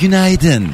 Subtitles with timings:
[0.00, 0.72] Günaydın.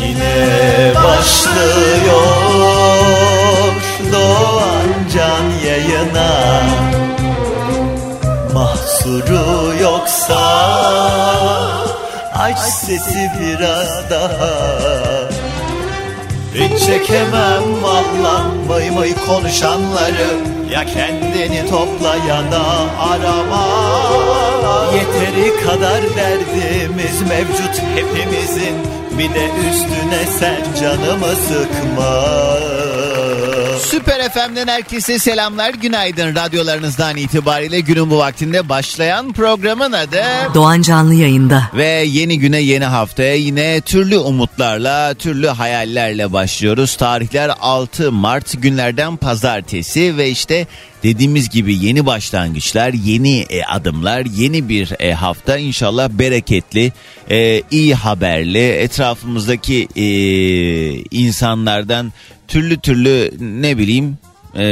[0.00, 2.26] Yine başlıyor
[4.12, 6.62] Doğan Can yayına
[8.54, 10.68] Mahsuru yoksa
[12.34, 14.48] Aç sesi biraz daha
[16.58, 20.28] hiç çekemem valla mıy mıy konuşanları.
[20.70, 22.62] Ya kendini topla ya da
[22.98, 23.68] arama.
[24.94, 28.76] Yeteri kadar derdimiz mevcut hepimizin.
[29.18, 32.28] Bir de üstüne sen canımı sıkma
[33.78, 35.74] Süper FM'den herkese selamlar.
[35.74, 36.34] Günaydın.
[36.34, 40.22] Radyolarınızdan itibariyle günün bu vaktinde başlayan programın adı...
[40.54, 41.62] Doğan Canlı yayında.
[41.74, 46.96] Ve yeni güne yeni haftaya yine türlü umutlarla, türlü hayallerle başlıyoruz.
[46.96, 50.66] Tarihler 6 Mart günlerden pazartesi ve işte
[51.02, 56.92] dediğimiz gibi yeni başlangıçlar, yeni e, adımlar, yeni bir e, hafta inşallah bereketli,
[57.30, 60.04] e, iyi haberli, etrafımızdaki e,
[61.10, 62.12] insanlardan
[62.48, 64.18] türlü türlü ne bileyim
[64.54, 64.64] e,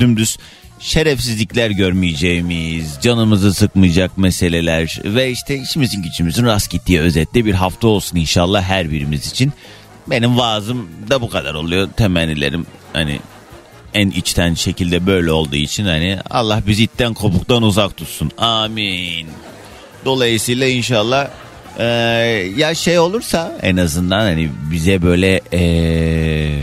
[0.00, 0.38] dümdüz
[0.80, 8.16] şerefsizlikler görmeyeceğimiz, canımızı sıkmayacak meseleler ve işte işimizin gücümüzün rast gittiği özetle bir hafta olsun
[8.16, 9.52] inşallah her birimiz için.
[10.06, 11.88] Benim vaazım da bu kadar oluyor.
[11.96, 13.20] Temennilerim hani
[13.98, 18.30] en içten şekilde böyle olduğu için hani Allah bizi itten kopuktan uzak tutsun.
[18.38, 19.26] Amin.
[20.04, 21.28] Dolayısıyla inşallah
[21.78, 21.84] e,
[22.56, 26.58] ya şey olursa en azından hani bize böyle eee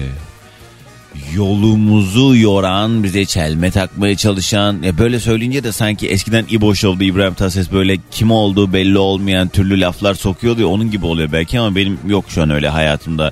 [1.34, 7.34] yolumuzu yoran, bize çelme takmaya çalışan, ya böyle söyleyince de sanki eskiden İboş oldu İbrahim
[7.34, 11.76] Tatlıses böyle kim olduğu belli olmayan türlü laflar sokuyordu ya onun gibi oluyor belki ama
[11.76, 13.32] benim yok şu an öyle hayatımda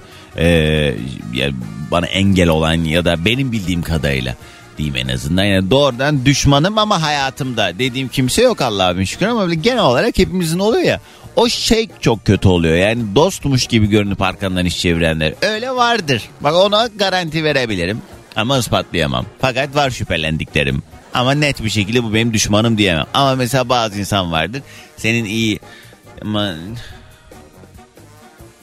[1.34, 1.50] ya
[1.92, 4.36] bana engel olan ya da benim bildiğim kadarıyla
[4.78, 5.44] diyeyim en azından.
[5.44, 10.84] Yani doğrudan düşmanım ama hayatımda dediğim kimse yok Allah'a şükür ama genel olarak hepimizin oluyor
[10.84, 11.00] ya.
[11.36, 12.76] O şey çok kötü oluyor.
[12.76, 15.34] Yani dostmuş gibi görünüp arkandan iş çevirenler.
[15.42, 16.22] Öyle vardır.
[16.42, 18.02] Bak ona garanti verebilirim.
[18.36, 19.26] Ama ispatlayamam.
[19.42, 20.84] Fakat var şüphelendiklerim.
[21.14, 23.06] Ama net bir şekilde bu benim düşmanım diyemem.
[23.14, 24.62] Ama mesela bazı insan vardır.
[24.98, 25.60] Senin iyi...
[26.22, 26.54] Ama...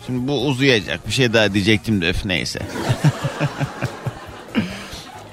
[0.07, 1.07] Şimdi bu uzayacak.
[1.07, 2.61] Bir şey daha diyecektim de öf neyse.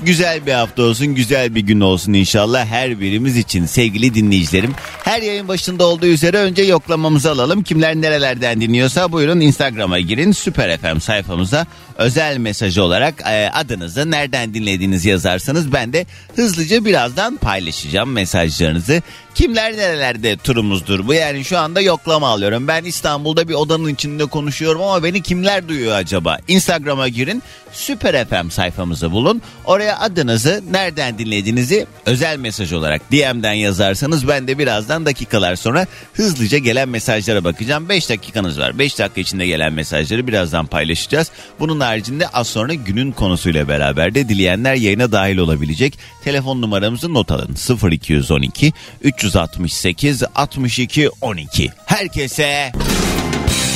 [0.08, 4.76] güzel bir hafta olsun, güzel bir gün olsun inşallah her birimiz için sevgili dinleyicilerim.
[5.04, 7.64] Her yayın başında olduğu üzere önce yoklamamızı alalım.
[7.64, 10.32] Kimler nerelerden dinliyorsa buyurun Instagram'a girin.
[10.32, 11.66] Süper FM sayfamıza
[11.98, 19.02] özel mesaj olarak e, adınızı nereden dinlediğinizi yazarsanız ben de hızlıca birazdan paylaşacağım mesajlarınızı.
[19.36, 22.68] Kimler nerelerde turumuzdur bu yani şu anda yoklama alıyorum.
[22.68, 26.38] Ben İstanbul'da bir odanın içinde konuşuyorum ama beni kimler duyuyor acaba?
[26.48, 29.42] Instagram'a girin Süper FM sayfamızı bulun.
[29.66, 36.58] Oraya adınızı nereden dinlediğinizi özel mesaj olarak DM'den yazarsanız ben de birazdan dakikalar sonra hızlıca
[36.58, 37.90] gelen mesajlara bakacağım.
[37.90, 38.80] 5 dakikanız var.
[38.80, 41.32] 5 dakika içinde gelen mesajları birazdan paylaşacağız.
[41.60, 46.00] Bunun haricinde az sonra günün konusuyla beraber de dileyenler yayına dahil olabilecek.
[46.24, 47.56] Telefon numaramızı not alın.
[47.92, 51.72] 0212 368 62 12.
[51.86, 52.72] Herkese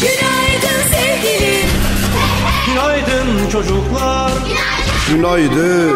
[0.02, 1.70] Günaydın sevgilim.
[2.68, 4.31] Günaydın çocuklar
[5.16, 5.94] Günaydın.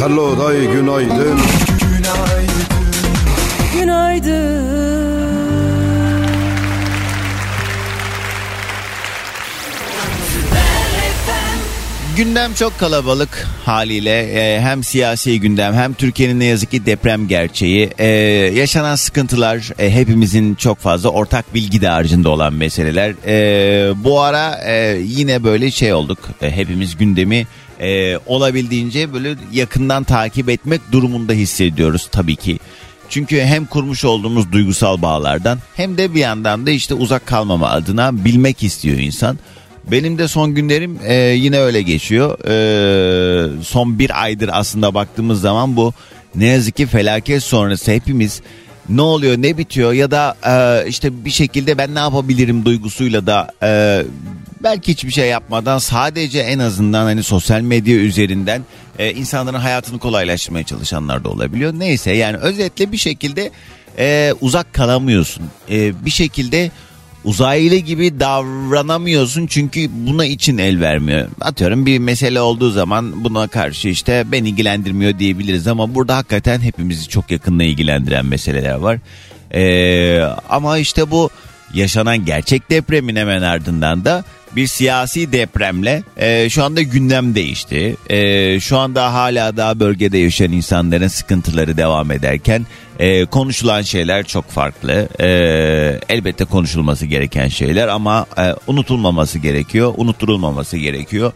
[0.00, 1.38] Hello day günaydın.
[3.74, 4.56] Günaydın.
[12.16, 17.90] Gündem çok kalabalık haliyle Ee, hem siyasi gündem hem Türkiye'nin ne yazık ki deprem gerçeği
[17.98, 18.06] Ee,
[18.54, 24.98] yaşanan sıkıntılar e, hepimizin çok fazla ortak bilgi dağarcığında olan meseleler Ee, bu ara e,
[25.04, 27.46] yine böyle şey olduk E, hepimiz gündemi
[27.80, 32.58] e, olabildiğince böyle yakından takip etmek durumunda hissediyoruz tabii ki.
[33.08, 38.24] Çünkü hem kurmuş olduğumuz duygusal bağlardan hem de bir yandan da işte uzak kalmama adına
[38.24, 39.38] bilmek istiyor insan.
[39.90, 42.38] Benim de son günlerim e, yine öyle geçiyor.
[42.48, 45.92] E, son bir aydır aslında baktığımız zaman bu
[46.34, 48.42] ne yazık ki felaket sonrası hepimiz
[48.88, 53.52] ne oluyor ne bitiyor ya da e, işte bir şekilde ben ne yapabilirim duygusuyla da
[53.62, 54.02] e,
[54.62, 58.62] belki hiçbir şey yapmadan sadece en azından hani sosyal medya üzerinden
[58.98, 61.74] e, insanların hayatını kolaylaştırmaya çalışanlar da olabiliyor.
[61.76, 63.50] Neyse yani özetle bir şekilde
[63.98, 65.46] e, uzak kalamıyorsun.
[65.70, 66.70] E, bir şekilde
[67.24, 71.28] uzaylı gibi davranamıyorsun çünkü buna için el vermiyor.
[71.40, 77.08] Atıyorum bir mesele olduğu zaman buna karşı işte ben ilgilendirmiyor diyebiliriz ama burada hakikaten hepimizi
[77.08, 78.98] çok yakında ilgilendiren meseleler var.
[79.54, 81.30] Ee, ama işte bu
[81.74, 84.24] yaşanan gerçek depremin hemen ardından da
[84.56, 87.96] bir siyasi depremle e, şu anda gündem değişti.
[88.10, 92.66] E, şu anda hala daha bölgede yaşayan insanların sıkıntıları devam ederken
[92.98, 95.08] e, konuşulan şeyler çok farklı.
[95.20, 95.26] E,
[96.08, 101.32] elbette konuşulması gereken şeyler ama e, unutulmaması gerekiyor, unutturulmaması gerekiyor.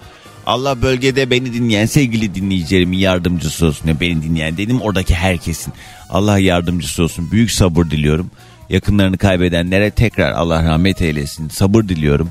[0.46, 3.88] Allah bölgede beni dinleyen sevgili dinleyicilerimin yardımcısı olsun.
[3.88, 5.72] Ya beni dinleyen dedim oradaki herkesin.
[6.10, 7.30] Allah yardımcısı olsun.
[7.32, 8.30] Büyük sabır diliyorum.
[8.68, 11.48] Yakınlarını kaybedenlere tekrar Allah rahmet eylesin.
[11.48, 12.30] Sabır diliyorum.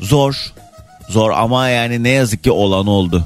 [0.00, 0.52] Zor.
[1.08, 3.24] Zor ama yani ne yazık ki olan oldu.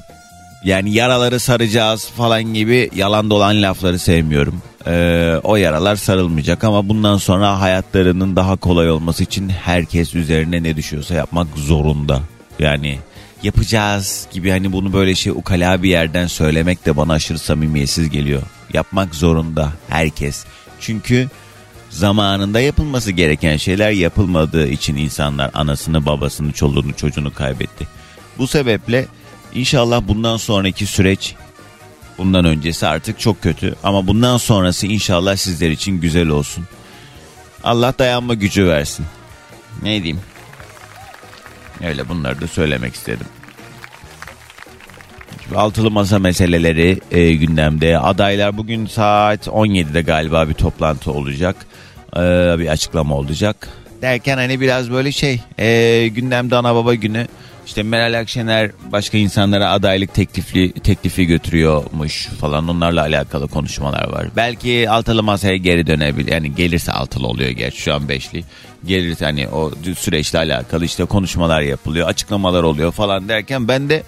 [0.65, 4.63] Yani yaraları saracağız falan gibi yalan dolan lafları sevmiyorum.
[4.87, 10.77] Ee, o yaralar sarılmayacak ama bundan sonra hayatlarının daha kolay olması için herkes üzerine ne
[10.77, 12.21] düşüyorsa yapmak zorunda.
[12.59, 12.99] Yani
[13.43, 18.43] yapacağız gibi hani bunu böyle şey ukala bir yerden söylemek de bana aşırı samimiyetsiz geliyor.
[18.73, 20.45] Yapmak zorunda herkes.
[20.81, 21.29] Çünkü
[21.95, 27.89] zamanında yapılması gereken şeyler yapılmadığı için insanlar anasını, babasını, çoluğunu, çocuğunu kaybetti.
[28.39, 29.07] Bu sebeple
[29.55, 31.35] inşallah bundan sonraki süreç
[32.19, 36.65] bundan öncesi artık çok kötü ama bundan sonrası inşallah sizler için güzel olsun.
[37.65, 39.07] Allah dayanma gücü versin.
[39.83, 40.21] Ne diyeyim?
[41.85, 43.27] Öyle bunları da söylemek istedim.
[45.57, 47.99] Altılı masa meseleleri e, gündemde.
[47.99, 51.57] Adaylar bugün saat 17'de galiba bir toplantı olacak.
[52.17, 52.21] E,
[52.59, 53.69] bir açıklama olacak.
[54.03, 57.27] Derken hani biraz böyle şey e, gündemde ana baba günü.
[57.67, 64.27] İşte Meral Akşener başka insanlara adaylık teklifi teklifi götürüyormuş falan onlarla alakalı konuşmalar var.
[64.37, 66.33] Belki altılı masaya geri dönebilir.
[66.33, 68.45] Yani gelirse altılı oluyor gerçi şu an beşli.
[68.87, 74.03] Gelirse hani o süreçle alakalı işte konuşmalar yapılıyor, açıklamalar oluyor falan derken ben de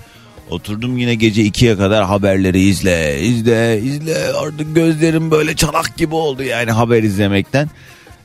[0.51, 4.33] Oturdum yine gece ikiye kadar haberleri izle, izle, izle.
[4.33, 7.71] Artık gözlerim böyle çanak gibi oldu yani haber izlemekten.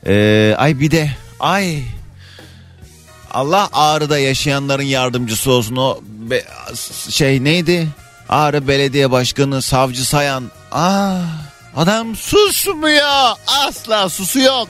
[0.08, 1.84] Ee, ay bir de, ay
[3.32, 6.44] Allah Ağrı'da yaşayanların yardımcısı olsun o be,
[7.10, 7.88] şey neydi?
[8.30, 10.44] Ağrı Belediye Başkanı Savcı Sayan.
[10.72, 11.18] Aa,
[11.76, 13.32] adam susmuyor.
[13.48, 14.68] Asla susu yok.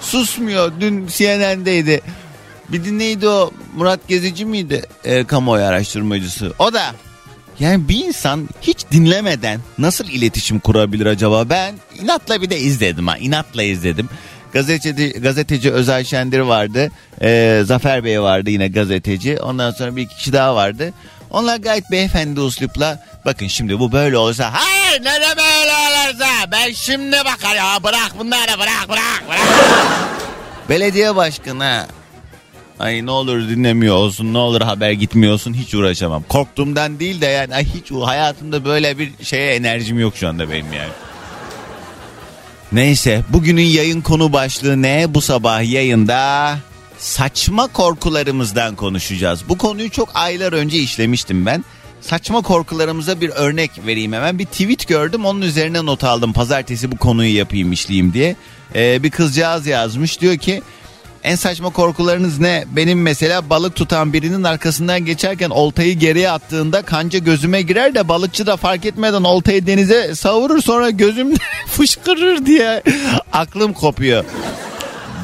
[0.00, 0.72] Susmuyor.
[0.80, 2.00] Dün CNN'deydi.
[2.72, 6.52] Bir de neydi o Murat Gezici miydi e, kamuoyu araştırmacısı?
[6.58, 6.82] O da
[7.60, 11.50] yani bir insan hiç dinlemeden nasıl iletişim kurabilir acaba?
[11.50, 14.08] Ben inatla bir de izledim ha inatla izledim.
[14.52, 16.90] Gazeteci, gazeteci Özay Şendir vardı.
[17.22, 19.38] E, Zafer Bey vardı yine gazeteci.
[19.40, 20.92] Ondan sonra bir iki kişi daha vardı.
[21.30, 26.72] Onlar gayet beyefendi uslupla bakın şimdi bu böyle olursa hayır ne de böyle olursa ben
[26.72, 29.42] şimdi bakar ya bırak bunları bırak bırak bırak.
[30.68, 31.86] Belediye başkanı
[32.78, 36.22] Ay ne olur dinlemiyor olsun ne olur haber gitmiyor olsun hiç uğraşamam.
[36.28, 40.72] Korktuğumdan değil de yani ay hiç hayatımda böyle bir şeye enerjim yok şu anda benim
[40.72, 40.92] yani.
[42.72, 45.14] Neyse bugünün yayın konu başlığı ne?
[45.14, 46.58] Bu sabah yayında
[46.98, 49.40] saçma korkularımızdan konuşacağız.
[49.48, 51.64] Bu konuyu çok aylar önce işlemiştim ben.
[52.00, 54.38] Saçma korkularımıza bir örnek vereyim hemen.
[54.38, 56.32] Bir tweet gördüm onun üzerine not aldım.
[56.32, 58.36] Pazartesi bu konuyu yapayım işleyeyim diye.
[58.74, 60.62] Ee, bir kızcağız yazmış diyor ki
[61.22, 62.64] en saçma korkularınız ne?
[62.76, 68.46] Benim mesela balık tutan birinin arkasından geçerken oltayı geriye attığında kanca gözüme girer de balıkçı
[68.46, 71.34] da fark etmeden oltayı denize savurur sonra gözüm
[71.66, 72.82] fışkırır diye
[73.32, 74.24] aklım kopuyor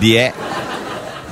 [0.00, 0.33] diye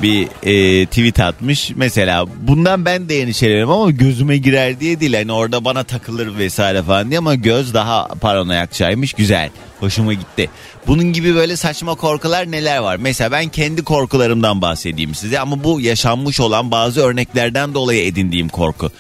[0.03, 1.71] bir e, tweet atmış.
[1.77, 5.15] Mesela bundan ben de endişeleniyorum ama gözüme girer diye değil.
[5.15, 9.13] Hani orada bana takılır vesaire falan diye ama göz daha paranoyakçaymış.
[9.13, 9.51] Güzel.
[9.81, 10.51] Hoşuma gitti.
[10.87, 12.97] Bunun gibi böyle saçma korkular neler var?
[12.97, 18.91] Mesela ben kendi korkularımdan bahsedeyim size ama bu yaşanmış olan bazı örneklerden dolayı edindiğim korku.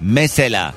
[0.00, 0.74] Mesela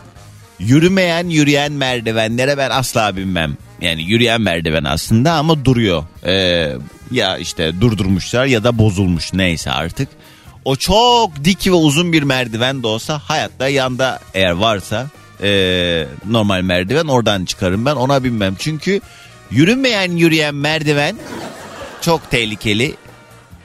[0.60, 3.58] yürümeyen yürüyen merdivenlere ben asla binmem.
[3.82, 6.04] Yani yürüyen merdiven aslında ama duruyor.
[6.26, 6.74] Ee,
[7.12, 10.10] ya işte durdurmuşlar ya da bozulmuş neyse artık.
[10.66, 15.08] O çok dik ve uzun bir merdiven de olsa hayatta yanda eğer varsa
[15.44, 18.56] ee, normal merdiven oradan çıkarım ben ona binmem.
[18.60, 19.02] Çünkü
[19.52, 21.16] yürümeyen yürüyen merdiven
[22.02, 22.96] çok tehlikeli.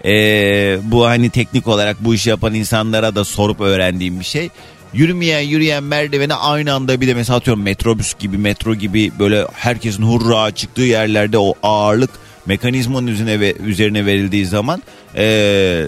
[0.05, 4.49] Ee, bu hani teknik olarak bu işi yapan insanlara da sorup öğrendiğim bir şey.
[4.93, 10.03] Yürümeyen yürüyen merdiveni aynı anda bir de mesela atıyorum metrobüs gibi metro gibi böyle herkesin
[10.03, 12.11] hurra çıktığı yerlerde o ağırlık
[12.49, 14.83] mekanizmanın üzerine üzerine verildiği zaman
[15.17, 15.87] ee,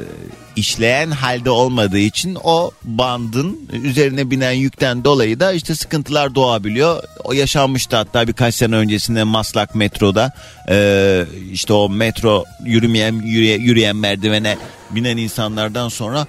[0.57, 7.03] işleyen halde olmadığı için o bandın üzerine binen yükten dolayı da işte sıkıntılar doğabiliyor.
[7.25, 10.33] O yaşanmıştı hatta birkaç sene öncesinde Maslak metroda
[10.69, 14.57] e, işte o metro yürümeyen yürüye- yürüyen merdivene
[14.91, 16.27] binen insanlardan sonra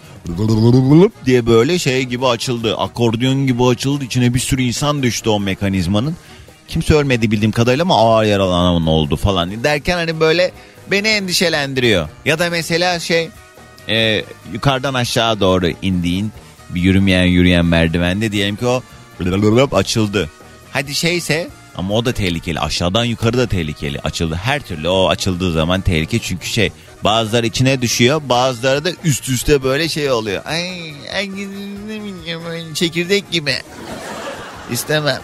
[1.25, 2.77] diye böyle şey gibi açıldı.
[2.77, 4.03] Akordeon gibi açıldı.
[4.03, 6.15] İçine bir sürü insan düştü o mekanizmanın.
[6.71, 10.51] Kimse ölmedi bildiğim kadarıyla ama ağır yaralanan oldu falan derken hani böyle
[10.91, 12.09] beni endişelendiriyor.
[12.25, 13.29] Ya da mesela şey
[13.89, 14.23] e,
[14.53, 16.31] yukarıdan aşağı doğru indiğin
[16.69, 18.83] bir yürümeyen yürüyen merdivende diyelim ki o
[19.71, 20.29] açıldı.
[20.71, 22.59] Hadi şeyse ama o da tehlikeli.
[22.59, 23.99] Aşağıdan yukarı da tehlikeli.
[23.99, 24.35] Açıldı.
[24.35, 26.19] Her türlü o açıldığı zaman tehlike.
[26.19, 26.71] Çünkü şey
[27.03, 28.21] bazıları içine düşüyor.
[28.29, 30.41] Bazıları da üst üste böyle şey oluyor.
[30.45, 31.29] Ay, ay
[32.73, 33.53] çekirdek gibi.
[34.71, 35.21] İstemem.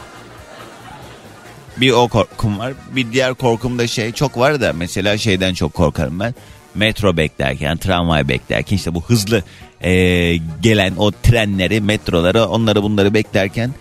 [1.81, 2.74] Bir o korkum var.
[2.96, 6.36] Bir diğer korkum da şey çok var da mesela şeyden çok korkarım ben.
[6.75, 9.43] Metro beklerken, tramvay beklerken işte bu hızlı
[9.81, 9.91] e,
[10.62, 13.74] gelen o trenleri, metroları onları bunları beklerken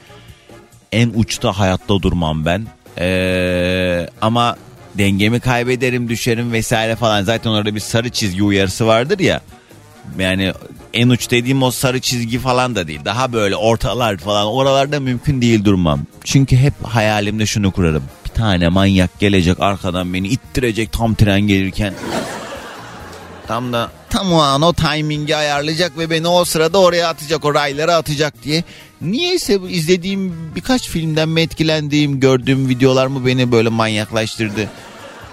[0.93, 2.67] en uçta hayatta durmam ben.
[2.99, 4.57] E, ama
[4.99, 7.23] dengemi kaybederim, düşerim vesaire falan.
[7.23, 9.41] Zaten orada bir sarı çizgi uyarısı vardır ya.
[10.19, 10.53] Yani
[10.95, 13.01] en uç dediğim o sarı çizgi falan da değil.
[13.05, 16.01] Daha böyle ortalar falan oralarda mümkün değil durmam.
[16.25, 18.05] Çünkü hep hayalimde şunu kurarım.
[18.25, 21.95] Bir tane manyak gelecek arkadan beni ittirecek tam tren gelirken.
[23.47, 27.55] Tam da tam o an o timingi ayarlayacak ve beni o sırada oraya atacak o
[27.55, 28.65] raylara atacak diye.
[29.01, 34.69] Niyeyse izlediğim birkaç filmden mi etkilendiğim gördüğüm videolar mı beni böyle manyaklaştırdı.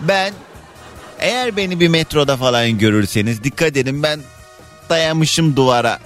[0.02, 0.34] Ben
[1.20, 4.20] eğer beni bir metroda falan görürseniz dikkat edin ben
[4.90, 6.00] dayamışım duvara.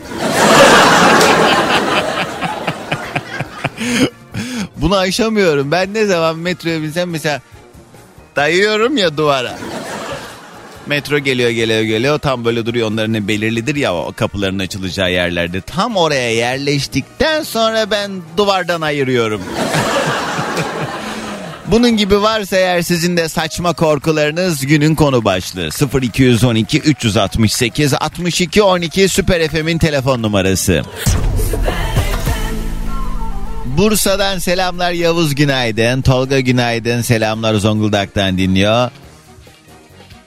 [4.76, 5.72] Bunu aşamıyorum.
[5.72, 7.42] Ben ne zaman metroya binsem mesela
[8.36, 9.58] dayıyorum ya duvara.
[10.88, 15.62] Metro geliyor geliyor geliyor tam böyle duruyor onların ne belirlidir ya o kapıların açılacağı yerlerde.
[15.62, 19.42] Tam oraya yerleştikten sonra ben duvardan ayırıyorum.
[21.72, 25.70] Bunun gibi varsa eğer sizin de saçma korkularınız günün konu başlığı
[26.02, 30.82] 0212 368 62 12 Süper FM'in telefon numarası.
[33.66, 36.02] Bursa'dan selamlar Yavuz günaydın.
[36.02, 37.02] Tolga günaydın.
[37.02, 38.92] Selamlar Zonguldak'tan dinliyor.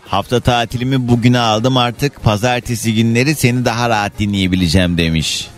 [0.06, 2.22] Hafta tatilimi bugüne aldım artık.
[2.22, 5.48] Pazartesi günleri seni daha rahat dinleyebileceğim demiş.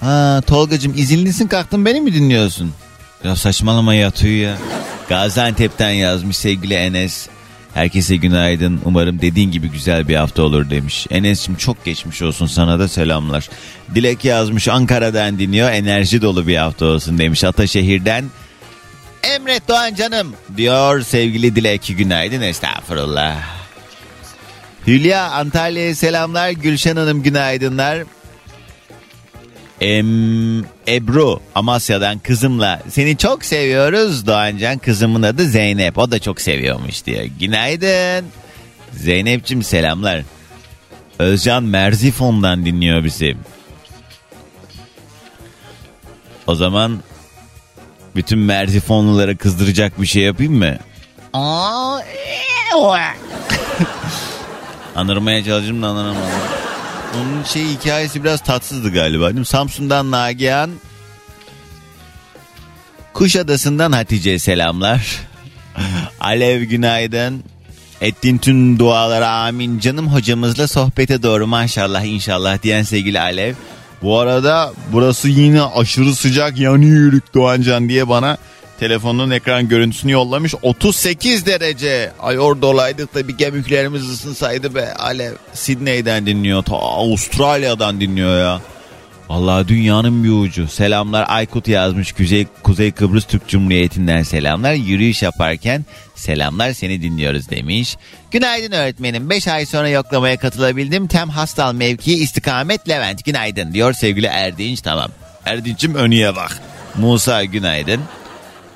[0.00, 2.72] Ha Tolgacığım izinlisin kalktın beni mi dinliyorsun?
[3.24, 4.56] Ya saçmalama yatıyor ya.
[5.08, 7.28] Gaziantep'ten yazmış sevgili Enes.
[7.74, 8.80] Herkese günaydın.
[8.84, 11.06] Umarım dediğin gibi güzel bir hafta olur demiş.
[11.10, 13.48] Enes'cim çok geçmiş olsun sana da selamlar.
[13.94, 15.70] Dilek yazmış Ankara'dan dinliyor.
[15.70, 18.24] Enerji dolu bir hafta olsun demiş Ataşehir'den.
[19.22, 23.36] Emret Doğan canım diyor sevgili Dilek günaydın estağfurullah.
[24.86, 27.98] Hülya Antalya'ya selamlar Gülşen Hanım günaydınlar.
[29.80, 37.06] Em, Ebru Amasya'dan kızımla seni çok seviyoruz Doğancan kızımın adı Zeynep o da çok seviyormuş
[37.06, 37.26] diye.
[37.40, 38.26] Günaydın
[38.92, 40.22] Zeynep'cim selamlar.
[41.18, 43.36] Özcan Merzifon'dan dinliyor bizi.
[46.46, 46.98] O zaman
[48.16, 50.76] bütün Merzifonlulara kızdıracak bir şey yapayım mı?
[54.96, 56.59] Anırmaya çalışırım da anıramadım.
[57.14, 59.26] Onun şey hikayesi biraz tatsızdı galiba.
[59.26, 59.46] Değil mi?
[59.46, 60.70] Samsun'dan Nagihan.
[63.12, 65.20] Kuşadası'ndan Hatice selamlar.
[66.20, 67.44] Alev günaydın.
[68.00, 69.78] Ettiğin tüm dualara amin.
[69.78, 73.54] Canım hocamızla sohbete doğru maşallah inşallah diyen sevgili Alev.
[74.02, 78.38] Bu arada burası yine aşırı sıcak yanıyoruz Doğancan diye bana
[78.80, 80.54] telefonun ekran görüntüsünü yollamış.
[80.62, 82.12] 38 derece.
[82.20, 84.94] Ay orada olaydık da bir gemiklerimiz ısınsaydı be.
[84.94, 86.62] Alev Sydney'den dinliyor.
[86.62, 88.60] Ta Avustralya'dan dinliyor ya.
[89.28, 90.68] Vallahi dünyanın bir ucu.
[90.68, 94.72] Selamlar Aykut yazmış Kuzey, Kuzey Kıbrıs Türk Cumhuriyeti'nden selamlar.
[94.72, 95.84] Yürüyüş yaparken
[96.14, 97.96] selamlar seni dinliyoruz demiş.
[98.30, 99.30] Günaydın öğretmenim.
[99.30, 101.06] 5 ay sonra yoklamaya katılabildim.
[101.06, 103.24] Tem Hastal mevkii istikamet Levent.
[103.24, 104.80] Günaydın diyor sevgili Erdinç.
[104.80, 105.10] Tamam.
[105.46, 106.60] Erdinç'im önüye bak.
[106.98, 108.00] Musa günaydın.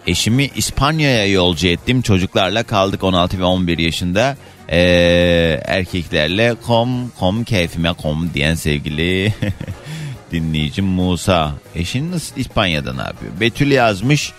[0.06, 2.02] Eşimi İspanya'ya yolcu ettim.
[2.02, 4.36] Çocuklarla kaldık 16 ve 11 yaşında.
[4.68, 9.34] Ee, erkeklerle kom kom keyfime kom diyen sevgili
[10.32, 11.54] dinleyicim Musa.
[11.74, 13.40] Eşin nasıl İspanya'dan abi?
[13.40, 14.32] Betül yazmış.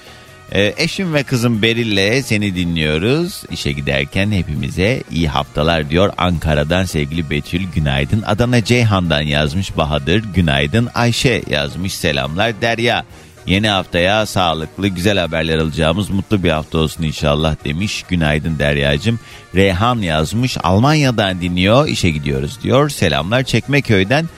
[0.51, 3.43] Ee, eşim ve kızım Beril'le seni dinliyoruz.
[3.51, 6.13] İşe giderken hepimize iyi haftalar diyor.
[6.17, 8.21] Ankara'dan sevgili Betül günaydın.
[8.21, 10.89] Adana Ceyhan'dan yazmış Bahadır günaydın.
[10.93, 12.61] Ayşe yazmış selamlar.
[12.61, 13.05] Derya
[13.47, 18.03] Yeni haftaya sağlıklı, güzel haberler alacağımız mutlu bir hafta olsun inşallah demiş.
[18.09, 19.19] Günaydın Derya'cığım.
[19.55, 20.57] Reyhan yazmış.
[20.63, 21.87] Almanya'dan dinliyor.
[21.87, 22.89] işe gidiyoruz diyor.
[22.89, 24.29] Selamlar Çekmeköy'den.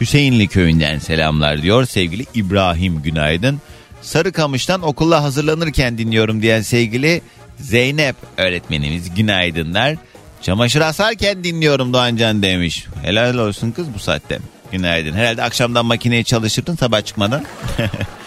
[0.00, 1.86] Hüseyinli köyünden selamlar diyor.
[1.86, 3.60] Sevgili İbrahim günaydın.
[4.02, 7.22] Sarıkamış'tan okula hazırlanırken dinliyorum diyen sevgili
[7.60, 9.96] Zeynep öğretmenimiz günaydınlar.
[10.42, 12.86] Çamaşır asarken dinliyorum Doğancan demiş.
[13.02, 14.38] Helal olsun kız bu saatte.
[14.72, 15.12] Günaydın.
[15.12, 17.44] Herhalde akşamdan makineyi çalıştırdın sabah çıkmadan.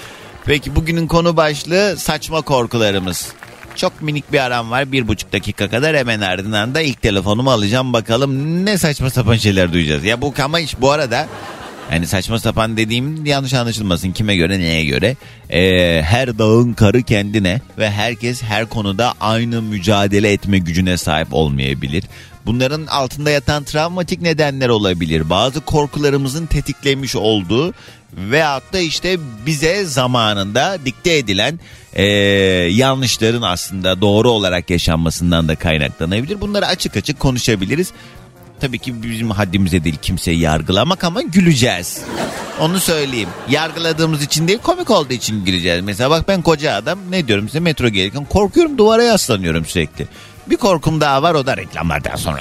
[0.46, 3.28] Peki bugünün konu başlığı saçma korkularımız.
[3.76, 7.94] Çok minik bir aram var bir buçuk dakika kadar hemen ardından da ilk telefonumu alacağım
[7.94, 10.04] bakalım ne saçma sapan şeyler duyacağız.
[10.04, 11.28] Ya bu ama iş bu arada
[11.92, 15.16] yani saçma sapan dediğim yanlış anlaşılmasın kime göre neye göre.
[15.50, 22.04] Ee, her dağın karı kendine ve herkes her konuda aynı mücadele etme gücüne sahip olmayabilir.
[22.46, 25.30] Bunların altında yatan travmatik nedenler olabilir.
[25.30, 27.74] Bazı korkularımızın tetiklemiş olduğu
[28.14, 31.60] veyahut da işte bize zamanında dikte edilen
[31.94, 32.04] ee,
[32.72, 36.42] yanlışların aslında doğru olarak yaşanmasından da kaynaklanabilir.
[36.42, 37.92] Bunları açık açık konuşabiliriz.
[38.62, 42.02] Tabii ki bizim haddimize değil kimseyi yargılamak ama güleceğiz.
[42.60, 43.30] Onu söyleyeyim.
[43.50, 45.84] Yargıladığımız için değil komik olduğu için güleceğiz.
[45.84, 50.08] Mesela bak ben koca adam ne diyorum size metro gelirken korkuyorum duvara yaslanıyorum sürekli.
[50.50, 52.40] Bir korkum daha var o da reklamlardan sonra.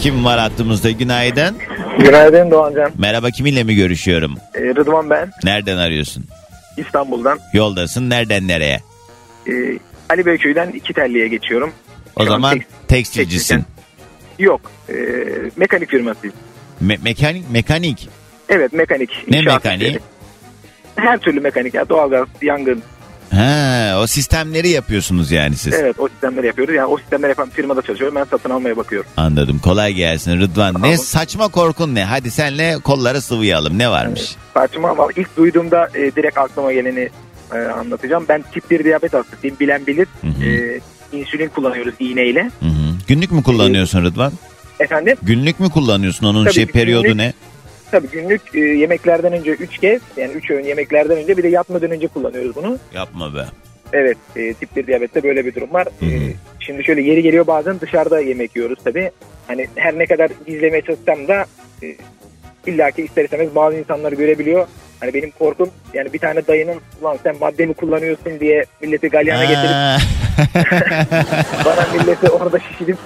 [0.00, 1.56] Kim var hattımızda günaydın.
[1.98, 2.90] Günaydın Doğancan.
[2.98, 4.34] Merhaba kiminle mi görüşüyorum?
[4.54, 5.30] Ee, Rıdvan ben.
[5.44, 6.24] Nereden arıyorsun?
[6.76, 7.38] İstanbul'dan.
[7.52, 8.80] Yoldasın nereden nereye?
[9.48, 9.52] Ee,
[10.10, 11.72] Ali Beyköy'den iki telliye geçiyorum.
[12.16, 13.64] O Şu an zaman tek- tekstilcisin.
[14.38, 14.60] Yok.
[14.88, 14.94] ee,
[15.56, 16.34] mekanik firmasıyız.
[16.84, 18.08] Me- mekanik mekanik.
[18.48, 19.10] Evet mekanik.
[19.30, 19.98] Ne mekaniği?
[20.96, 21.88] Her türlü mekanik ya.
[21.88, 22.82] Doğalgaz, yangın.
[23.30, 25.74] Ha, o sistemleri yapıyorsunuz yani siz.
[25.74, 26.74] Evet o sistemleri yapıyoruz.
[26.74, 28.16] Yani o sistemleri yapan firmada çalışıyorum.
[28.16, 29.10] Ben satın almaya bakıyorum.
[29.16, 29.58] Anladım.
[29.58, 30.74] Kolay gelsin Rıdvan.
[30.74, 30.96] Ne Tamam.
[30.96, 32.04] saçma korkun ne?
[32.04, 33.78] Hadi senle kolları sıvayalım.
[33.78, 34.36] Ne varmış?
[34.54, 37.08] Saçma ama ilk duyduğumda e, direkt aklıma geleni
[37.54, 38.24] e, anlatacağım.
[38.28, 39.56] Ben tip 1 diyabet hastasıyım.
[39.60, 40.08] Bilen bilir.
[40.20, 40.44] Hı hı.
[40.44, 40.80] E,
[41.12, 42.42] insülin kullanıyoruz iğneyle.
[42.60, 42.94] Hı hı.
[43.06, 44.32] Günlük mü kullanıyorsun Rıdvan?
[44.80, 45.16] Efendim?
[45.22, 46.26] Günlük mü kullanıyorsun?
[46.26, 47.16] Onun Tabii, şey periyodu günlük.
[47.16, 47.32] ne?
[47.90, 51.90] Tabii günlük e, yemeklerden önce 3 kez yani 3 öğün yemeklerden önce bir de yatmadan
[51.90, 52.78] önce kullanıyoruz bunu.
[52.94, 53.44] Yapma be.
[53.92, 55.86] Evet e, tip 1 diyabette böyle bir durum var.
[56.00, 56.10] Hı hı.
[56.10, 59.10] E, şimdi şöyle yeri geliyor bazen dışarıda yemek yiyoruz tabii.
[59.46, 61.44] Hani her ne kadar gizlemeye çalışsam da
[61.82, 61.96] e,
[62.66, 64.66] illaki ister istemez bazı insanları görebiliyor.
[65.00, 69.44] Hani benim korkum yani bir tane dayının ulan sen madde mi kullanıyorsun diye milleti galyana
[69.44, 70.06] getirip
[71.64, 72.96] bana milleti orada şişirip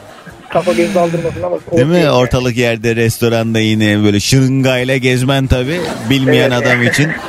[0.52, 2.10] kafa göz daldırmasın ama Değil mi?
[2.10, 5.80] Ortalık yerde restoranda yine böyle şırıngayla gezmen tabii.
[6.10, 6.66] Bilmeyen Evet.
[6.66, 7.10] adam için.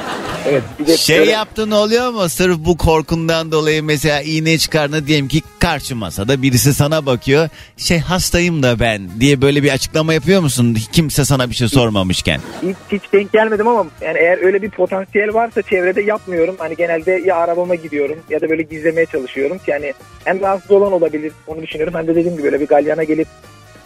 [0.50, 2.30] Evet, bir de Şey böyle- yaptın oluyor mu?
[2.30, 7.50] Sırf bu korkundan dolayı mesela iğne çıkarına diyelim ki karşı masada birisi sana bakıyor.
[7.78, 10.78] Şey hastayım da ben diye böyle bir açıklama yapıyor musun?
[10.92, 12.42] Kimse sana bir şey sormamışken.
[12.64, 16.56] Hiç, hiç denk gelmedim ama yani eğer öyle bir potansiyel varsa çevrede yapmıyorum.
[16.60, 19.94] Hani genelde ya arabama gidiyorum ya da böyle gizlemeye çalışıyorum yani
[20.26, 21.94] hem rahatsız olan olabilir onu düşünüyorum.
[21.98, 23.28] Hem de dediğim gibi böyle bir galyana gelip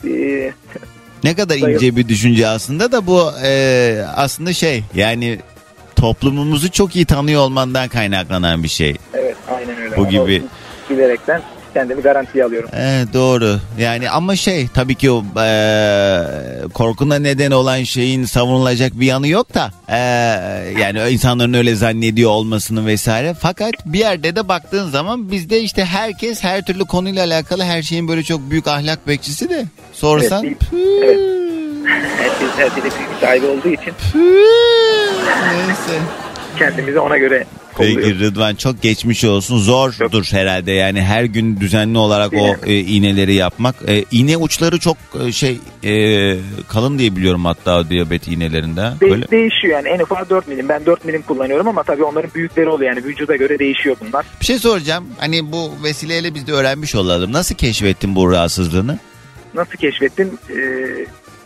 [0.07, 0.51] e,
[1.23, 5.39] Ne kadar ince bir düşünce aslında da bu e, aslında şey yani
[5.95, 8.95] toplumumuzu çok iyi tanıyor olmandan kaynaklanan bir şey.
[9.13, 9.97] evet aynen öyle.
[9.97, 10.43] Bu Onu gibi.
[10.89, 11.41] Bilerekten
[11.73, 12.69] kendimi garantiye alıyorum.
[12.73, 13.59] Evet doğru.
[13.79, 16.19] Yani ama şey tabii ki o e,
[16.73, 19.97] korkuna neden olan şeyin savunulacak bir yanı yok da e,
[20.79, 23.33] yani insanların öyle zannediyor olmasını vesaire.
[23.39, 28.07] Fakat bir yerde de baktığın zaman bizde işte herkes her türlü konuyla alakalı her şeyin
[28.07, 30.45] böyle çok büyük ahlak bekçisi de sorsan.
[30.45, 31.44] Evet.
[31.85, 33.93] Herkes her şeyde bilgi sahibi olduğu için
[35.53, 36.01] neyse.
[36.57, 37.45] kendimizi ona göre
[37.77, 38.19] Peki kolluyoruz.
[38.19, 39.57] Rıdvan çok geçmiş olsun.
[39.59, 43.75] Zordur herhalde yani her gün düzenli olarak o e, iğneleri yapmak.
[43.87, 45.91] E, iğne uçları çok e, şey e,
[46.67, 48.81] kalın diye biliyorum hatta diyabet iğnelerinde.
[49.01, 49.31] De- Böyle.
[49.31, 50.69] değişiyor yani en ufak 4 milim.
[50.69, 54.25] Ben 4 milim kullanıyorum ama tabii onların büyükleri oluyor yani vücuda göre değişiyor bunlar.
[54.41, 55.05] Bir şey soracağım.
[55.17, 57.33] Hani bu vesileyle biz de öğrenmiş olalım.
[57.33, 58.99] Nasıl keşfettin bu rahatsızlığını?
[59.53, 60.31] nasıl keşfettim?
[60.49, 60.55] Ee,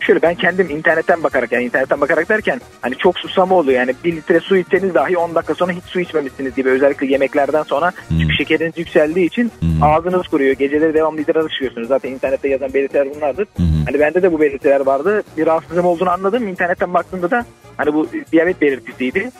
[0.00, 4.16] şöyle ben kendim internetten bakarak yani internetten bakarak derken hani çok susama oluyor yani bir
[4.16, 8.18] litre su içseniz dahi 10 dakika sonra hiç su içmemişsiniz gibi özellikle yemeklerden sonra Hmm.
[8.20, 9.82] çünkü şekeriniz yükseldiği için Hmm.
[9.82, 13.42] ağzınız kuruyor geceleri devamlı idrar alışıyorsunuz zaten internette yazan belirtiler bunlardır.
[13.56, 13.62] Hı.
[13.86, 17.44] Hani bende de bu belirtiler vardı bir rahatsızlığım olduğunu anladım internetten baktığımda da
[17.76, 19.30] hani bu diyabet belirtisiydi.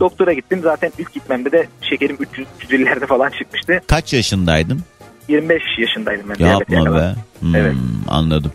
[0.00, 3.80] Doktora gittim zaten ilk gitmemde de şekerim 300 350'lerde falan çıkmıştı.
[3.86, 4.80] Kaç yaşındaydın?
[5.28, 6.44] 25 yaşındaydım ben.
[6.46, 7.14] Yapma be.
[7.40, 7.74] Hmm, Evet.
[8.08, 8.52] Anladım.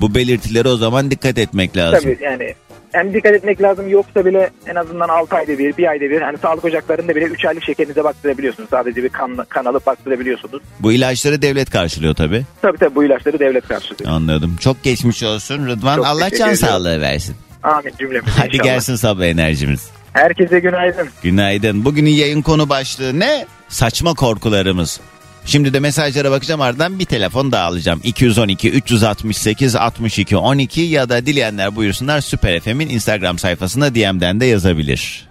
[0.00, 2.00] Bu belirtilere o zaman dikkat etmek lazım.
[2.02, 2.54] Tabii yani
[2.92, 6.38] hem dikkat etmek lazım yoksa bile en azından 6 ayda bir, bir ayda bir hani
[6.38, 8.68] sağlık ocaklarında bile 3 aylık şekerinize baktırabiliyorsunuz.
[8.70, 10.62] Sadece bir kan, kan alıp baktırabiliyorsunuz.
[10.80, 12.44] Bu ilaçları devlet karşılıyor tabii.
[12.62, 14.10] Tabii tabii bu ilaçları devlet karşılıyor.
[14.10, 14.56] Anladım.
[14.60, 15.96] Çok geçmiş olsun Rıdvan.
[15.96, 17.36] Çok Allah can sağlığı versin.
[17.62, 18.64] Amin cümlemiz Hadi inşallah.
[18.64, 19.90] gelsin sabah enerjimiz.
[20.12, 21.08] Herkese günaydın.
[21.22, 21.84] Günaydın.
[21.84, 23.46] Bugünün yayın konu başlığı ne?
[23.68, 25.00] Saçma korkularımız.
[25.46, 28.00] Şimdi de mesajlara bakacağım ardından bir telefon daha alacağım.
[28.04, 35.28] 212 368 62 12 ya da dileyenler buyursunlar Süper FM'in Instagram sayfasına DM'den de yazabilir.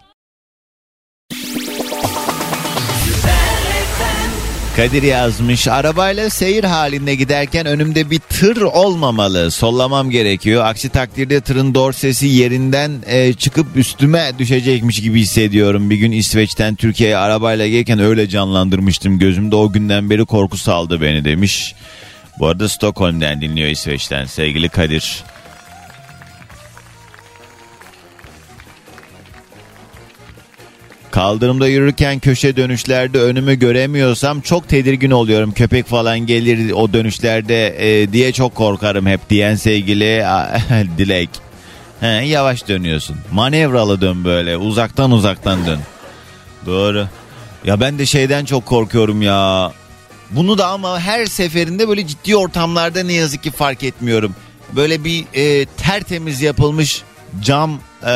[4.75, 5.67] Kadir yazmış.
[5.67, 9.51] Arabayla seyir halinde giderken önümde bir tır olmamalı.
[9.51, 10.65] Sollamam gerekiyor.
[10.65, 15.89] Aksi takdirde tırın dorsesi yerinden e, çıkıp üstüme düşecekmiş gibi hissediyorum.
[15.89, 19.19] Bir gün İsveç'ten Türkiye'ye arabayla gelirken öyle canlandırmıştım.
[19.19, 21.75] Gözümde o günden beri korku saldı beni demiş.
[22.39, 25.23] Bu arada Stockholm'den dinliyor İsveç'ten sevgili Kadir.
[31.13, 35.51] Kaldırımda yürürken köşe dönüşlerde önümü göremiyorsam çok tedirgin oluyorum.
[35.51, 40.25] Köpek falan gelir o dönüşlerde e, diye çok korkarım hep diyen sevgili
[40.97, 41.29] Dilek.
[41.99, 43.15] He, yavaş dönüyorsun.
[43.31, 44.57] Manevralı dön böyle.
[44.57, 45.79] Uzaktan uzaktan dön.
[46.65, 47.07] Doğru.
[47.65, 49.71] Ya ben de şeyden çok korkuyorum ya.
[50.31, 54.35] Bunu da ama her seferinde böyle ciddi ortamlarda ne yazık ki fark etmiyorum.
[54.75, 57.01] Böyle bir e, tertemiz yapılmış
[57.41, 58.13] cam e,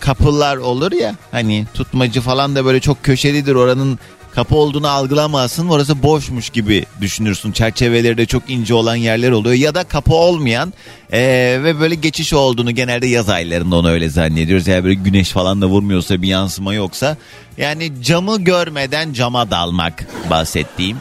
[0.00, 3.98] kapılar olur ya hani tutmacı falan da böyle çok köşelidir oranın
[4.36, 7.52] kapı olduğunu algılamazsın orası boşmuş gibi düşünürsün.
[7.52, 9.54] Çerçeveleri de çok ince olan yerler oluyor.
[9.54, 10.72] Ya da kapı olmayan
[11.12, 11.20] e,
[11.62, 14.66] ve böyle geçiş olduğunu genelde yaz aylarında onu öyle zannediyoruz.
[14.66, 17.16] Yani böyle güneş falan da vurmuyorsa bir yansıma yoksa
[17.58, 20.96] yani camı görmeden cama dalmak bahsettiğim.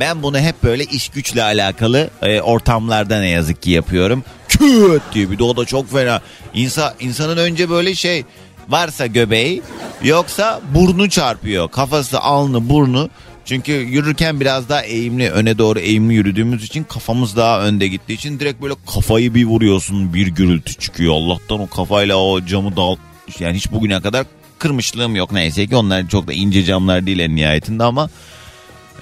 [0.00, 4.24] Ben bunu hep böyle iş güçle alakalı e, ortamlarda ne yazık ki yapıyorum.
[4.58, 6.20] Küt diye bir de o da çok fena.
[6.54, 8.24] İnsan, insanın önce böyle şey
[8.68, 9.62] varsa göbeği
[10.02, 11.70] yoksa burnu çarpıyor.
[11.70, 13.10] Kafası, alnı, burnu.
[13.44, 18.40] Çünkü yürürken biraz daha eğimli, öne doğru eğimli yürüdüğümüz için kafamız daha önde gittiği için
[18.40, 21.14] direkt böyle kafayı bir vuruyorsun bir gürültü çıkıyor.
[21.14, 22.96] Allah'tan o kafayla o camı dal
[23.38, 24.26] yani hiç bugüne kadar
[24.58, 28.10] kırmışlığım yok neyse ki onlar çok da ince camlar değil en nihayetinde ama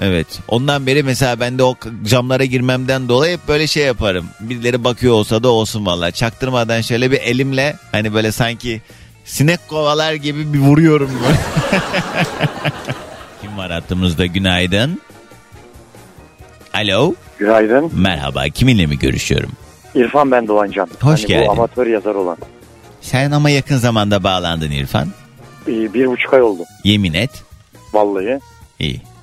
[0.01, 0.27] Evet.
[0.49, 4.27] Ondan beri mesela ben de o camlara girmemden dolayı hep böyle şey yaparım.
[4.41, 6.11] Birileri bakıyor olsa da olsun valla.
[6.11, 8.83] Çaktırmadan şöyle bir elimle hani böyle sanki
[9.25, 11.37] sinek kovalar gibi bir vuruyorum böyle.
[13.43, 15.01] Kim var hattımızda günaydın?
[16.75, 17.15] Alo.
[17.39, 17.91] Günaydın.
[17.95, 18.49] Merhaba.
[18.49, 19.51] Kiminle mi görüşüyorum?
[19.95, 20.89] İrfan ben Doğancan.
[21.01, 21.47] Hoş hani geldin.
[21.47, 22.37] Bu amatör yazar olan.
[23.01, 25.09] Sen ama yakın zamanda bağlandın İrfan.
[25.67, 26.63] Bir, bir buçuk ay oldu.
[26.85, 27.31] Yemin et.
[27.93, 28.41] Vallahi.
[28.79, 29.13] İyi.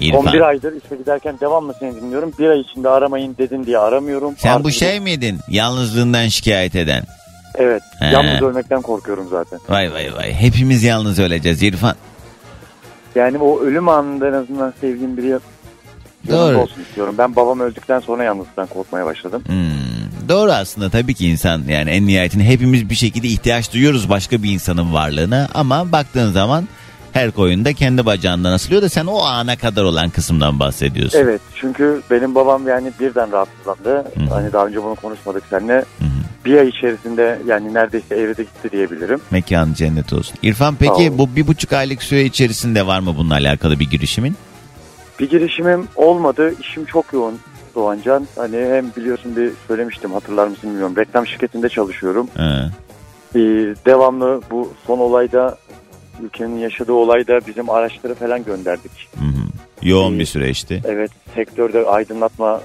[0.00, 0.26] İrfan.
[0.26, 2.32] aydır işe giderken devamlı seni dinliyorum.
[2.38, 4.34] Bir ay içinde aramayın dedin diye aramıyorum.
[4.38, 5.38] Sen Artık- bu şey miydin?
[5.48, 7.04] Yalnızlığından şikayet eden.
[7.54, 7.82] Evet.
[7.98, 8.06] He.
[8.06, 9.58] Yalnız ölmekten korkuyorum zaten.
[9.68, 10.32] Vay vay vay.
[10.32, 11.94] Hepimiz yalnız öleceğiz İrfan.
[13.14, 15.38] Yani o ölüm anında en azından sevdiğim biri
[16.30, 16.58] Doğru.
[16.58, 17.14] olsun istiyorum.
[17.18, 19.42] Ben babam öldükten sonra yalnızlıktan korkmaya başladım.
[19.46, 24.42] Hmm, doğru aslında tabii ki insan yani en nihayetinde hepimiz bir şekilde ihtiyaç duyuyoruz başka
[24.42, 26.68] bir insanın varlığına ama baktığın zaman
[27.14, 31.18] her koyun da kendi bacağından asılıyor da sen o ana kadar olan kısımdan bahsediyorsun.
[31.18, 33.96] Evet çünkü benim babam yani birden rahatsızlandı.
[33.96, 34.34] Hı.
[34.34, 35.74] Hani daha önce bunu konuşmadık seninle.
[35.74, 36.44] Hı hı.
[36.44, 39.20] Bir ay içerisinde yani neredeyse evrede gitti diyebilirim.
[39.30, 40.36] Mekanı cennet olsun.
[40.42, 44.36] İrfan peki bu bir buçuk aylık süre içerisinde var mı bununla alakalı bir girişimin?
[45.20, 46.54] Bir girişimim olmadı.
[46.60, 47.38] İşim çok yoğun
[47.74, 48.26] Doğancan.
[48.36, 50.96] Hani hem biliyorsun bir söylemiştim hatırlar mısın bilmiyorum.
[50.96, 52.28] Reklam şirketinde çalışıyorum.
[52.36, 52.70] Ha.
[53.34, 53.38] Ee,
[53.86, 55.56] devamlı bu son olayda
[56.22, 58.92] ülkenin yaşadığı olayda bizim araçları falan gönderdik.
[59.18, 59.88] Hı hı.
[59.88, 60.18] Yoğun İyi.
[60.18, 60.82] bir süreçti.
[60.86, 62.60] Evet sektörde aydınlatma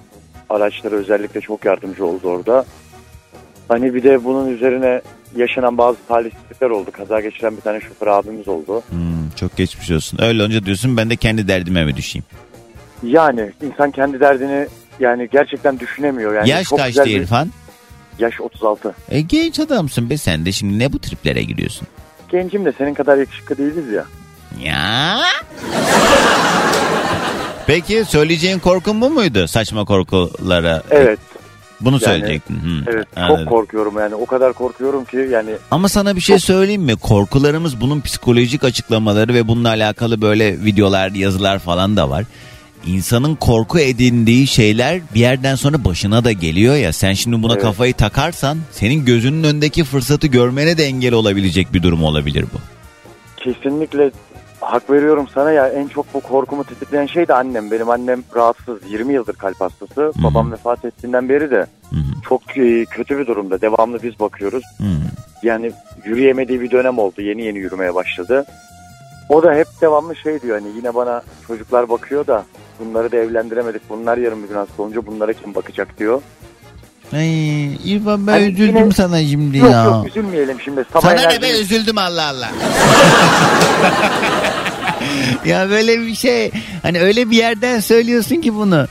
[0.49, 2.65] araçları özellikle çok yardımcı oldu orada.
[3.67, 5.01] Hani bir de bunun üzerine
[5.35, 6.91] yaşanan bazı talihsizlikler oldu.
[6.91, 8.81] Kaza geçiren bir tane şoför abimiz oldu.
[8.89, 10.19] Hmm, çok geçmiş olsun.
[10.21, 12.25] Öyle olunca diyorsun ben de kendi derdime mi düşeyim?
[13.03, 14.67] Yani insan kendi derdini
[14.99, 16.33] yani gerçekten düşünemiyor.
[16.35, 17.49] Yani Yaş çok kaçtı güzel bir- İrfan?
[18.19, 18.95] Yaş 36.
[19.09, 21.87] E, genç adamsın be sen de şimdi ne bu triplere giriyorsun?
[22.31, 24.05] Gencim de senin kadar yakışıklı değiliz ya.
[24.63, 25.19] Ya.
[27.67, 29.47] Peki söyleyeceğin korkun bu muydu?
[29.47, 30.83] Saçma korkulara.
[30.91, 31.19] Evet.
[31.81, 32.55] Bunu Yani, söyleyecektin.
[32.55, 33.37] Hı, Evet anladım.
[33.45, 36.95] çok korkuyorum yani o kadar korkuyorum ki yani Ama sana bir şey söyleyeyim mi?
[36.95, 42.25] Korkularımız bunun psikolojik açıklamaları ve bununla alakalı böyle videolar, yazılar falan da var.
[42.85, 46.93] İnsanın korku edindiği şeyler bir yerden sonra başına da geliyor ya.
[46.93, 47.61] Sen şimdi buna Evet.
[47.63, 52.57] kafayı takarsan senin gözünün önündeki fırsatı görmene de engel olabilecek bir durum olabilir bu.
[53.43, 54.11] kesinlikle
[54.61, 57.71] hak veriyorum sana ya en çok bu korkumu tetikleyen şey de annem.
[57.71, 60.11] Benim annem rahatsız 20 yıldır kalp hastası.
[60.23, 63.61] Babam vefat ettiğinden beri de Hı hı, çok e, kötü bir durumda.
[63.61, 64.63] Devamlı biz bakıyoruz.
[64.77, 64.83] hı.
[65.43, 65.71] Yani
[66.05, 67.21] yürüyemediği bir dönem oldu.
[67.21, 68.45] Yeni yeni yürümeye başladı.
[69.29, 72.45] O da hep devamlı şey diyor hani yine bana çocuklar bakıyor da
[72.79, 73.81] bunları da evlendiremedik.
[73.89, 76.21] Bunlar yarın bir gün hasta olunca bunlara kim bakacak diyor.
[77.13, 79.83] Ay, İrfan ben Hani üzüldüm yine- sana şimdi Yok ya.
[79.83, 80.85] yok üzülmeyelim şimdi.
[80.93, 82.49] Sabah Sana ne ben üzüldüm Allah Allah.
[85.45, 88.87] ya böyle bir şey hani öyle bir yerden söylüyorsun ki bunu.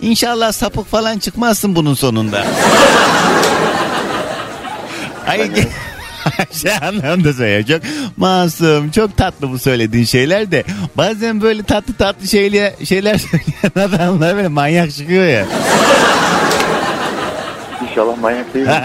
[0.00, 2.44] İnşallah sapık falan çıkmazsın bunun sonunda.
[5.26, 5.50] Ay
[6.52, 7.64] şey anlamda söylüyor.
[7.68, 7.82] Çok
[8.16, 10.64] masum, çok tatlı bu söylediğin şeyler de
[10.96, 13.18] bazen böyle tatlı tatlı şeyler, şeyler
[13.72, 15.46] söyleyen adamlar böyle manyak çıkıyor ya.
[17.90, 18.66] İnşallah manyak değil.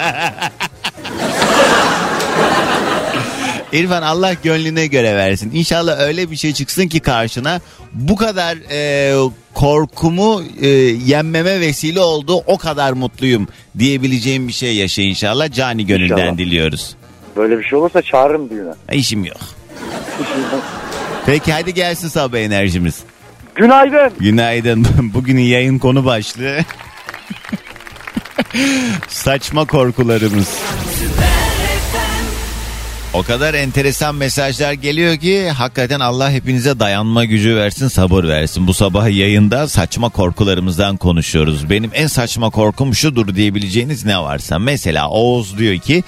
[3.73, 5.51] İrfan Allah gönlüne göre versin.
[5.53, 7.61] İnşallah öyle bir şey çıksın ki karşına
[7.93, 9.13] bu kadar e,
[9.53, 10.67] korkumu e,
[11.05, 13.47] yenmeme vesile oldu o kadar mutluyum
[13.79, 15.51] diyebileceğim bir şey yaşa inşallah.
[15.51, 16.37] Cani gönülden İnşallah.
[16.37, 16.95] diliyoruz.
[17.37, 18.73] Böyle bir şey olursa çağırırım düğüne.
[18.89, 19.37] E, İşim yok.
[21.25, 22.99] Peki hadi gelsin sabah enerjimiz.
[23.55, 24.11] Günaydın.
[24.19, 24.87] Günaydın.
[25.13, 26.57] Bugünün yayın konu başlığı.
[29.07, 30.49] Saçma korkularımız.
[33.13, 38.67] O kadar enteresan mesajlar geliyor ki hakikaten Allah hepinize dayanma gücü versin, sabır versin.
[38.67, 41.69] Bu sabah yayında saçma korkularımızdan konuşuyoruz.
[41.69, 44.59] Benim en saçma korkum şudur diyebileceğiniz ne varsa.
[44.59, 46.03] Mesela Oğuz diyor ki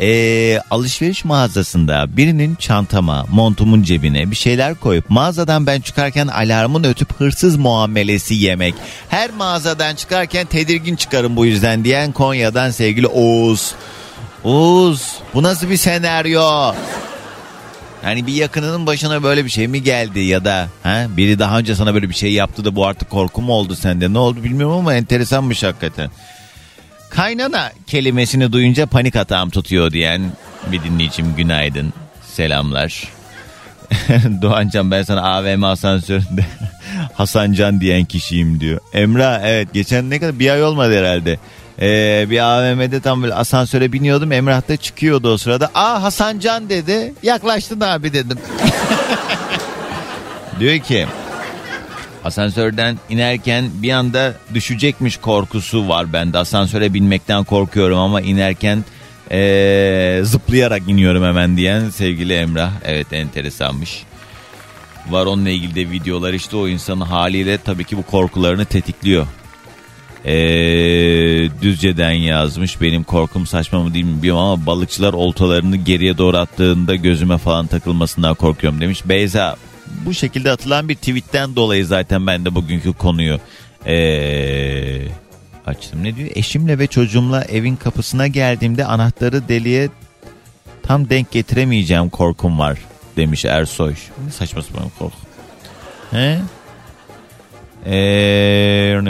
[0.00, 7.20] eee, alışveriş mağazasında birinin çantama, montumun cebine bir şeyler koyup mağazadan ben çıkarken alarmın ötüp
[7.20, 8.74] hırsız muamelesi yemek.
[9.08, 13.74] Her mağazadan çıkarken tedirgin çıkarım bu yüzden diyen Konya'dan sevgili Oğuz.
[14.44, 16.74] Oğuz bu nasıl bir senaryo?
[18.04, 21.74] Yani bir yakınının başına böyle bir şey mi geldi ya da ha, biri daha önce
[21.74, 24.12] sana böyle bir şey yaptı da bu artık korku mu oldu sende?
[24.12, 26.10] Ne oldu bilmiyorum ama enteresanmış hakikaten.
[27.10, 30.22] Kaynana kelimesini duyunca panik atağım tutuyor diyen
[30.72, 31.92] bir dinleyicim günaydın.
[32.34, 33.08] Selamlar.
[34.42, 36.44] Doğancan ben sana AVM asansöründe
[37.14, 38.80] Hasancan diyen kişiyim diyor.
[38.92, 41.38] Emrah evet geçen ne kadar bir ay olmadı herhalde.
[41.80, 44.32] Ee, bir AVM'de tam böyle asansöre biniyordum.
[44.32, 45.70] Emrah da çıkıyordu o sırada.
[45.74, 47.14] Aa Hasancan dedi.
[47.22, 48.38] Yaklaştın abi dedim.
[50.60, 51.06] diyor ki
[52.28, 56.38] asansörden inerken bir anda düşecekmiş korkusu var bende.
[56.38, 58.84] Asansöre binmekten korkuyorum ama inerken
[59.30, 62.72] ee, zıplayarak iniyorum hemen diyen sevgili Emrah.
[62.84, 64.02] Evet enteresanmış.
[65.10, 69.26] Var onunla ilgili de videolar işte o insanın haliyle tabii ki bu korkularını tetikliyor.
[70.24, 70.30] Ee,
[71.62, 76.94] Düzce'den yazmış benim korkum saçma mı değil mi bilmiyorum ama balıkçılar oltalarını geriye doğru attığında
[76.94, 79.02] gözüme falan takılmasından korkuyorum demiş.
[79.04, 79.56] Beyza
[80.06, 83.40] bu şekilde atılan bir tweetten dolayı zaten ben de bugünkü konuyu
[83.86, 85.08] ee,
[85.66, 86.04] açtım.
[86.04, 86.30] Ne diyor?
[86.34, 89.88] Eşimle ve çocuğumla evin kapısına geldiğimde anahtarı deliğe
[90.82, 92.78] tam denk getiremeyeceğim korkum var
[93.16, 93.94] demiş Ersoy.
[94.24, 95.16] Ne saçma sapan korku.
[96.10, 96.38] He?
[97.90, 99.00] Ee,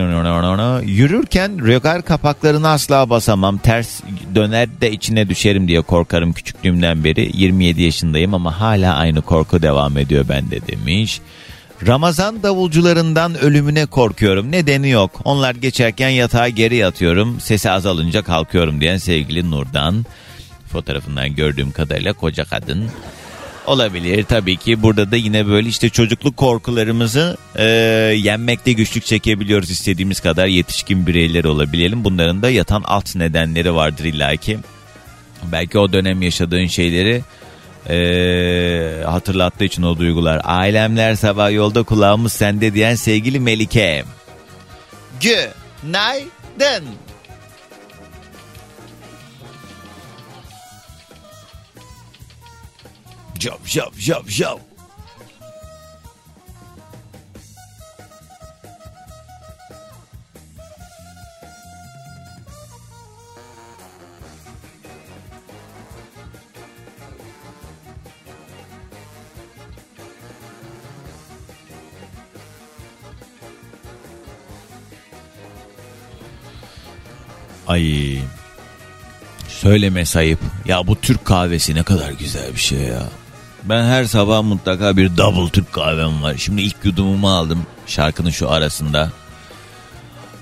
[0.85, 3.59] yürürken rögar kapaklarını asla basamam.
[3.59, 4.01] Ters
[4.35, 7.31] döner de içine düşerim diye korkarım küçüklüğümden beri.
[7.35, 11.21] 27 yaşındayım ama hala aynı korku devam ediyor bende demiş.
[11.87, 14.53] Ramazan davulcularından ölümüne korkuyorum.
[14.53, 15.21] Nedeni yok.
[15.25, 17.41] Onlar geçerken yatağa geri yatıyorum.
[17.41, 20.07] Sesi azalınca kalkıyorum diyen sevgili Nurdan.
[20.73, 22.91] Fotoğrafından gördüğüm kadarıyla koca kadın.
[23.69, 27.65] Olabilir tabii ki burada da yine böyle işte çocukluk korkularımızı e,
[28.17, 32.05] yenmekte güçlük çekebiliyoruz istediğimiz kadar yetişkin bireyler olabilelim.
[32.05, 34.59] Bunların da yatan alt nedenleri vardır illaki.
[35.53, 37.23] Belki o dönem yaşadığın şeyleri
[37.89, 40.41] e, hatırlattığı için o duygular.
[40.45, 44.05] Ailemler sabah yolda kulağımız sende diyen sevgili Melike.
[45.21, 46.85] Günaydın.
[53.39, 54.61] Jump, jump, jump, jump.
[77.67, 78.19] Ay
[79.49, 83.09] söyleme sayıp ya bu Türk kahvesi ne kadar güzel bir şey ya.
[83.69, 86.35] Ben her sabah mutlaka bir double Türk kahvem var.
[86.37, 89.11] Şimdi ilk yudumumu aldım şarkının şu arasında.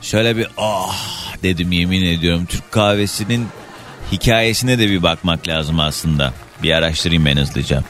[0.02, 0.96] Şöyle bir ah
[1.42, 2.46] dedim yemin ediyorum.
[2.46, 3.48] Türk kahvesinin
[4.12, 6.32] hikayesine de bir bakmak lazım aslında.
[6.62, 7.82] Bir araştırayım ben hızlıca.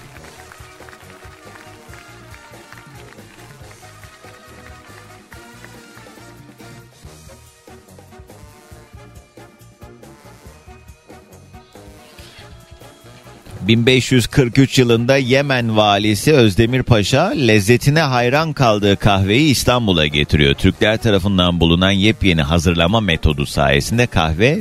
[13.68, 17.26] ...1543 yılında Yemen valisi Özdemir Paşa...
[17.30, 20.54] ...lezzetine hayran kaldığı kahveyi İstanbul'a getiriyor.
[20.54, 24.58] Türkler tarafından bulunan yepyeni hazırlama metodu sayesinde kahve...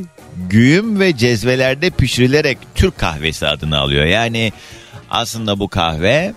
[0.49, 4.05] güğüm ve cezvelerde pişirilerek Türk kahvesi adını alıyor.
[4.05, 4.51] Yani
[5.09, 6.33] aslında bu kahve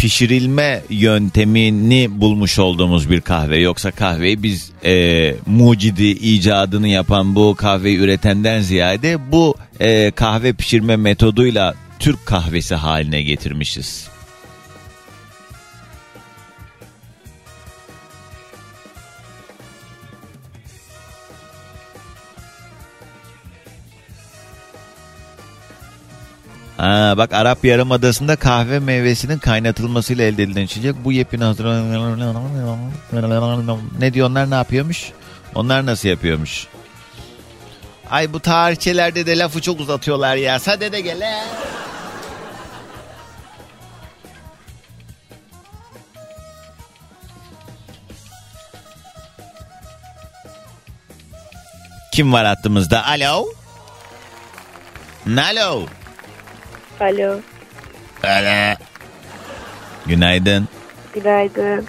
[0.00, 3.58] pişirilme yöntemini bulmuş olduğumuz bir kahve.
[3.58, 10.96] Yoksa kahveyi biz e, mucidi icadını yapan bu kahveyi üretenden ziyade bu e, kahve pişirme
[10.96, 14.08] metoduyla Türk kahvesi haline getirmişiz.
[26.80, 30.96] Ha, bak Arap Yarımadası'nda kahve meyvesinin kaynatılmasıyla elde edilen içecek.
[31.04, 31.64] Bu yepyeni hazır...
[33.98, 35.12] Ne diyor onlar ne yapıyormuş?
[35.54, 36.66] Onlar nasıl yapıyormuş?
[38.10, 40.58] Ay bu tarihçelerde de lafı çok uzatıyorlar ya.
[40.58, 41.20] Sade de gel.
[41.20, 41.44] he.
[52.12, 53.06] Kim var hattımızda?
[53.06, 53.46] Alo?
[55.26, 55.86] Alo?
[57.00, 57.40] Alo,
[58.24, 58.74] Alo.
[60.06, 60.68] Günaydın.
[61.14, 61.86] günaydın.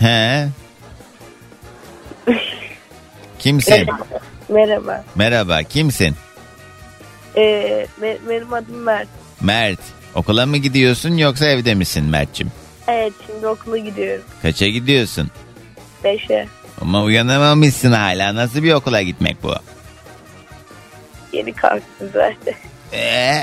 [0.00, 0.48] He.
[3.38, 3.86] Kimsin?
[4.48, 5.04] Merhaba.
[5.14, 6.14] Merhaba, kimsin?
[7.36, 9.08] Ee, be- benim adım Mert.
[9.40, 9.80] Mert.
[10.14, 12.52] Okula mı gidiyorsun yoksa evde misin Mert'cim?
[12.88, 14.24] Evet, şimdi okula gidiyorum.
[14.42, 15.30] Kaça gidiyorsun?
[16.04, 16.48] Beşe.
[16.80, 18.34] Ama uyanamamışsın hala.
[18.34, 19.54] Nasıl bir okula gitmek bu?
[21.32, 22.54] Yeni kalktım zaten.
[22.92, 23.42] Ee,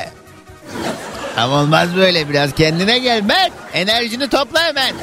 [1.37, 2.29] ama olmaz böyle.
[2.29, 3.51] Biraz kendine gel Mert.
[3.73, 4.95] Enerjini topla hemen.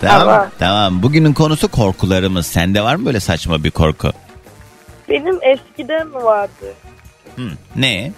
[0.00, 0.26] Tamam.
[0.26, 0.50] Tamam.
[0.58, 1.02] Tamam.
[1.02, 2.46] Bugünün konusu korkularımız.
[2.46, 4.12] Sende var mı böyle saçma bir korku?
[5.08, 6.74] Benim eskiden vardı.
[7.36, 7.42] Hı.
[7.76, 8.12] Ne?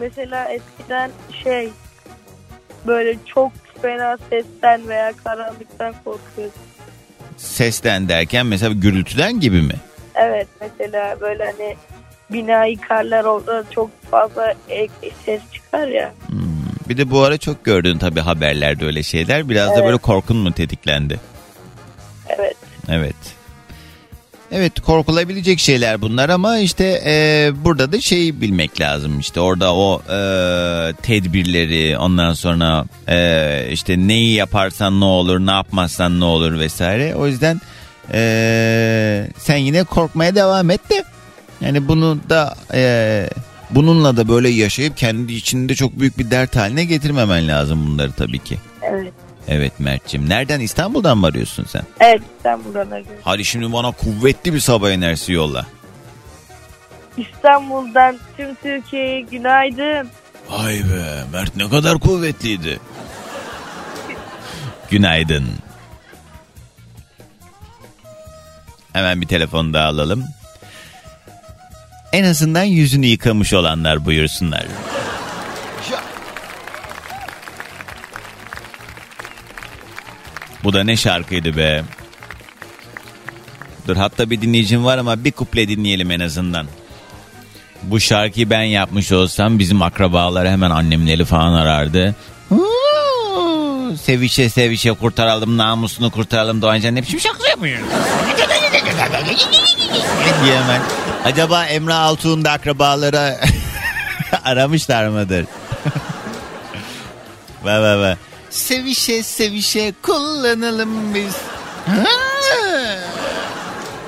[0.00, 1.10] Mesela eskiden
[1.44, 1.70] şey
[2.86, 6.60] böyle çok fena sesten veya karanlıktan korkuyordum.
[7.36, 9.74] Sesten derken mesela gürültüden gibi mi?
[10.14, 11.76] Evet mesela böyle hani
[12.32, 16.14] bina yıkarlar orada çok fazla ek- ses çıkar ya.
[16.88, 19.48] Bir de bu ara çok gördün tabii haberlerde öyle şeyler.
[19.48, 19.84] Biraz da Evet.
[19.84, 21.20] böyle korkun mu tetiklendi?
[22.28, 22.56] Evet.
[22.88, 23.14] Evet.
[24.52, 30.02] Evet korkulabilecek şeyler bunlar ama işte e, burada da şeyi bilmek lazım işte orada o
[30.02, 30.18] e,
[31.02, 37.26] tedbirleri ondan sonra e, işte neyi yaparsan ne olur ne yapmazsan ne olur vesaire o
[37.26, 37.60] yüzden
[38.12, 41.04] e, sen yine korkmaya devam et de
[41.60, 43.30] yani bunu da e,
[43.70, 48.38] bununla da böyle yaşayıp kendi içinde çok büyük bir dert haline getirmemen lazım bunları tabii
[48.38, 48.58] ki.
[48.82, 49.12] Evet.
[49.48, 51.82] Evet Mert'ciğim nereden İstanbul'dan mı arıyorsun sen?
[52.00, 53.20] Evet İstanbul'dan arıyorum.
[53.22, 55.66] Hadi şimdi bana kuvvetli bir sabah enerjisi yolla.
[57.16, 60.08] İstanbul'dan tüm Türkiye'ye günaydın.
[60.50, 62.80] Vay be Mert ne kadar kuvvetliydi.
[64.90, 65.44] Günaydın.
[68.92, 70.24] Hemen bir telefon daha alalım.
[72.12, 74.66] En azından yüzünü yıkamış olanlar buyursunlar.
[80.64, 81.82] Bu da ne şarkıydı be.
[83.88, 86.66] Dur hatta bir dinleyicim var ama bir kuple dinleyelim en azından.
[87.82, 92.14] Bu şarkıyı ben yapmış olsam bizim akrabalar hemen annemleri falan arardı.
[94.02, 97.78] Sevişe sevişe kurtaralım namusunu kurtaralım Doğancan ne biçim şarkı yapıyor?
[100.44, 100.82] diye hemen.
[101.26, 103.38] Acaba Emre Altuğ'un da akrabaları
[104.44, 105.46] aramışlar mıdır?
[107.64, 108.16] Ve ve ve.
[108.50, 111.36] Sevişe sevişe kullanalım biz.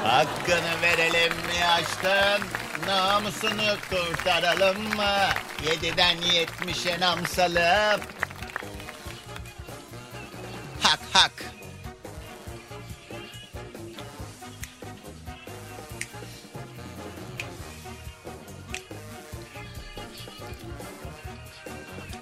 [0.04, 2.46] Hakkını verelim mi aşkın?
[2.87, 5.28] Namusunu kurtaralım mı?
[5.70, 8.00] Yediden yetmişe namsalım.
[10.83, 11.57] Hak hak.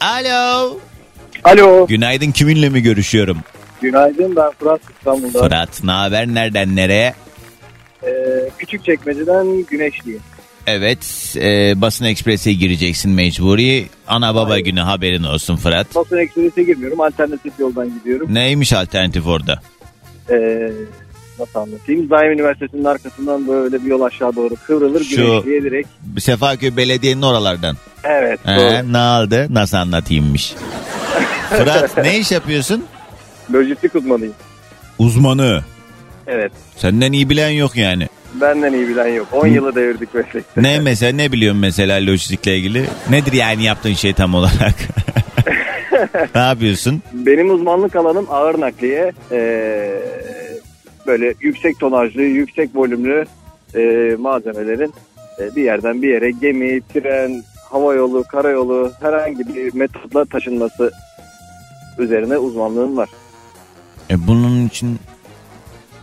[0.01, 0.79] Alo.
[1.45, 1.87] Alo.
[1.87, 3.39] Günaydın kiminle mi görüşüyorum?
[3.83, 5.41] Günaydın ben Fırat İstanbul'dan.
[5.41, 7.15] Fırat ne haber nereden nereye?
[8.03, 8.09] Ee,
[8.59, 10.21] küçük çekmeceden Güneşliyim.
[10.67, 13.87] Evet e, basın eksprese gireceksin mecburi.
[14.09, 15.95] Ana baba günü haberin olsun Fırat.
[15.95, 17.01] Basın ekspresine girmiyorum.
[17.01, 18.35] Alternatif yoldan gidiyorum.
[18.35, 19.61] Neymiş alternatif orada?
[20.31, 20.71] Ee,
[21.39, 22.11] nasıl anlatayım?
[22.11, 25.05] Daim Üniversitesi'nin arkasından böyle bir yol aşağı doğru kıvrılır.
[25.05, 25.89] Şu- Güneşli'ye direkt.
[26.19, 27.77] Sefaköy Belediye'nin oralardan.
[28.05, 28.41] Evet.
[28.47, 28.93] Ee, doğru.
[28.93, 29.47] ne aldı?
[29.51, 30.55] Nasıl anlatayımmış?
[31.51, 32.85] Fırat ne iş yapıyorsun?
[33.55, 34.35] Lojistik uzmanıyım.
[34.99, 35.65] Uzmanı.
[36.27, 36.53] Evet.
[36.77, 38.09] Senden iyi bilen yok yani.
[38.41, 39.29] Benden iyi bilen yok.
[39.33, 40.63] 10 yılı devirdik meslekte.
[40.63, 42.85] Ne mesela ne biliyorsun mesela lojistikle ilgili?
[43.11, 44.75] Nedir yani yaptığın şey tam olarak?
[46.35, 47.03] ne yapıyorsun?
[47.13, 49.13] Benim uzmanlık alanım ağır nakliye.
[49.33, 49.91] Ee,
[51.07, 53.25] böyle yüksek tonajlı, yüksek volümlü
[53.75, 54.93] e, malzemelerin
[55.41, 60.93] e, bir yerden bir yere gemi, tren, hava yolu, karayolu herhangi bir metotla taşınması
[61.99, 63.09] üzerine uzmanlığım var.
[64.11, 64.99] E bunun için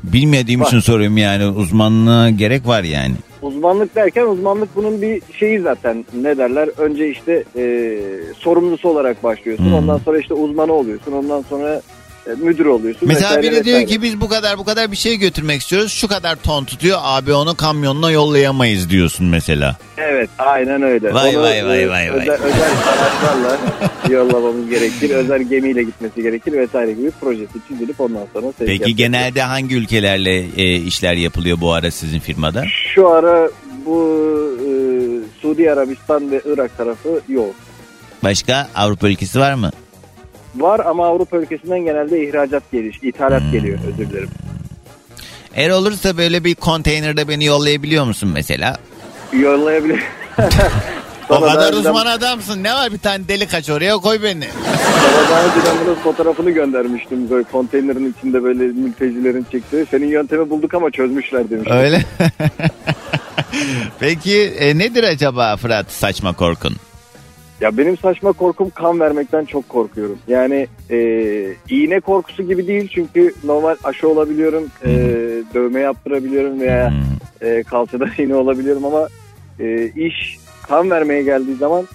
[0.04, 0.68] bilmediğim Var.
[0.68, 3.14] için soruyorum yani uzmanlığa gerek var yani.
[3.41, 7.97] Uzmanlık derken uzmanlık bunun bir şeyi zaten ne derler önce işte e,
[8.38, 9.74] sorumlusu olarak başlıyorsun Hmm.
[9.74, 11.82] ondan sonra işte uzmanı oluyorsun ondan sonra
[12.38, 13.07] müdür oluyorsun.
[13.07, 13.86] Mesela vesaire biri diyor vesaire.
[13.86, 15.91] ki biz bu kadar bu kadar bir şey götürmek istiyoruz.
[15.91, 16.99] Şu kadar ton tutuyor.
[17.01, 19.78] Abi onu kamyonla yollayamayız diyorsun mesela.
[19.97, 21.13] Evet aynen öyle.
[21.13, 22.19] Vay, Onu, vay, vay, e, vay, vay.
[22.19, 23.57] Özel, özel araçlarla
[24.09, 25.09] yollamamız gerekir.
[25.09, 28.97] Özel gemiyle gitmesi gerekir vesaire gibi projesi çizilip ondan sonra sevk Peki yapılır.
[28.97, 32.63] genelde hangi ülkelerle e, işler yapılıyor bu ara sizin firmada?
[32.95, 33.49] Şu ara
[33.86, 34.19] bu
[34.59, 34.69] e,
[35.41, 37.55] Suudi Arabistan ve Irak tarafı yok.
[38.24, 39.71] Başka Avrupa ülkesi var mı?
[40.56, 43.51] Var ama Avrupa ülkesinden genelde ihracat geliş, ithalat Hmm.
[43.51, 44.30] geliyor özür dilerim.
[45.56, 48.78] Eğer olursa böyle bir konteynerde beni yollayabiliyor musun mesela?
[49.34, 50.04] Yollayabilir.
[51.30, 52.64] o kadar uzman adamsın.
[52.64, 54.45] Ne var bir tane deli kaç oraya koy beni.
[55.01, 57.30] Sana daha önce ben bunun fotoğrafını göndermiştim.
[57.30, 59.86] Böyle konteynerin içinde böyle mültecilerin çektiği.
[59.91, 61.68] Senin yöntemi bulduk ama çözmüşler demiş.
[61.72, 62.06] Öyle.
[63.99, 66.76] Peki e, nedir acaba Fırat saçma korkun?
[67.64, 70.18] Ya benim saçma korkum kan vermekten çok korkuyorum.
[70.28, 70.97] Yani e,
[71.70, 74.89] iğne korkusu gibi değil çünkü normal aşı olabiliyorum, e,
[75.53, 76.93] dövme yaptırabiliyorum veya
[77.41, 79.07] e, kalçada iğne olabiliyorum ama
[79.59, 81.88] e, iş kan vermeye geldiği zaman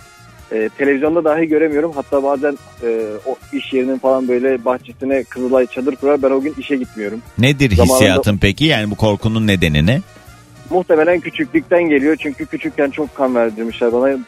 [0.52, 1.92] e, televizyonda dahi göremiyorum.
[1.94, 6.54] Hatta bazen e, o iş yerinin falan böyle bahçesine Kızılay çadır kurar ben o gün
[6.58, 7.22] işe gitmiyorum.
[7.38, 8.64] Nedir Zamanında- hissiyatın peki?
[8.64, 10.00] Yani bu korkunun nedeni ne?
[10.70, 14.18] Muhtemelen küçüklükten geliyor çünkü küçükken çok kan verdirmişler bana.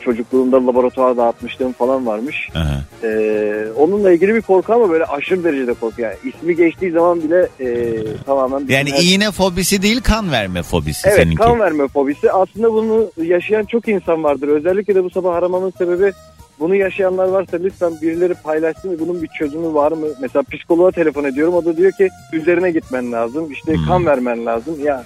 [0.00, 2.48] Çocukluğumda laboratuvar dağıtmışlığım falan varmış.
[2.54, 2.80] Aha.
[3.04, 6.00] Ee, onunla ilgili bir korku ama böyle aşırı derecede korku.
[6.00, 8.64] Yani ismi geçtiği zaman bile e, tamamen...
[8.68, 11.36] Yani her- iğne fobisi değil kan verme fobisi Evet seninki.
[11.36, 12.32] kan verme fobisi.
[12.32, 14.48] Aslında bunu yaşayan çok insan vardır.
[14.48, 16.12] Özellikle de bu sabah aramamın sebebi
[16.60, 20.06] bunu yaşayanlar varsa lütfen birileri paylaşsın ve bunun bir çözümü var mı?
[20.20, 21.54] Mesela psikoloğa telefon ediyorum.
[21.54, 23.52] O da diyor ki üzerine gitmen lazım.
[23.52, 23.86] İşte Hmm.
[23.86, 24.74] kan vermen lazım.
[24.84, 25.04] Ya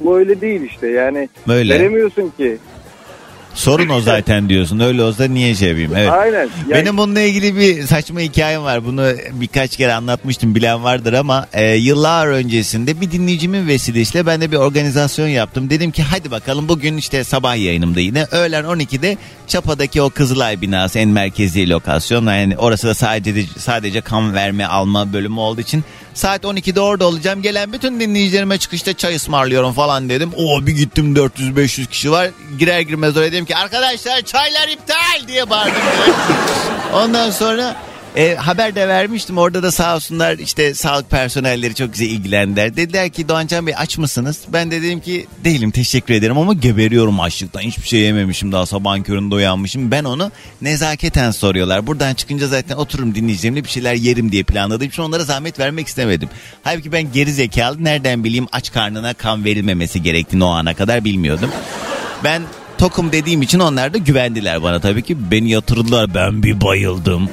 [0.00, 0.88] bu öyle değil işte.
[0.88, 1.74] Yani Böyle.
[1.74, 2.58] veremiyorsun ki.
[3.54, 4.80] Sorun o zaten diyorsun.
[4.80, 5.92] Öyle olsa niye şey yapayım?
[5.96, 6.10] Evet.
[6.10, 6.48] Aynen.
[6.68, 8.84] Yani Benim bununla ilgili bir saçma hikayem var.
[8.84, 14.50] Bunu birkaç kere anlatmıştım bilen vardır ama e, yıllar öncesinde bir dinleyicimin vesilesiyle ben de
[14.50, 15.70] bir organizasyon yaptım.
[15.70, 20.98] Dedim ki hadi bakalım bugün işte sabah yayınımda yine öğlen 12'de Çapa'daki o Kızılay binası
[20.98, 22.26] en merkezi lokasyon.
[22.26, 25.84] Yani orası da sadece sadece kan verme alma bölümü olduğu için
[26.18, 27.42] saat 12'de orada olacağım.
[27.42, 30.32] Gelen bütün dinleyicilerime çıkışta çay ısmarlıyorum falan dedim.
[30.36, 32.30] O bir gittim 400-500 kişi var.
[32.58, 35.82] Girer girmez oraya dedim ki arkadaşlar çaylar iptal diye bağırdım.
[36.94, 37.76] Ondan sonra
[38.18, 39.38] e, haber de vermiştim.
[39.38, 42.76] Orada da sağ olsunlar işte sağlık personelleri çok güzel ilgilendiler.
[42.76, 44.40] Dediler ki Doğancan Bey aç mısınız?
[44.52, 47.60] Ben de dedim ki değilim teşekkür ederim ama geberiyorum açlıktan.
[47.60, 49.90] Hiçbir şey yememişim daha sabahın köründe uyanmışım.
[49.90, 50.30] Ben onu
[50.62, 51.86] nezaketen soruyorlar.
[51.86, 56.28] Buradan çıkınca zaten otururum dinleyicilerimle bir şeyler yerim diye planladığım için onlara zahmet vermek istemedim.
[56.62, 61.50] Halbuki ben geri zekalı nereden bileyim aç karnına kan verilmemesi gerektiğini o ana kadar bilmiyordum.
[62.24, 62.42] Ben
[62.78, 65.30] tokum dediğim için onlar da güvendiler bana tabii ki.
[65.30, 67.28] Beni yatırdılar ben bir bayıldım.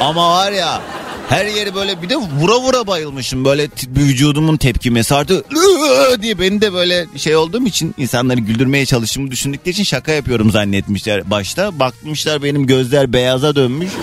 [0.00, 0.82] Ama var ya
[1.28, 3.44] her yeri böyle bir de vura vura bayılmışım.
[3.44, 9.30] Böyle vücudumun tepkimesi artık "Iıı" diye beni de böyle şey olduğum için insanları güldürmeye çalıştığımı
[9.30, 11.78] düşündükleri için şaka yapıyorum zannetmişler başta.
[11.78, 13.90] Bakmışlar benim gözler beyaza dönmüş.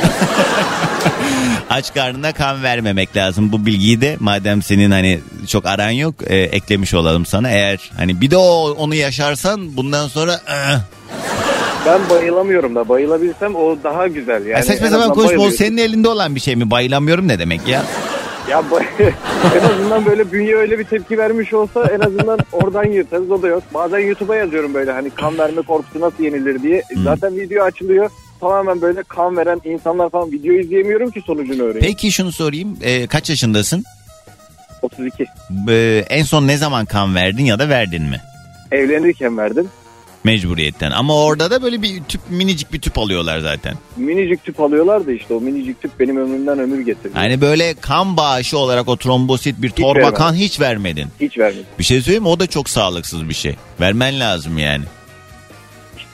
[1.69, 3.51] Aç karnına kan vermemek lazım.
[3.51, 7.49] Bu bilgiyi de madem senin hani çok aran yok e, eklemiş olalım sana.
[7.49, 10.79] Eğer hani bir de o onu yaşarsan bundan sonra eh.
[11.85, 14.45] ben bayılamıyorum da bayılabilsem o daha güzel.
[14.45, 16.71] Yani Ya saçma sapan konuşma o senin elinde olan bir şey mi?
[16.71, 17.83] Bayılamıyorum ne demek ya?
[18.49, 18.63] Ya
[19.55, 23.47] en azından böyle bünye öyle bir tepki vermiş olsa en azından oradan yırtarız o da
[23.47, 23.63] yok.
[23.73, 26.83] Bazen YouTube'a yazıyorum böyle hani kan verme korkusu nasıl yenilir diye.
[27.03, 28.09] Zaten video açılıyor.
[28.43, 31.79] Tamamen böyle kan veren insanlar falan video izleyemiyorum ki sonucunu öğreneyim.
[31.85, 32.77] Peki şunu sorayım.
[32.81, 33.83] e, kaç yaşındasın?
[34.81, 35.25] 32.
[35.69, 38.21] E, en son ne zaman kan verdin ya da verdin mi?
[38.71, 39.69] Evlenirken verdim.
[40.23, 40.91] Mecburiyetten.
[40.91, 43.73] Ama orada da böyle bir tüp minicik bir tüp alıyorlar zaten.
[43.97, 47.13] Minicik tüp alıyorlar da işte o minicik tüp benim ömrümden ömür getirdi.
[47.17, 50.15] Yani böyle kan bağışı olarak o trombosit bir torba vermedim.
[50.17, 51.07] kan hiç vermedin.
[51.21, 51.65] Hiç vermedim.
[51.79, 52.29] Bir şey söyleyeyim mi?
[52.29, 53.55] O da çok sağlıksız bir şey.
[53.79, 54.83] Vermen lazım yani.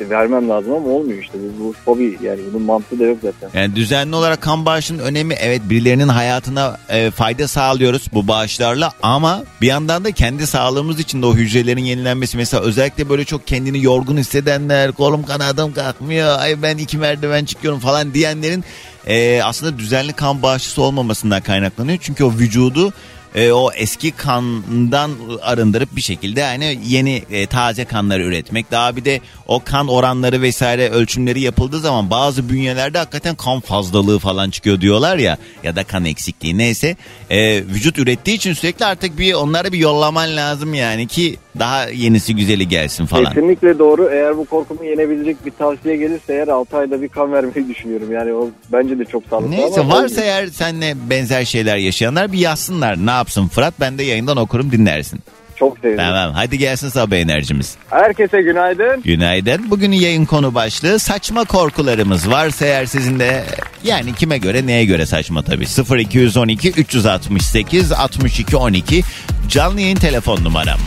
[0.01, 1.33] İşte vermem lazım ama olmuyor işte.
[1.59, 3.59] Bu, bu fobi yani bunun mantığı da yok zaten.
[3.59, 9.43] Yani düzenli olarak kan bağışının önemi evet birilerinin hayatına e, fayda sağlıyoruz bu bağışlarla ama
[9.61, 13.83] bir yandan da kendi sağlığımız için de o hücrelerin yenilenmesi mesela özellikle böyle çok kendini
[13.83, 18.63] yorgun hissedenler kolum kanadım kalkmıyor ay ben iki merdiven çıkıyorum falan diyenlerin
[19.07, 22.93] e, aslında düzenli kan bağışçısı olmamasından kaynaklanıyor çünkü o vücudu
[23.35, 25.11] e, o eski kandan
[25.41, 28.71] arındırıp bir şekilde hani yeni e, taze kanları üretmek.
[28.71, 34.19] Daha bir de o kan oranları vesaire ölçümleri yapıldığı zaman bazı bünyelerde hakikaten kan fazlalığı
[34.19, 36.95] falan çıkıyor diyorlar ya ya da kan eksikliği neyse.
[37.29, 42.35] E, vücut ürettiği için sürekli artık bir onlara bir yollaman lazım yani ki daha yenisi
[42.35, 43.33] güzeli gelsin falan.
[43.33, 44.09] Kesinlikle doğru.
[44.11, 48.11] Eğer bu korkumu yenebilecek bir tavsiye gelirse eğer 6 ayda bir kan vermeyi düşünüyorum.
[48.11, 53.05] Yani o bence de çok sağlıklı Neyse varsa eğer seninle benzer şeyler yaşayanlar bir yazsınlar.
[53.05, 53.73] Ne yapsın Fırat?
[53.79, 55.19] Ben de yayından okurum dinlersin.
[55.55, 55.97] çok sevdim.
[55.97, 57.75] Tamam hadi gelsin sabah enerjimiz.
[57.89, 59.01] Herkese günaydın.
[59.01, 59.71] Günaydın.
[59.71, 62.29] Bugünün yayın konu başlığı saçma korkularımız.
[62.31, 63.43] Varsa eğer sizin de
[63.83, 65.65] yani kime göre neye göre saçma tabii.
[65.99, 69.03] 0212 368 62 12
[69.47, 70.79] canlı yayın telefon numaram.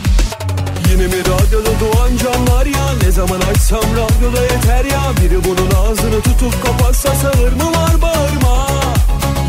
[0.91, 6.21] Yine mi radyoda doğan canlar ya Ne zaman açsam radyoda yeter ya Biri bunun ağzını
[6.21, 8.67] tutup kapatsa sağır mı var bağırma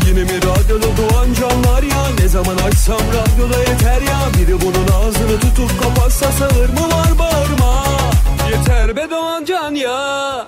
[0.07, 5.39] Yine mi radyoda doğan canlar ya Ne zaman açsam radyoda yeter ya Biri bunun ağzını
[5.39, 7.85] tutup kapatsa sağır mı var bağırma
[8.51, 10.47] Yeter be doğan can ya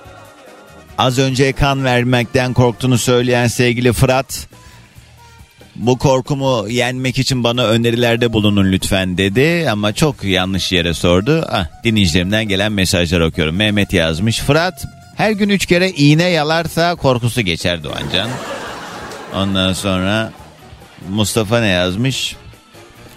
[0.98, 4.48] Az önce kan vermekten korktuğunu söyleyen sevgili Fırat
[5.76, 11.46] bu korkumu yenmek için bana önerilerde bulunun lütfen dedi ama çok yanlış yere sordu.
[11.50, 13.56] Ah, dinleyicilerimden gelen mesajlar okuyorum.
[13.56, 14.38] Mehmet yazmış.
[14.38, 18.28] Fırat her gün üç kere iğne yalarsa korkusu geçer Doğancan.
[19.34, 20.32] Ondan sonra
[21.10, 22.36] Mustafa ne yazmış?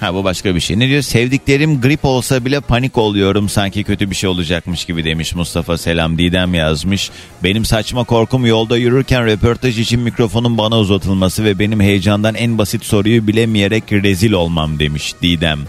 [0.01, 0.79] Ha bu başka bir şey.
[0.79, 1.01] Ne diyor?
[1.01, 3.49] Sevdiklerim grip olsa bile panik oluyorum.
[3.49, 6.17] Sanki kötü bir şey olacakmış gibi demiş Mustafa Selam.
[6.17, 7.11] Didem yazmış.
[7.43, 12.85] Benim saçma korkum yolda yürürken röportaj için mikrofonun bana uzatılması ve benim heyecandan en basit
[12.85, 15.59] soruyu bilemeyerek rezil olmam demiş Didem.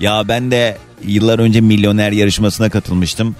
[0.00, 3.36] Ya ben de yıllar önce milyoner yarışmasına katılmıştım.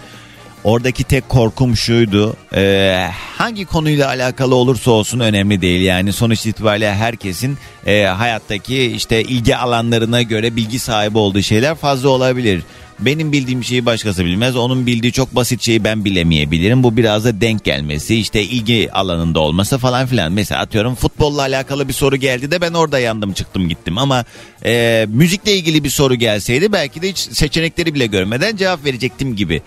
[0.65, 2.37] Oradaki tek korkum şuydu.
[2.55, 3.09] e,
[3.39, 5.83] hangi konuyla alakalı olursa olsun önemli değil.
[5.83, 12.09] Yani sonuç itibariyle herkesin e, hayattaki işte ilgi alanlarına göre bilgi sahibi olduğu şeyler fazla
[12.09, 12.63] olabilir.
[12.99, 14.57] Benim bildiğim şeyi başkası bilmez.
[14.57, 16.83] Onun bildiği çok basit şeyi ben bilemeyebilirim.
[16.83, 20.33] Bu biraz da denk gelmesi, işte ilgi alanında olması falan filan.
[20.33, 23.99] Mesela atıyorum futbolla alakalı bir soru geldi de ben orada yandım çıktım gittim.
[23.99, 24.25] Ama
[24.65, 29.63] e, müzikle ilgili bir soru gelseydi belki de hiç seçenekleri bile görmeden cevap verecektim gibi.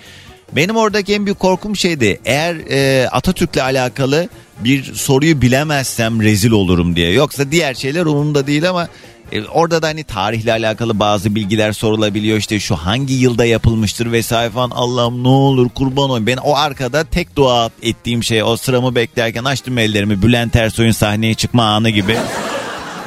[0.51, 2.19] Benim oradaki en büyük korkum şeydi.
[2.25, 4.29] Eğer e, Atatürk'le alakalı
[4.59, 7.11] bir soruyu bilemezsem rezil olurum diye.
[7.11, 8.87] Yoksa diğer şeyler umurumda değil ama
[9.31, 12.37] e, orada da hani tarihle alakalı bazı bilgiler sorulabiliyor.
[12.37, 14.69] İşte şu hangi yılda yapılmıştır vesaire falan.
[14.69, 16.27] Allah'ım ne olur kurban olayım.
[16.27, 20.21] Ben o arkada tek dua ettiğim şey o sıramı beklerken açtım ellerimi.
[20.21, 22.17] Bülent Ersoy'un sahneye çıkma anı gibi.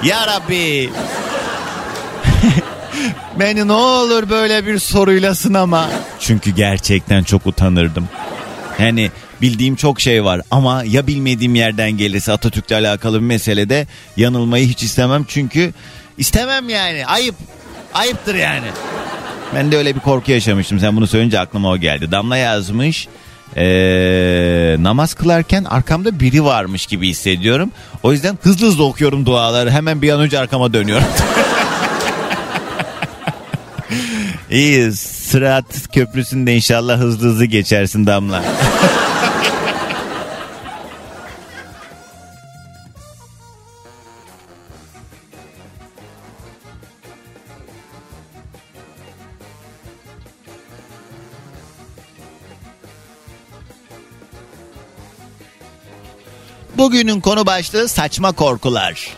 [0.04, 0.90] ya Rabbi.
[3.40, 5.88] Beni ne olur böyle bir soruyla sınama.
[6.20, 8.08] Çünkü gerçekten çok utanırdım.
[8.78, 9.10] Yani
[9.42, 13.86] bildiğim çok şey var ama ya bilmediğim yerden gelirse Atatürk'le alakalı bir meselede
[14.16, 15.24] yanılmayı hiç istemem.
[15.28, 15.72] Çünkü
[16.18, 17.34] istemem yani ayıp.
[17.94, 18.66] Ayıptır yani.
[19.54, 20.80] Ben de öyle bir korku yaşamıştım.
[20.80, 22.10] Sen bunu söyleyince aklıma o geldi.
[22.10, 23.08] Damla yazmış.
[23.56, 27.70] Ee, namaz kılarken arkamda biri varmış gibi hissediyorum.
[28.02, 29.70] O yüzden hızlı hızlı okuyorum duaları.
[29.70, 31.06] Hemen bir an önce arkama dönüyorum.
[34.50, 38.44] İyi Sırat Köprüsü'nde inşallah hızlı hızlı geçersin Damla.
[56.78, 59.08] Bugünün konu başlığı saçma korkular.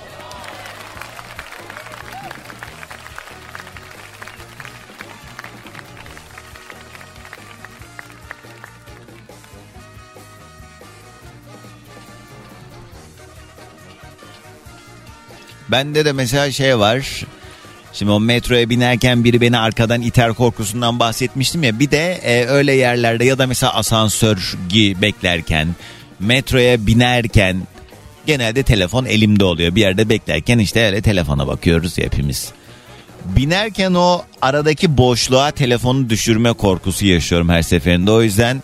[15.71, 17.25] Bende de mesela şey var.
[17.93, 21.79] Şimdi o metroya binerken biri beni arkadan iter korkusundan bahsetmiştim ya.
[21.79, 24.57] Bir de e, öyle yerlerde ya da mesela asansör
[25.03, 25.69] beklerken,
[26.21, 27.63] metroya binerken
[28.27, 29.75] genelde telefon elimde oluyor.
[29.75, 32.49] Bir yerde beklerken işte öyle telefona bakıyoruz ya hepimiz.
[33.25, 38.11] Binerken o aradaki boşluğa telefonu düşürme korkusu yaşıyorum her seferinde.
[38.11, 38.63] O yüzden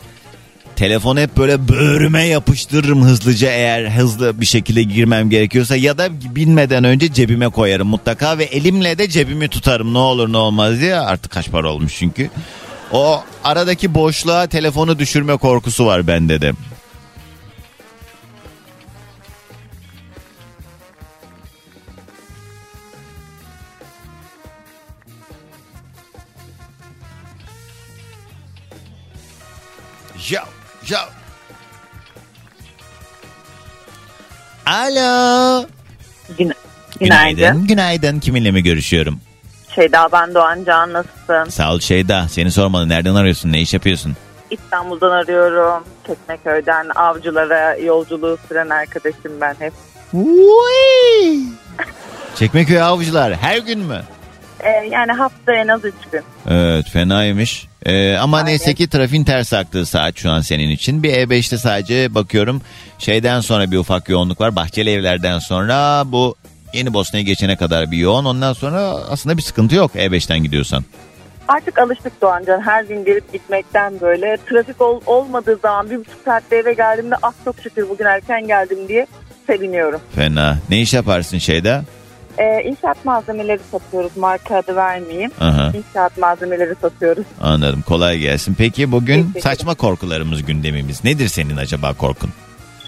[0.76, 6.84] Telefonu hep böyle böğrüme yapıştırırım hızlıca eğer hızlı bir şekilde girmem gerekiyorsa ya da binmeden
[6.84, 11.32] önce cebime koyarım mutlaka ve elimle de cebimi tutarım ne olur ne olmaz diye artık
[11.32, 12.30] kaç para olmuş çünkü.
[12.92, 16.52] O aradaki boşluğa telefonu düşürme korkusu var bende de.
[30.88, 30.98] Yo.
[34.66, 35.66] Alo.
[36.38, 36.54] Güna-
[37.00, 37.66] Günaydın.
[37.66, 38.20] Günaydın.
[38.20, 39.20] Kiminle mi görüşüyorum?
[39.74, 41.50] Şeyda ben Doğan Can nasılsın?
[41.50, 42.28] Sağ ol Şeyda.
[42.28, 42.88] Seni sormalı.
[42.88, 43.52] Nereden arıyorsun?
[43.52, 44.16] Ne iş yapıyorsun?
[44.50, 45.84] İstanbul'dan arıyorum.
[46.06, 49.72] Çekmeköy'den avcılara yolculuğu süren arkadaşım ben hep.
[52.36, 53.34] Çekmeköy avcılar.
[53.34, 54.02] Her gün mü?
[54.60, 56.22] Ee, yani hafta en az 3 gün.
[56.50, 57.66] Evet fenaymış.
[57.86, 58.48] Ee, ama Aynen.
[58.48, 61.02] neyse ki trafiğin ters aktığı saat şu an senin için.
[61.02, 62.62] Bir E5'te sadece bakıyorum
[62.98, 64.56] şeyden sonra bir ufak yoğunluk var.
[64.56, 66.34] Bahçeli evlerden sonra bu
[66.72, 68.24] Yeni Bosna'ya geçene kadar bir yoğun.
[68.24, 68.80] Ondan sonra
[69.10, 70.84] aslında bir sıkıntı yok E5'ten gidiyorsan.
[71.48, 72.60] Artık alıştık Doğancan.
[72.60, 74.36] Her gün gelip gitmekten böyle.
[74.50, 78.78] Trafik ol- olmadığı zaman bir buçuk saatte eve geldiğimde ah çok şükür bugün erken geldim
[78.88, 79.06] diye
[79.46, 80.00] seviniyorum.
[80.14, 80.58] Fena.
[80.70, 81.80] Ne iş yaparsın şeyde?
[82.38, 84.16] Ee, inşaat malzemeleri satıyoruz.
[84.16, 85.30] Marka adı vermeyeyim.
[85.40, 85.72] Aha.
[85.74, 87.24] İnşaat malzemeleri satıyoruz.
[87.40, 87.82] Anladım.
[87.88, 88.54] Kolay gelsin.
[88.58, 91.04] Peki bugün Teşekkür saçma korkularımız gündemimiz.
[91.04, 92.30] Nedir senin acaba korkun?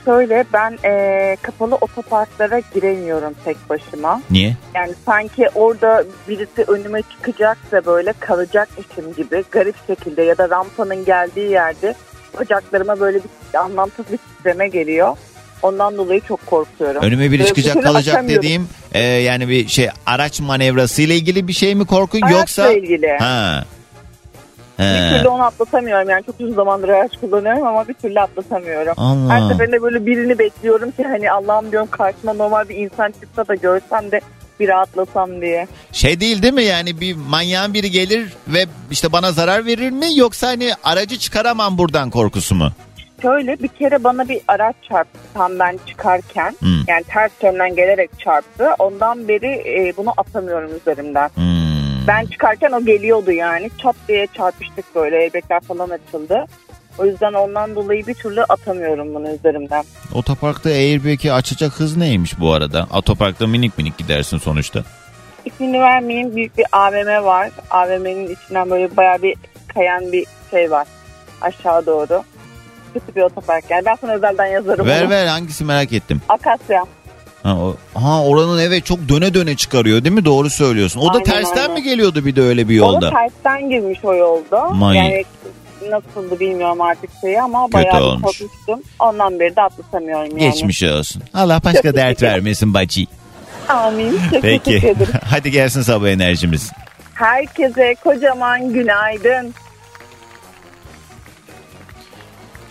[0.04, 4.22] Şöyle ben ee, kapalı otoparklara giremiyorum tek başıma.
[4.30, 4.56] Niye?
[4.74, 11.04] Yani sanki orada birisi önüme çıkacak da böyle kalacakmışım gibi garip şekilde ya da rampanın
[11.04, 11.94] geldiği yerde
[12.40, 15.16] bacaklarıma böyle bir anlamsız bir titreme geliyor.
[15.62, 17.02] Ondan dolayı çok korkuyorum.
[17.02, 21.74] Önüme biri çıkacak kalacak dediğim e, yani bir şey araç manevrası ile ilgili bir şey
[21.74, 22.72] mi korkun Araçla yoksa?
[22.72, 23.16] ilgili.
[23.18, 23.64] Ha.
[24.78, 26.08] Bir türlü onu atlatamıyorum.
[26.10, 28.94] Yani çok uzun zamandır araç kullanıyorum ama bir türlü atlatamıyorum.
[28.96, 29.32] Allah.
[29.34, 33.54] Her seferinde böyle birini bekliyorum ki hani Allah'ım diyorum karşıma normal bir insan çıksa da
[33.54, 34.20] görsem de
[34.60, 35.66] bir rahatlasam diye.
[35.92, 40.06] Şey değil değil mi yani bir manyağın biri gelir ve işte bana zarar verir mi
[40.16, 42.72] yoksa hani aracı çıkaramam buradan korkusu mu?
[43.22, 46.54] Şöyle bir kere bana bir araç çarptı tam ben çıkarken.
[46.58, 46.84] Hmm.
[46.88, 48.68] Yani ters yönden gelerek çarptı.
[48.78, 51.28] Ondan beri e, bunu atamıyorum üzerimden.
[51.34, 52.06] Hmm.
[52.08, 53.70] Ben çıkarken o geliyordu yani.
[53.78, 55.16] Çat diye çarpıştık böyle.
[55.16, 56.46] Airbagler falan açıldı.
[56.98, 59.84] O yüzden ondan dolayı bir türlü atamıyorum bunu üzerimden.
[60.14, 62.86] Otoparkta airbag'i açacak hız neymiş bu arada?
[62.94, 64.84] Otoparkta minik minik gidersin sonuçta.
[65.44, 66.36] İsmini vermeyeyim.
[66.36, 67.50] Büyük bir AVM var.
[67.70, 69.34] AVM'nin içinden böyle bayağı bir
[69.74, 70.86] kayan bir şey var.
[71.40, 72.22] Aşağı doğru.
[72.94, 73.84] Kötü bir otopark yani.
[73.86, 74.86] Ben sana özelden yazarım.
[74.86, 75.10] Ver onu.
[75.10, 76.22] ver hangisi merak ettim.
[76.28, 76.84] Akasya.
[77.42, 80.24] Ha, o, ha oranın evet çok döne döne çıkarıyor değil mi?
[80.24, 81.00] Doğru söylüyorsun.
[81.00, 81.72] O da Aynen, tersten aynen.
[81.72, 83.00] mi geliyordu bir de öyle bir O yolda?
[83.06, 84.68] da tersten girmiş o yolda.
[84.70, 85.04] Manyak.
[85.04, 85.24] Yani
[85.90, 88.22] nasıldı bilmiyorum artık şeyi ama Kötü bayağı olmuş.
[88.22, 88.80] korkmuştum.
[88.98, 90.38] Ondan beri de atlatamıyorum yani.
[90.50, 91.22] Geçmiş olsun.
[91.34, 93.04] Allah başka dert vermesin bacı.
[93.68, 94.20] Amin.
[94.32, 94.94] Çok Peki.
[95.30, 96.72] Hadi gelsin sabah enerjimiz.
[97.14, 99.54] Herkese kocaman günaydın.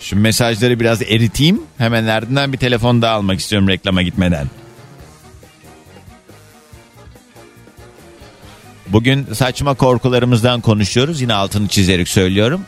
[0.00, 1.62] Şu mesajları biraz eriteyim.
[1.78, 4.46] Hemen ardından bir telefon daha almak istiyorum reklama gitmeden.
[8.88, 11.20] Bugün saçma korkularımızdan konuşuyoruz.
[11.20, 12.60] Yine altını çizerek söylüyorum.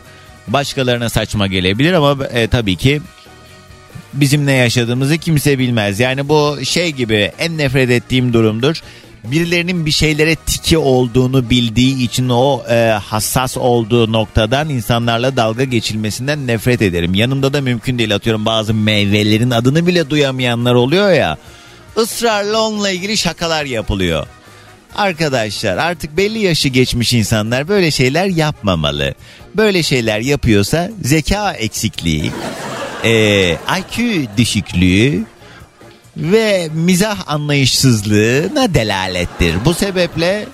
[0.49, 3.01] Başkalarına saçma gelebilir ama e, tabii ki
[4.13, 6.01] bizim ne yaşadığımızı kimse bilmez.
[6.01, 8.83] Yani bu şey gibi en nefret ettiğim durumdur.
[9.25, 16.47] Birilerinin bir şeylere tiki olduğunu bildiği için o e, hassas olduğu noktadan insanlarla dalga geçilmesinden
[16.47, 17.15] nefret ederim.
[17.15, 21.39] Yanımda da mümkün değil atıyorum bazı meyvelerin adını bile duyamayanlar oluyor ya.
[22.03, 24.27] Israrla onunla ilgili şakalar yapılıyor.
[24.97, 29.15] Arkadaşlar artık belli yaşı geçmiş insanlar böyle şeyler yapmamalı.
[29.57, 32.33] Böyle şeyler yapıyorsa zeka eksikliği,
[33.05, 33.13] e,
[33.53, 35.25] IQ düşüklüğü
[36.17, 39.55] ve mizah anlayışsızlığına delalettir.
[39.65, 40.47] Bu sebeple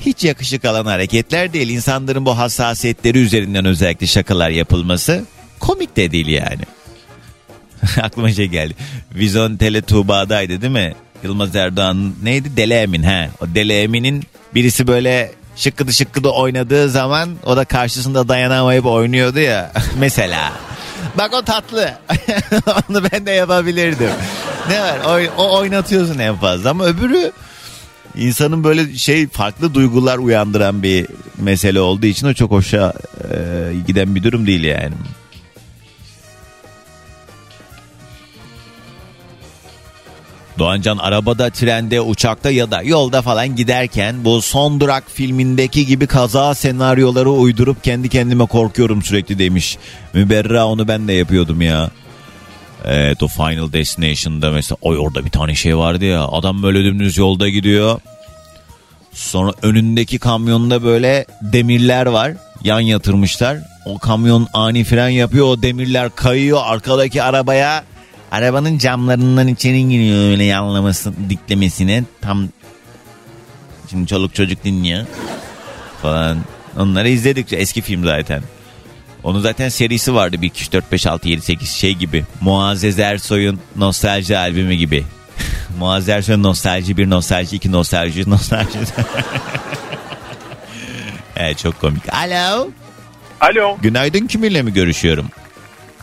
[0.00, 1.68] hiç yakışık alan hareketler değil.
[1.68, 5.24] İnsanların bu hassasiyetleri üzerinden özellikle şakalar yapılması
[5.60, 6.62] komik de değil yani.
[8.02, 8.74] Aklıma şey geldi.
[9.14, 10.94] Vizon Tele Tuğba'daydı değil mi?
[11.24, 12.56] Yılmaz Erdoğan neydi?
[12.56, 13.02] Deli Emin.
[13.02, 13.30] He.
[13.40, 19.72] O Deli Emin'in birisi böyle şıkkıdı şıkkıdı oynadığı zaman o da karşısında dayanamayıp oynuyordu ya.
[19.98, 20.52] Mesela.
[21.18, 21.94] Bak o tatlı.
[22.90, 24.10] Onu ben de yapabilirdim.
[24.68, 24.98] Ne var?
[25.06, 27.32] O, o oynatıyorsun en fazla ama öbürü
[28.16, 31.06] insanın böyle şey farklı duygular uyandıran bir
[31.38, 32.92] mesele olduğu için o çok hoşa
[33.30, 33.36] e,
[33.86, 34.94] giden bir durum değil yani.
[40.58, 46.54] Doğancan arabada, trende, uçakta ya da yolda falan giderken bu son durak filmindeki gibi kaza
[46.54, 49.78] senaryoları uydurup kendi kendime korkuyorum sürekli demiş.
[50.14, 51.90] Müberra onu ben de yapıyordum ya.
[52.84, 57.16] Evet o Final Destination'da mesela oy orada bir tane şey vardı ya adam böyle dümdüz
[57.16, 58.00] yolda gidiyor.
[59.12, 62.32] Sonra önündeki kamyonda böyle demirler var
[62.64, 63.58] yan yatırmışlar.
[63.84, 67.84] O kamyon ani fren yapıyor o demirler kayıyor arkadaki arabaya
[68.30, 72.48] arabanın camlarından içeri giriyor öyle yanlaması diklemesine tam
[73.90, 75.06] şimdi çoluk çocuk dinliyor
[76.02, 76.38] falan
[76.78, 78.42] onları izledik eski film zaten.
[79.24, 82.24] Onun zaten serisi vardı 1 2 3 4 5 6 7 8 şey gibi.
[82.40, 85.04] Muazzez Ersoy'un nostalji albümü gibi.
[85.78, 88.78] Muazzer Söz nostalji bir nostalji iki nostalji nostalji.
[91.36, 92.14] evet çok komik.
[92.14, 92.70] Alo.
[93.40, 93.76] Alo.
[93.82, 95.26] Günaydın kiminle mi görüşüyorum?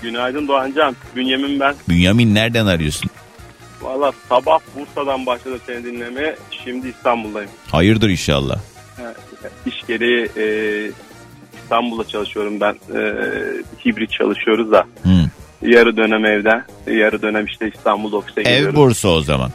[0.03, 0.95] Günaydın Doğancan.
[1.15, 1.75] Bünyamin ben.
[1.89, 3.09] Bünyamin nereden arıyorsun?
[3.81, 6.35] Valla sabah Bursa'dan başladı seni dinlemeye.
[6.63, 7.49] Şimdi İstanbul'dayım.
[7.71, 8.57] Hayırdır inşallah.
[9.65, 10.45] İş gereği e,
[11.63, 12.73] İstanbul'da çalışıyorum ben.
[12.73, 12.99] E,
[13.85, 14.85] hibrit çalışıyoruz da.
[15.03, 15.09] Hı.
[15.61, 18.75] Yarı dönem evden, yarı dönem işte İstanbul ofise Ev geliyoruz.
[18.75, 19.51] Bursa o zaman.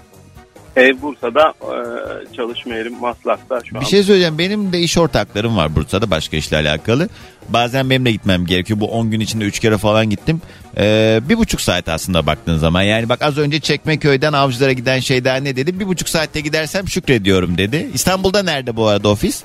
[0.76, 3.82] Ev Bursa'da e, çalışma yerim Maslak'ta şu an.
[3.82, 4.38] Bir şey söyleyeceğim.
[4.38, 7.08] Benim de iş ortaklarım var Bursa'da başka işle alakalı.
[7.48, 8.80] Bazen benim de gitmem gerekiyor.
[8.80, 10.40] Bu 10 gün içinde 3 kere falan gittim.
[10.78, 12.82] Ee, bir buçuk saat aslında baktığın zaman.
[12.82, 15.80] Yani bak az önce Çekmeköy'den Avcılar'a giden şeyden ne dedi?
[15.80, 17.90] Bir buçuk saatte gidersem şükrediyorum dedi.
[17.94, 19.42] İstanbul'da nerede bu arada ofis?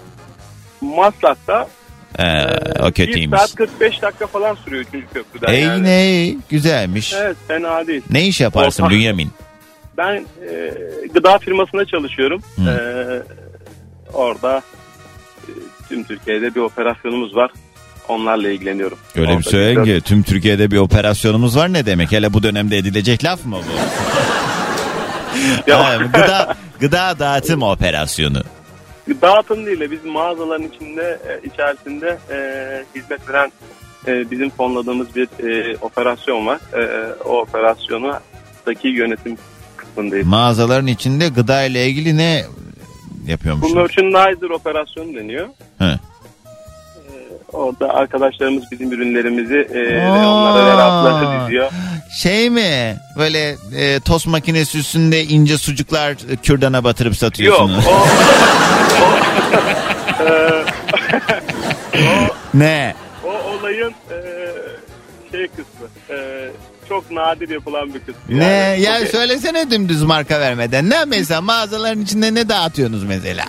[0.81, 1.67] Maslak'ta
[2.19, 2.23] Ee,
[2.81, 3.39] o 1 kötüymüş.
[3.39, 5.05] saat 45 dakika falan sürüyor 3.
[5.13, 5.77] köprüden E yani.
[5.89, 7.13] yine güzelmiş.
[7.13, 8.01] Evet fena değil.
[8.09, 9.31] Ne iş yaparsın Orta- Bünyamin?
[9.97, 10.73] Ben e,
[11.13, 12.41] gıda firmasında çalışıyorum.
[12.55, 12.69] Hı.
[12.69, 12.77] E,
[14.13, 14.61] orada
[15.47, 15.51] e,
[15.89, 17.51] tüm Türkiye'de bir operasyonumuz var.
[18.07, 18.97] Onlarla ilgileniyorum.
[19.15, 22.11] Öyle bir söyleyin ki tüm Türkiye'de bir operasyonumuz var ne demek?
[22.11, 23.71] Hele bu dönemde edilecek laf mı bu?
[25.67, 28.41] Ya- Ha, gıda, gıda dağıtım operasyonu.
[29.21, 32.37] Dağıtım değil de biz mağazaların içinde e, içerisinde e,
[32.95, 33.51] hizmet veren
[34.07, 36.59] e, bizim fonladığımız bir e, operasyon var.
[36.73, 38.13] E, o operasyonu
[38.65, 39.37] daki yönetim
[39.95, 40.27] kısmındayız.
[40.27, 42.43] Mağazaların içinde gıda ile ilgili ne
[43.25, 43.73] Bu yapıyormuş?
[43.73, 45.47] merchandiser operasyonu deniyor.
[45.79, 45.99] He.
[47.53, 51.71] Orada arkadaşlarımız bizim ürünlerimizi e, onlara raflara diziyor.
[52.21, 52.95] Şey mi?
[53.17, 57.85] Böyle e, tost makinesi üstünde ince sucuklar e, kürdana batırıp Yok satıyorsunuz.
[57.87, 58.05] o, o,
[60.25, 60.63] e,
[62.57, 62.95] Ne?
[66.93, 68.15] Çok nadir yapılan bir kısmı.
[68.39, 68.43] Ne?
[68.43, 69.07] Yani, Ya Okey.
[69.07, 70.89] söylesene dümdüz marka vermeden.
[70.89, 73.45] Ne mesela mağazaların içinde ne dağıtıyorsunuz mesela?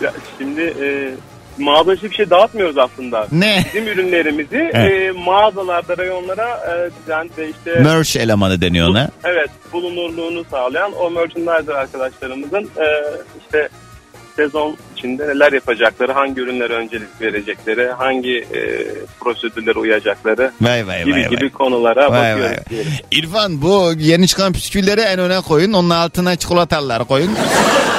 [0.00, 1.14] Ya şimdi e,
[1.58, 3.26] mağaza içi bir şey dağıtmıyoruz aslında.
[3.32, 3.64] Ne?
[3.66, 4.92] Bizim ürünlerimizi Evet.
[4.92, 9.08] e, mağazalarda, reyonlara e, düzen ve işte Merch elemanı deniyor ona.
[9.24, 12.86] evet bulunurluğunu sağlayan o merchandiser arkadaşlarımızın e,
[13.44, 13.68] işte
[14.36, 18.60] sezon içinde neler yapacakları, hangi ürünlere öncelik verecekleri, hangi e,
[19.20, 21.50] prosedürlere uyacakları Vay vay gibi vay gibi vay.
[21.50, 22.56] konulara Vay bakıyoruz.
[22.56, 22.64] vay.
[22.70, 22.92] diyelim.
[23.10, 25.72] İrfan bu yeni çıkan bisküvileri en öne koyun.
[25.72, 27.30] Onun altına çikolatalar koyun.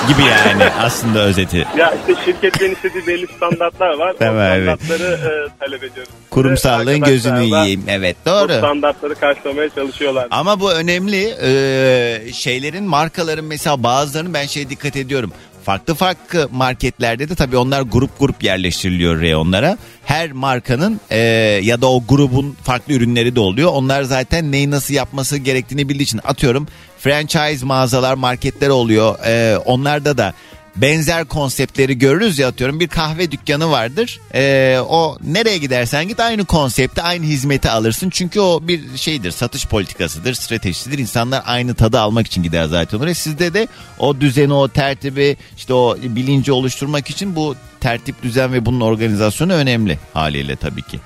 [0.08, 1.68] gibi yani aslında özeti.
[1.78, 4.16] Ya işte şirketlerin istediği belli standartlar var.
[4.20, 4.80] Tamam, o evet.
[4.82, 6.12] standartları e, talep ediyoruz.
[6.30, 7.84] Kurumsallığın gözünü yiyeyim.
[7.88, 8.54] Evet O doğru.
[8.58, 10.28] standartları karşılamaya çalışıyorlar.
[10.32, 11.34] Ama bu önemli.
[11.44, 15.32] Ee, şeylerin markaların mesela bazılarının ben şey dikkat ediyorum.
[15.64, 19.78] Farklı farklı marketlerde de tabii onlar grup grup yerleştiriliyor reyonlara.
[20.06, 21.18] Her markanın e,
[21.64, 23.72] ya da o grubun farklı ürünleri de oluyor.
[23.74, 26.68] Onlar zaten neyi nasıl yapması gerektiğini bildiği için atıyorum
[27.04, 29.20] franchise mağazalar marketler oluyor.
[29.26, 30.34] Ee, onlarda da
[30.76, 34.20] benzer konseptleri görürüz ya atıyorum bir kahve dükkanı vardır.
[34.34, 38.10] Ee, o nereye gidersen git aynı konsepte aynı hizmeti alırsın.
[38.10, 40.98] Çünkü o bir şeydir satış politikasıdır stratejisidir.
[40.98, 43.16] İnsanlar aynı tadı almak için gider zaten oraya.
[43.16, 43.68] Sizde de
[44.00, 49.54] o düzeni o tertibi işte o bilinci oluşturmak için bu tertip düzen ve bunun organizasyonu
[49.54, 51.00] önemli haliyle tabii ki.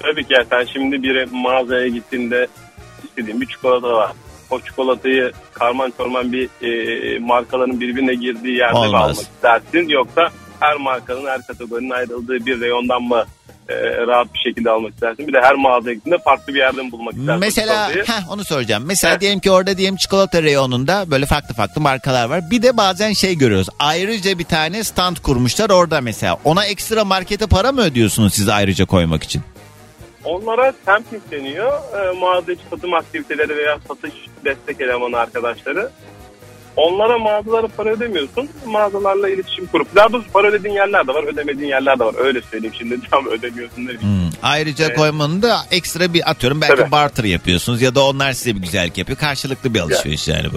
[0.00, 2.48] Tabii ki ya sen şimdi bir mağazaya gittiğinde
[3.04, 4.12] istediğin bir çikolata var.
[4.50, 9.02] O çikolatayı karman çorman bir e, markaların birbirine girdiği yerde mi Olmaz.
[9.02, 10.28] almak istersin yoksa
[10.60, 13.24] her markanın her kategorinin ayrıldığı bir reyondan mı
[13.68, 13.74] e,
[14.06, 15.28] rahat bir şekilde almak istersin?
[15.28, 17.40] Bir de her mağazaya gittiğinde farklı bir yerden bulmak istersin.
[17.40, 18.82] Mesela heh, onu soracağım.
[18.86, 19.20] Mesela Heh.
[19.20, 22.50] diyelim ki orada diyelim çikolata reyonunda böyle farklı farklı markalar var.
[22.50, 23.68] Bir de bazen şey görüyoruz.
[23.78, 26.38] Ayrıca bir tane stand kurmuşlar orada mesela.
[26.44, 29.42] Ona ekstra markete para mı ödüyorsunuz siz ayrıca koymak için?
[30.24, 31.72] Onlara sampling deniyor.
[31.72, 34.12] E, mağaza içi satım aktiviteleri veya satış
[34.44, 35.90] destek elemanı arkadaşları.
[36.76, 38.48] Onlara mağazalara para ödemiyorsun.
[38.66, 39.96] Mağazalarla iletişim kurup.
[39.96, 42.14] Daha doğrusu para ödediğin yerler de var, ödemediğin yerler de var.
[42.18, 43.00] Öyle söyleyeyim şimdi.
[43.10, 44.02] Tam ödemiyorsun bileyim.
[44.02, 44.30] Hmm.
[44.42, 44.96] Ayrıca Evet.
[44.96, 46.90] koymanın da ekstra bir atıyorum belki Tabii.
[46.90, 49.18] barter yapıyorsunuz ya da onlar size bir güzellik yapıyor.
[49.18, 50.56] Karşılıklı bir alışveriş yani bu.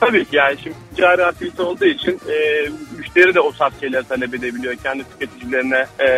[0.00, 2.68] Tabii ki yani şimdi ticari aktivite olduğu için e,
[2.98, 4.74] müşteri de o şeyler talep edebiliyor.
[4.74, 6.08] Kendi tüketicilerine e,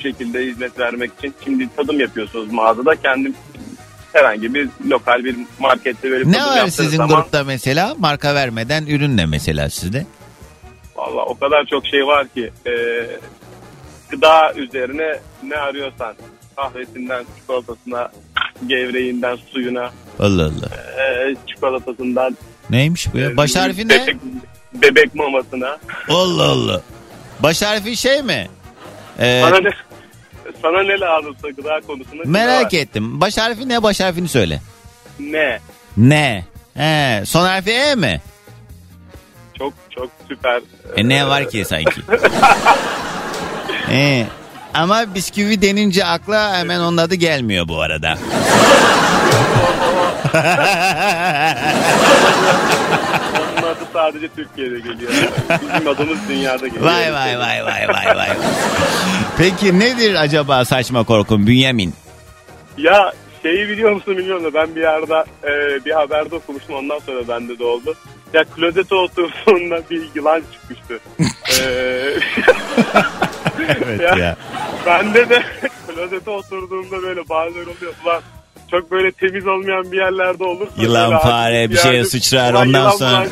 [0.00, 1.34] şekilde hizmet vermek için.
[1.44, 2.96] Şimdi tadım yapıyorsunuz mağazada.
[2.96, 3.32] Kendi
[4.12, 8.86] herhangi bir lokal bir markette böyle Ne tadım var sizin zaman grupta mesela marka vermeden
[8.86, 10.06] ürün ne mesela sizde?
[10.96, 12.72] valla o kadar çok şey var ki e,
[14.08, 16.14] gıda üzerine ne arıyorsan
[16.56, 18.08] kahvesinden çikolatasına
[18.66, 19.90] gevreğinden suyuna
[20.20, 21.02] Allah Allah.
[21.02, 22.36] e, çikolatasından
[22.70, 23.36] Neymiş bu ya?
[23.36, 24.06] Baş harfi ne?
[24.06, 24.16] bebek,
[24.74, 25.78] bebek mamasına
[26.08, 26.82] Allah Allah.
[27.40, 28.48] Baş harfi şey mi?
[29.18, 29.70] Ee, Sana ne,
[30.62, 32.22] sana ne lazımsa gıda konusunda.
[32.26, 33.20] merak ettim.
[33.20, 33.82] Baş harfi ne?
[33.82, 34.60] Baş harfini söyle.
[35.18, 35.60] Ne?
[35.96, 36.44] Ne?
[36.74, 38.20] He, son harfi E mi?
[39.58, 40.60] Çok çok süper.
[40.96, 42.00] E ne var ki sanki?
[43.90, 44.26] e,
[44.74, 48.18] ama bisküvi denince akla hemen onun adı gelmiyor bu arada.
[54.00, 55.12] Sadece Türkiye'de geliyor.
[55.62, 56.84] Bizim adımız dünyada geliyor.
[56.86, 58.28] vay vay vay vay vay vay.
[59.38, 61.94] Peki nedir acaba saçma korkun Bünyamin?
[62.78, 67.28] Ya şeyi biliyor musun bilmiyorum da ben bir yerde e, bir haberde okumuştum ondan sonra
[67.28, 67.94] bende de oldu.
[68.32, 71.00] Ya klozete oturduğunda bir yılan çıkmıştı.
[71.20, 72.12] Ee,
[73.82, 74.16] Evet Ya.
[74.24, 74.36] ya.
[74.86, 75.42] bende de
[75.94, 77.94] klozete oturduğumda böyle bazen oluyor.
[78.04, 78.22] Ulan
[78.70, 80.82] çok böyle temiz olmayan bir yerlerde olursa.
[80.82, 83.26] Yılan fare bir şeye yani, sıçrar ondan sonra.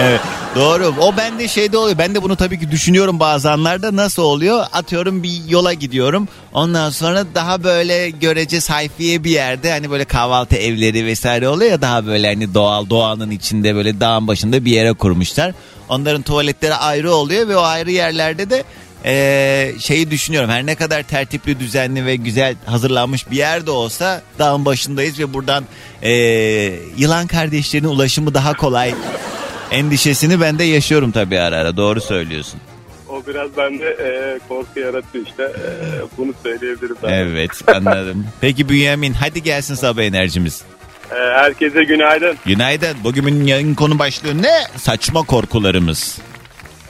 [0.00, 0.20] Evet
[0.54, 4.64] doğru o bende şeyde oluyor ben de bunu tabii ki düşünüyorum bazı anlarda nasıl oluyor
[4.72, 10.56] atıyorum bir yola gidiyorum ondan sonra daha böyle görece sayfiye bir yerde hani böyle kahvaltı
[10.56, 14.92] evleri vesaire oluyor ya daha böyle hani doğal doğanın içinde böyle dağın başında bir yere
[14.92, 15.52] kurmuşlar
[15.88, 18.64] onların tuvaletleri ayrı oluyor ve o ayrı yerlerde de
[19.04, 24.64] eee, şeyi düşünüyorum her ne kadar tertipli düzenli ve güzel hazırlanmış bir yerde olsa dağın
[24.64, 25.64] başındayız ve buradan
[26.02, 28.94] eee, yılan kardeşlerinin ulaşımı daha kolay
[29.70, 32.60] endişesini ben de yaşıyorum tabii ara ara doğru söylüyorsun.
[33.08, 35.42] O biraz bende e, korku yaratıyor işte.
[35.42, 35.72] E,
[36.18, 36.96] bunu söyleyebilirim.
[37.02, 37.08] ben.
[37.12, 38.26] Evet anladım.
[38.40, 40.62] Peki Bünyamin hadi gelsin sabah enerjimiz.
[41.10, 42.36] E, herkese günaydın.
[42.46, 42.96] Günaydın.
[43.04, 44.52] Bugünün yayın konu başlığı ne?
[44.76, 46.18] Saçma korkularımız.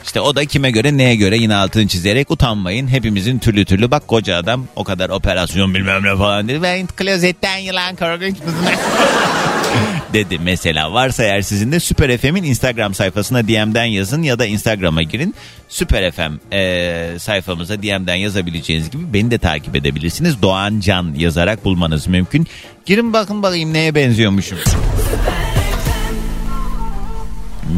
[0.05, 2.88] İşte o da kime göre neye göre yine altını çizerek utanmayın.
[2.88, 6.62] Hepimizin türlü türlü bak koca adam o kadar operasyon bilmem ne falan dedi.
[6.62, 8.36] Ben klozetten yılan korkunç
[10.12, 10.92] dedi mesela.
[10.92, 15.34] Varsa eğer sizin de Süper FM'in Instagram sayfasına DM'den yazın ya da Instagram'a girin.
[15.68, 20.42] Süper FM e, sayfamıza DM'den yazabileceğiniz gibi beni de takip edebilirsiniz.
[20.42, 22.46] Doğan Can yazarak bulmanız mümkün.
[22.86, 24.59] Girin bakın bakayım neye benziyormuşum.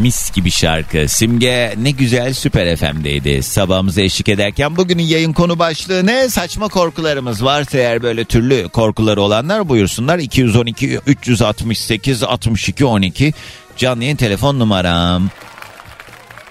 [0.03, 1.09] Mis gibi şarkı.
[1.09, 3.43] Simge ne güzel Süper FM'deydi.
[3.43, 6.29] Sabahımıza eşlik ederken bugünün yayın konu başlığı ne?
[6.29, 10.19] Saçma korkularımız varsa eğer böyle türlü korkuları olanlar buyursunlar.
[10.19, 13.33] 212 368 62 12
[13.77, 15.31] canlı yayın telefon numaram.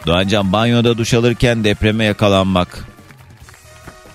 [0.05, 2.90] Doğancan banyoda duş alırken depreme yakalanmak.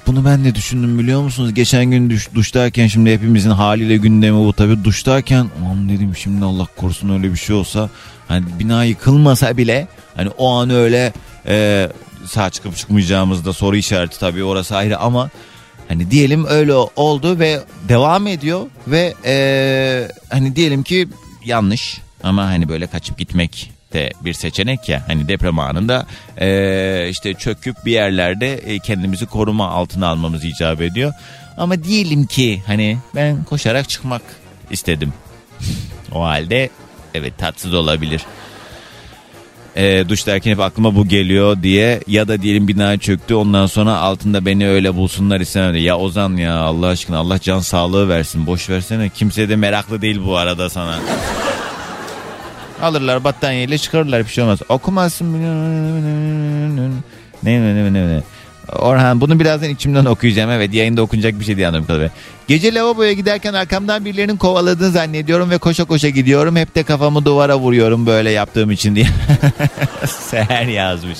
[0.07, 1.55] Bunu ben de düşündüm biliyor musunuz?
[1.55, 4.85] Geçen gün duş, duştayken şimdi hepimizin haliyle gündemi bu tabii.
[4.85, 7.91] Duştayken aman dedim şimdi Allah korusun öyle bir şey olsa.
[8.29, 11.13] Hani bina yıkılmasa bile hani o an öyle
[11.47, 11.89] e,
[12.27, 15.31] sağ çıkıp çıkmayacağımızda soru işareti tabii orası ayrı ama
[15.89, 19.35] hani diyelim öyle oldu ve devam ediyor ve e,
[20.31, 21.09] hani diyelim ki
[21.45, 25.03] yanlış ama hani böyle kaçıp gitmek de bir seçenek ya.
[25.07, 26.07] Hani deprem anında
[26.41, 31.13] e, işte çöküp bir yerlerde e, kendimizi koruma altına almamız icap ediyor.
[31.57, 34.23] Ama diyelim ki hani ben koşarak çıkmak
[34.71, 35.13] istedim.
[36.13, 36.71] O halde
[37.15, 38.23] evet tatsız olabilir.
[39.77, 44.47] E, duştayken hep aklıma bu geliyor diye ya da diyelim bina çöktü ondan sonra altında
[44.47, 45.85] beni öyle bulsunlar istemem diye.
[45.85, 49.09] Ya Ozan ya Allah aşkına Allah can sağlığı versin boş versene.
[49.09, 50.99] Kimse de meraklı değil bu arada sana.
[52.83, 54.59] Alırlar battaniyeyle çıkarırlar bir şey olmaz.
[54.69, 55.43] Okumazsın.
[57.43, 58.23] Ne ne ne ne ne.
[58.73, 62.11] Orhan bunu birazdan içimden okuyacağım evet yayında okunacak bir şey diye anladım kadarıyla.
[62.49, 66.57] Gece lavaboya giderken arkamdan birilerinin kovaladığını zannediyorum ve koşa koşa gidiyorum.
[66.57, 69.07] Hep de kafamı duvara vuruyorum böyle yaptığım için diye.
[70.07, 71.19] Seher yazmış.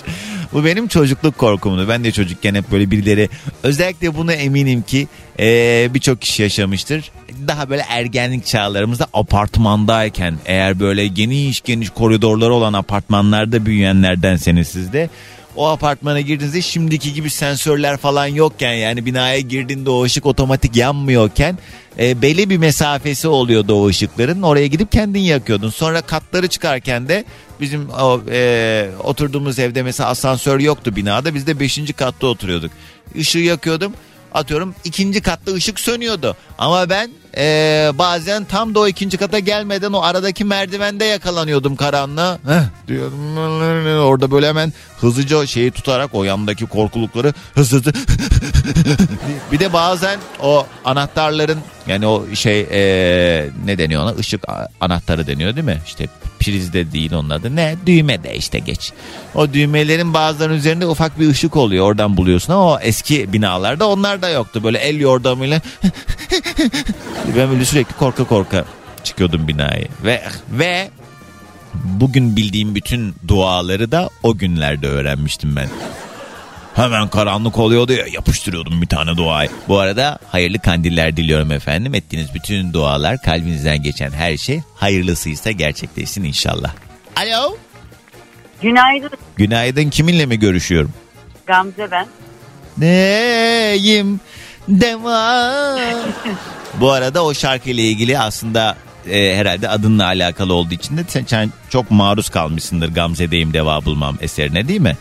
[0.53, 1.89] Bu benim çocukluk korkumdu.
[1.89, 3.29] Ben de çocukken hep böyle birileri
[3.63, 7.11] özellikle bunu eminim ki eee, birçok kişi yaşamıştır.
[7.49, 15.11] Daha böyle ergenlik çağlarımızda apartmandayken eğer böyle geniş geniş koridorları olan apartmanlarda büyüyenlerdenseniz siz de
[15.57, 21.59] o apartmana girdiğinizde şimdiki gibi sensörler falan yokken yani binaya girdiğinde o ışık otomatik yanmıyorken
[21.99, 25.71] e, belli bir mesafesi oluyordu o ışıkların oraya gidip kendin yakıyordun.
[25.71, 27.25] Sonra katları çıkarken de
[27.61, 31.81] bizim o, e, oturduğumuz evde mesela asansör yoktu binada biz de 5.
[31.97, 32.71] katta oturuyorduk.
[33.15, 33.93] Işığı yakıyordum
[34.35, 36.37] atıyorum ikinci katta ışık sönüyordu.
[36.59, 42.39] Ama ben eee, bazen tam da o ikinci kata gelmeden o aradaki merdivende yakalanıyordum karanlığa.
[42.47, 43.37] Heh, diyorum
[43.99, 47.93] orada böyle hemen hızlıca şeyi tutarak o yandaki korkulukları hızlı hızlı
[49.53, 51.59] bir de bazen o anahtarların
[51.89, 55.79] yani o şey eee, ne deniyor ona ışık a- anahtarı deniyor değil mi?
[55.87, 56.07] İşte
[56.41, 58.93] prizde değil onun adı ne düğme de işte geç.
[59.35, 64.23] O düğmelerin bazılarının üzerinde ufak bir ışık oluyor oradan buluyorsun ama o eski binalarda onlar
[64.23, 64.65] da yoktu.
[64.65, 65.61] Böyle el yordamıyla
[67.37, 68.65] ben böyle sürekli korka korka
[69.05, 70.91] çıkıyordum binayı ve ve
[71.75, 75.69] bugün bildiğim bütün duaları da o günlerde öğrenmiştim ben.
[76.77, 79.51] Hemen karanlık oluyordu ya yapıştırıyordum bir tane duayı.
[79.69, 81.95] Bu arada hayırlı kandiller diliyorum efendim.
[81.95, 86.73] Ettiğiniz bütün dualar kalbinizden geçen her şey hayırlısıysa gerçekleşsin inşallah.
[87.17, 87.57] Alo.
[88.63, 90.93] Günaydın Günaydın kiminle mi görüşüyorum?
[91.47, 92.07] Gamze ben.
[92.79, 94.21] Neyim
[94.69, 95.79] devam.
[96.81, 98.77] Bu arada o şarkıyla ilgili aslında
[99.11, 104.19] e, herhalde adınla alakalı olduğu için de sen, sen çok maruz kalmışsındır Gamze'deyim deva bulmam
[104.21, 104.97] eserine değil mi?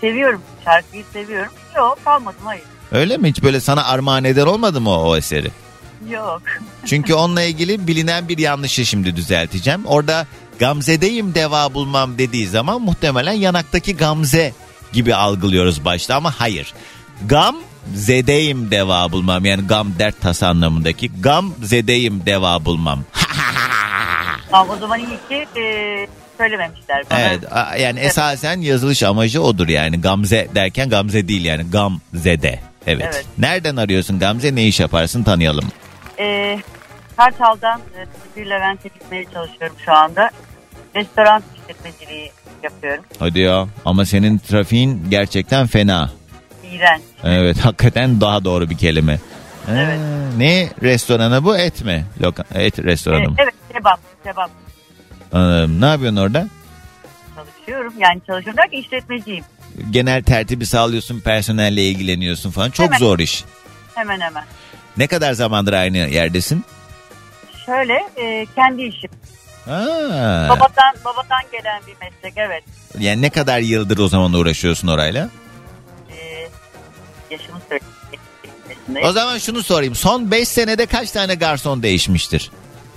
[0.00, 0.42] Seviyorum.
[0.68, 1.52] Şarkıyı seviyorum.
[1.76, 2.64] Yok kalmadım hayır.
[2.92, 3.28] Öyle mi?
[3.28, 5.50] Hiç böyle sana armağan eder olmadı mı o, o eseri?
[6.10, 6.42] Yok.
[6.86, 9.86] Çünkü onunla ilgili bilinen bir yanlışı şimdi düzelteceğim.
[9.86, 10.26] Orada
[10.58, 14.52] Gamze'deyim deva bulmam dediği zaman muhtemelen yanaktaki Gamze
[14.92, 16.74] gibi algılıyoruz başta ama hayır.
[17.26, 17.56] Gam
[17.94, 23.04] zedeyim deva bulmam yani gam dert tasa anlamındaki gam zedeyim deva bulmam.
[24.50, 25.64] Tamam o zaman iyi ki e,
[26.38, 27.20] söylememişler bana.
[27.20, 27.40] Evet
[27.80, 32.60] yani esasen yazılış amacı odur yani Gamze derken Gamze değil yani Gam Zede.
[32.86, 33.04] Evet.
[33.14, 33.26] Evet.
[33.38, 35.64] Nereden arıyorsun Gamze ne iş yaparsın tanıyalım.
[36.18, 36.58] E,
[37.16, 38.06] Kartal'dan e,
[38.40, 40.30] bir Levent'e gitmeye çalışıyorum şu anda.
[40.96, 42.30] Restoran işletmeciliği
[42.62, 43.04] yapıyorum.
[43.18, 46.10] Hadi ya ama senin trafiğin gerçekten fena.
[46.72, 47.02] İğrenç.
[47.24, 49.18] Evet hakikaten daha doğru bir kelime.
[49.70, 49.98] Evet.
[50.36, 52.04] Ne restoranı bu et mi?
[52.22, 53.36] Loka, et E, restoranı mı?
[53.38, 54.00] evet kebap.
[54.24, 54.50] Kebap
[55.32, 55.80] Anladım.
[55.80, 56.48] Ne yapıyorsun orada?
[57.68, 57.92] çalışıyorum.
[57.98, 59.44] Yani çalışıyorum derken işletmeciyim.
[59.90, 62.70] Genel tertibi sağlıyorsun, personelle ilgileniyorsun falan.
[62.70, 62.98] Çok Hemen.
[62.98, 63.44] zor iş.
[63.94, 64.44] Hemen hemen.
[64.96, 66.64] Ne kadar zamandır aynı yerdesin?
[67.66, 69.10] Şöyle e, kendi işim.
[69.64, 70.46] Ha.
[70.50, 72.64] Babadan babadan gelen bir meslek evet.
[72.98, 75.28] Yani ne kadar yıldır o zaman uğraşıyorsun orayla?
[76.10, 76.48] E,
[77.30, 79.08] yaşımı söyleyeyim.
[79.08, 79.94] O zaman şunu sorayım.
[79.94, 82.50] Son 5 senede kaç tane garson değişmiştir?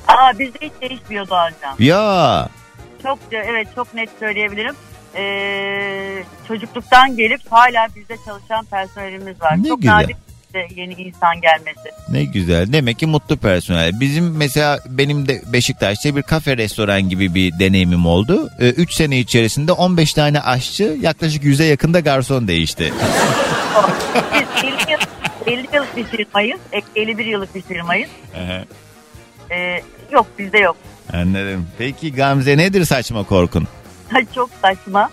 [0.07, 1.75] Aa bizde hiç değişmiyor Doğancan.
[1.79, 2.47] Ya
[3.03, 4.75] Çok evet çok net söyleyebilirim.
[5.15, 9.63] Ee, çocukluktan gelip hala bizde çalışan personelimiz var.
[9.63, 9.95] Ne çok güzel.
[9.95, 10.15] nadir
[10.75, 11.89] yeni insan gelmesi.
[12.09, 12.73] ne güzel.
[12.73, 13.99] Demek ki mutlu personel.
[13.99, 18.49] Bizim mesela benim de Beşiktaş'ta bir kafe restoran gibi bir deneyimim oldu.
[18.59, 22.93] 3 sene içerisinde 15 tane aşçı yaklaşık 100'e yakında garson değişti.
[24.33, 24.99] Biz 50 yıl,
[25.45, 26.59] 50 yıllık bir firmayız.
[26.73, 28.09] e, 51 yıllık bir firmayız.
[29.51, 29.81] Ee,
[30.11, 30.77] yok bizde yok.
[31.13, 31.67] Anladım.
[31.77, 33.67] Peki Gamze nedir saçma korkun?
[34.35, 35.09] çok saçma.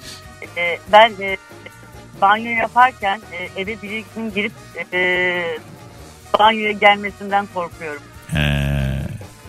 [0.57, 1.37] Ee, ben e,
[2.21, 4.53] banyo yaparken e, eve birinin girip
[4.93, 5.59] e,
[6.39, 8.03] banyoya gelmesinden korkuyorum.
[8.29, 8.69] He,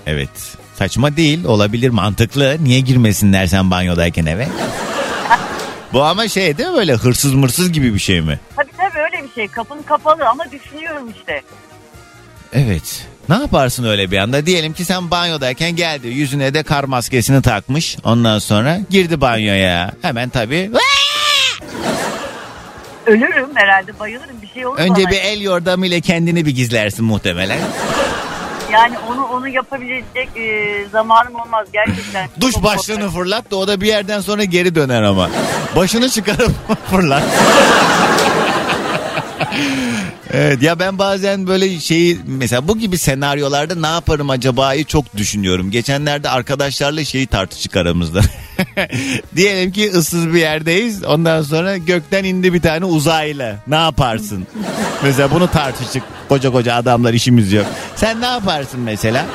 [0.06, 0.58] evet.
[0.76, 2.58] Saçma değil olabilir mantıklı.
[2.64, 4.48] Niye girmesinler sen banyodayken eve?
[5.94, 8.40] Bu ama şey değil mi böyle hırsız mırsız gibi bir şey mi?
[8.56, 9.48] Tabii tabii öyle bir şey.
[9.48, 11.42] Kapın kapalı ama düşünüyorum işte.
[12.54, 13.08] Evet.
[13.30, 14.46] Ne yaparsın öyle bir anda?
[14.46, 16.08] Diyelim ki sen banyodayken geldi.
[16.08, 17.98] Yüzüne de kar maskesini takmış.
[18.04, 19.92] Ondan sonra girdi banyoya.
[20.02, 20.72] Hemen tabii.
[23.06, 25.12] Ölürüm herhalde bayılırım bir şey olur Önce bana.
[25.12, 27.60] bir el yordamıyla kendini bir gizlersin muhtemelen.
[28.72, 32.30] Yani onu onu yapabilecek e, zamanım olmaz gerçekten.
[32.42, 33.14] Duş Çok başlığını korkarım.
[33.14, 35.30] fırlat da o da bir yerden sonra geri döner ama.
[35.76, 36.52] Başını çıkarıp
[36.92, 37.24] fırlat.
[40.34, 45.72] Evet ya ben bazen böyle şeyi mesela bu gibi senaryolarda ne yaparım acaba'yı çok düşünüyorum.
[45.72, 48.22] Geçenlerde arkadaşlarla şeyi tartıştık aramızda.
[49.36, 51.04] Diyelim ki ıssız bir yerdeyiz.
[51.04, 53.56] Ondan sonra gökten indi bir tane uzaylı.
[53.68, 54.48] Ne yaparsın?
[55.04, 56.04] mesela bunu tartıştık.
[56.30, 57.66] Koca koca adamlar işimiz yok.
[57.96, 59.26] Sen ne yaparsın mesela?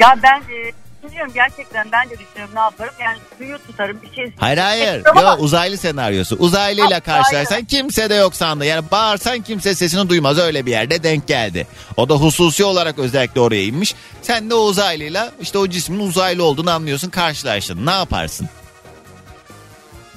[0.00, 0.72] Ya ben e,
[1.02, 2.94] düşünüyorum gerçekten ben de düşünüyorum ne yaparım.
[3.00, 4.32] Yani suyu tutarım bir şey.
[4.38, 5.02] Hayır hayır.
[5.06, 6.36] Ama- Yo, uzaylı senaryosu.
[6.36, 8.64] Uzaylıyla Ha, karşılaşsan kimse de yok sandı.
[8.64, 10.38] Yani bağırsan kimse sesini duymaz.
[10.38, 11.66] Öyle bir yerde denk geldi.
[11.96, 13.94] O da hususi olarak özellikle oraya inmiş.
[14.22, 17.10] Sen de o uzaylıyla işte o cismin uzaylı olduğunu anlıyorsun.
[17.10, 17.86] Karşılaştın.
[17.86, 18.48] Ne yaparsın?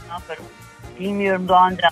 [0.08, 0.44] Ne yaparım?
[1.00, 1.92] Bilmiyorum Doğancan.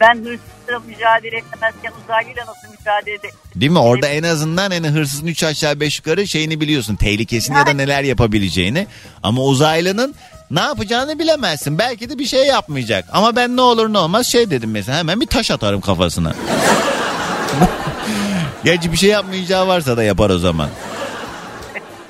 [0.00, 0.24] Ben
[0.66, 3.78] hırsızla mücadele edemezken uzaylıyla nasıl mücadele ede- Değil mi?
[3.78, 6.96] Orada en azından hani hırsızın 3 aşağı 5 yukarı şeyini biliyorsun.
[6.96, 8.86] Tehlikesini ya da neler yapabileceğini.
[9.22, 10.14] Ama uzaylının
[10.50, 11.78] ne yapacağını bilemezsin.
[11.78, 13.04] Belki de bir şey yapmayacak.
[13.12, 16.34] Ama ben ne olur ne olmaz şey dedim mesela hemen bir taş atarım kafasına.
[18.64, 20.68] Gerçi bir şey yapmayacağı varsa da yapar o zaman.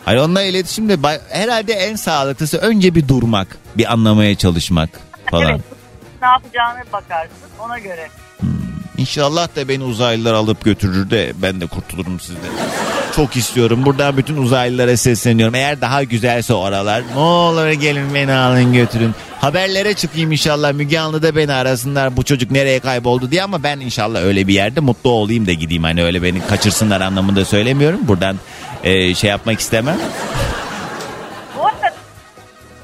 [0.04, 0.98] Hayır onunla iletişimde
[1.30, 4.90] herhalde en sağlıklısı önce bir durmak, bir anlamaya çalışmak
[5.30, 5.50] falan.
[5.50, 5.60] Evet.
[6.22, 8.08] Ne yapacağını bakarsın ona göre.
[8.98, 12.50] İnşallah da beni uzaylılar alıp götürür de ben de kurtulurum sizden.
[13.16, 13.84] Çok istiyorum.
[13.84, 15.54] Buradan bütün uzaylılara sesleniyorum.
[15.54, 19.14] Eğer daha güzelse oralar ne olur gelin beni alın götürün.
[19.40, 24.22] Haberlere çıkayım inşallah Müge Anlı'da beni arasınlar bu çocuk nereye kayboldu diye ama ben inşallah
[24.22, 25.82] öyle bir yerde mutlu olayım da gideyim.
[25.82, 28.00] Hani öyle beni kaçırsınlar anlamında söylemiyorum.
[28.02, 28.36] Buradan
[28.84, 29.96] e, şey yapmak istemem.
[31.58, 31.94] Bu arada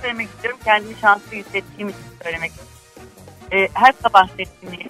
[0.03, 0.61] söylemek istiyorum.
[0.65, 2.71] Kendimi şanslı hissettiğim için söylemek istiyorum.
[3.53, 4.89] Ee, her sabah sesini.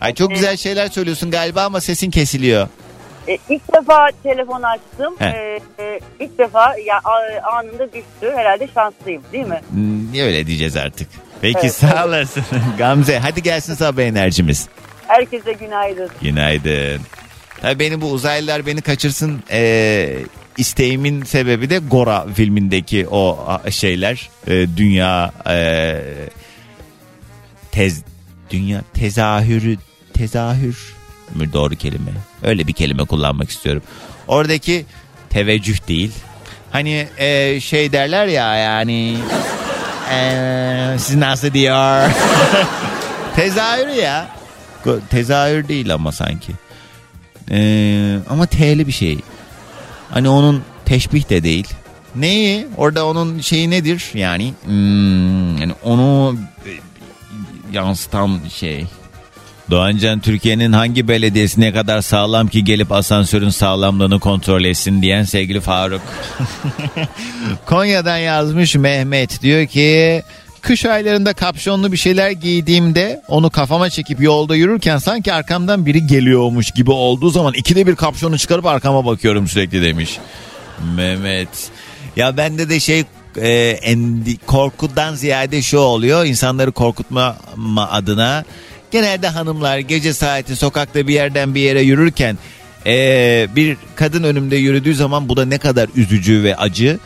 [0.00, 2.68] Ay çok güzel şeyler söylüyorsun galiba ama sesin kesiliyor.
[3.28, 5.14] E, ilk defa telefon açtım.
[5.18, 5.24] He.
[5.26, 8.32] E, e, ilk defa ya a- anında düştü.
[8.36, 9.60] Herhalde şanslıyım değil mi?
[9.70, 11.08] Hmm, Niye öyle diyeceğiz artık?
[11.40, 11.74] Peki Evet.
[11.74, 12.44] sağ olasın.
[12.78, 14.68] Gamze hadi gelsin sabah enerjimiz.
[15.06, 16.10] Herkese günaydın.
[16.22, 17.00] Günaydın.
[17.60, 20.16] Tabii beni bu uzaylılar beni kaçırsın ee,
[20.58, 24.30] isteğimin sebebi de Gora filmindeki o a- şeyler.
[24.48, 26.00] Ee, dünya ee,
[27.72, 28.02] tez
[28.54, 29.76] dünya tezahürü
[30.14, 30.94] tezahür
[31.34, 32.10] mü doğru kelime?
[32.42, 33.82] Öyle bir kelime kullanmak istiyorum.
[34.28, 34.86] Oradaki
[35.30, 36.12] teveccüh değil.
[36.70, 39.16] Hani ee, şey derler ya yani
[40.12, 42.10] ee, siz nasıl diyor?
[43.36, 44.28] Tezahür ya.
[45.10, 46.52] Tezahür değil ama sanki.
[47.50, 49.18] Ee, ama T'li bir şey.
[50.10, 51.68] Hani onun teşbih de değil.
[52.16, 52.66] Neyi?
[52.76, 54.10] Orada onun şeyi nedir?
[54.14, 56.36] Yani hmm, yani onu
[56.66, 56.70] e,
[57.74, 58.86] yansıtan şey.
[59.70, 65.60] Doğancan Türkiye'nin hangi belediyesi ne kadar sağlam ki gelip asansörün sağlamlığını kontrol etsin diyen sevgili
[65.60, 66.02] Faruk.
[67.66, 70.22] Konya'dan yazmış Mehmet diyor ki
[70.60, 76.70] kış aylarında kapşonlu bir şeyler giydiğimde onu kafama çekip yolda yürürken sanki arkamdan biri geliyormuş
[76.70, 80.18] gibi olduğu zaman ikide bir kapşonu çıkarıp arkama bakıyorum sürekli demiş.
[80.96, 81.70] Mehmet.
[82.16, 83.04] Ya bende de şey
[83.36, 83.48] e,
[83.82, 86.24] endi, korkudan ziyade şu oluyor.
[86.24, 88.44] İnsanları korkutma ma- adına.
[88.90, 92.38] Genelde hanımlar gece saati sokakta bir yerden bir yere yürürken
[92.86, 96.98] e, bir kadın önümde yürüdüğü zaman bu da ne kadar üzücü ve acı.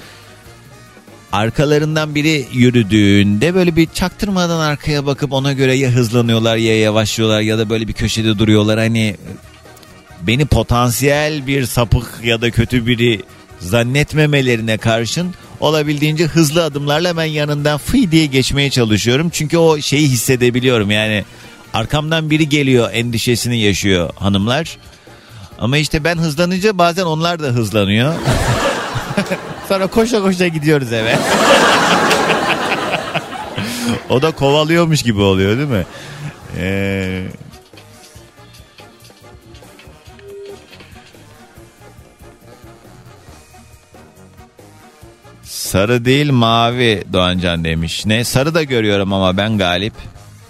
[1.32, 7.58] Arkalarından biri yürüdüğünde böyle bir çaktırmadan arkaya bakıp ona göre ya hızlanıyorlar ya yavaşlıyorlar ya
[7.58, 8.78] da böyle bir köşede duruyorlar.
[8.78, 9.16] Hani
[10.22, 13.22] beni potansiyel bir sapık ya da kötü biri
[13.60, 19.30] zannetmemelerine karşın olabildiğince hızlı adımlarla ben yanından fıy diye geçmeye çalışıyorum.
[19.30, 21.24] Çünkü o şeyi hissedebiliyorum yani
[21.74, 24.78] arkamdan biri geliyor endişesini yaşıyor hanımlar.
[25.58, 28.14] Ama işte ben hızlanınca bazen onlar da hızlanıyor.
[29.68, 31.18] Sonra koşa koşa gidiyoruz eve.
[34.10, 35.86] o da kovalıyormuş gibi oluyor değil mi?
[36.56, 37.22] Ee,
[45.58, 48.06] Sarı değil mavi Doğancan demiş.
[48.06, 49.92] Ne sarı da görüyorum ama ben galip.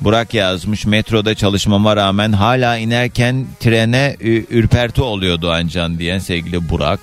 [0.01, 4.17] Burak yazmış metroda çalışmama rağmen hala inerken trene
[4.51, 7.01] ürperti oluyor Doğancan diyen sevgili Burak.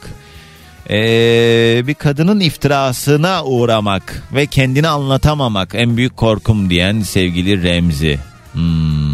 [0.90, 8.20] Ee, bir kadının iftirasına uğramak ve kendini anlatamamak en büyük korkum diyen sevgili Remzi.
[8.54, 9.05] Hmm.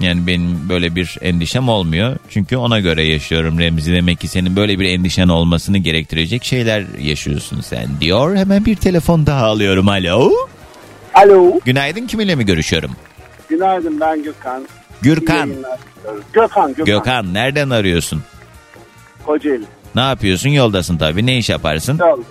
[0.00, 2.16] Yani benim böyle bir endişem olmuyor.
[2.30, 3.92] Çünkü ona göre yaşıyorum Remzi.
[3.94, 8.36] Demek ki senin böyle bir endişen olmasını gerektirecek şeyler yaşıyorsun sen diyor.
[8.36, 9.88] Hemen bir telefon daha alıyorum.
[9.88, 10.32] Alo.
[11.14, 11.60] Alo.
[11.64, 12.90] Günaydın kiminle mi görüşüyorum?
[13.48, 14.64] Günaydın ben Gökhan.
[15.02, 15.50] Gürkan.
[16.32, 16.84] Gökhan, Gökhan.
[16.84, 18.22] Gökhan nereden arıyorsun?
[19.26, 19.64] Kocaeli.
[19.94, 20.48] Ne yapıyorsun?
[20.48, 21.26] Yoldasın tabii.
[21.26, 21.98] Ne iş yaparsın?
[21.98, 22.24] Yoldayım.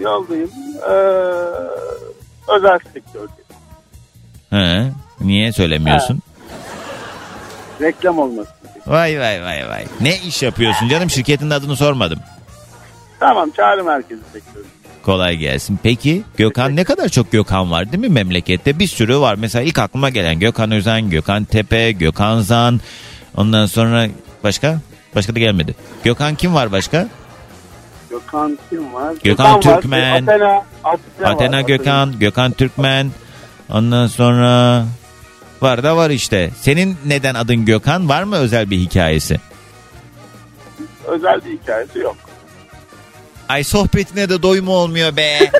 [0.00, 0.50] Yoldayım.
[0.82, 0.92] Ee,
[2.56, 3.32] özel sektörde.
[4.50, 4.92] He.
[5.20, 6.22] Niye söylemiyorsun?
[7.80, 8.50] Reklam olması.
[8.86, 9.84] Vay vay vay vay.
[10.00, 11.10] Ne iş yapıyorsun canım?
[11.10, 12.18] Şirketin adını sormadım.
[13.20, 14.64] Tamam çağrı merkezi sektörü.
[15.02, 15.78] Kolay gelsin.
[15.82, 18.78] Peki Gökhan ne kadar çok Gökhan var değil mi memlekette?
[18.78, 19.34] Bir sürü var.
[19.34, 22.80] Mesela ilk aklıma gelen Gökhan Özen, Gökhan Tepe, Gökhan Zan.
[23.36, 24.06] Ondan sonra
[24.44, 24.78] başka?
[25.14, 25.74] Başka da gelmedi.
[26.04, 27.08] Gökhan kim var başka?
[28.10, 29.14] Gökhan kim var?
[29.24, 29.62] Gökhan var.
[29.62, 30.22] Türkmen.
[30.22, 30.62] Athena.
[30.84, 31.60] Athena, Athena var.
[31.60, 33.10] Gökhan, Gökhan Türkmen.
[33.70, 34.84] Ondan sonra
[35.62, 36.50] var da var işte.
[36.60, 38.08] Senin neden adın Gökhan?
[38.08, 39.40] Var mı özel bir hikayesi?
[41.06, 42.16] Özel bir hikayesi yok.
[43.48, 45.38] Ay sohbetine de doyum olmuyor be.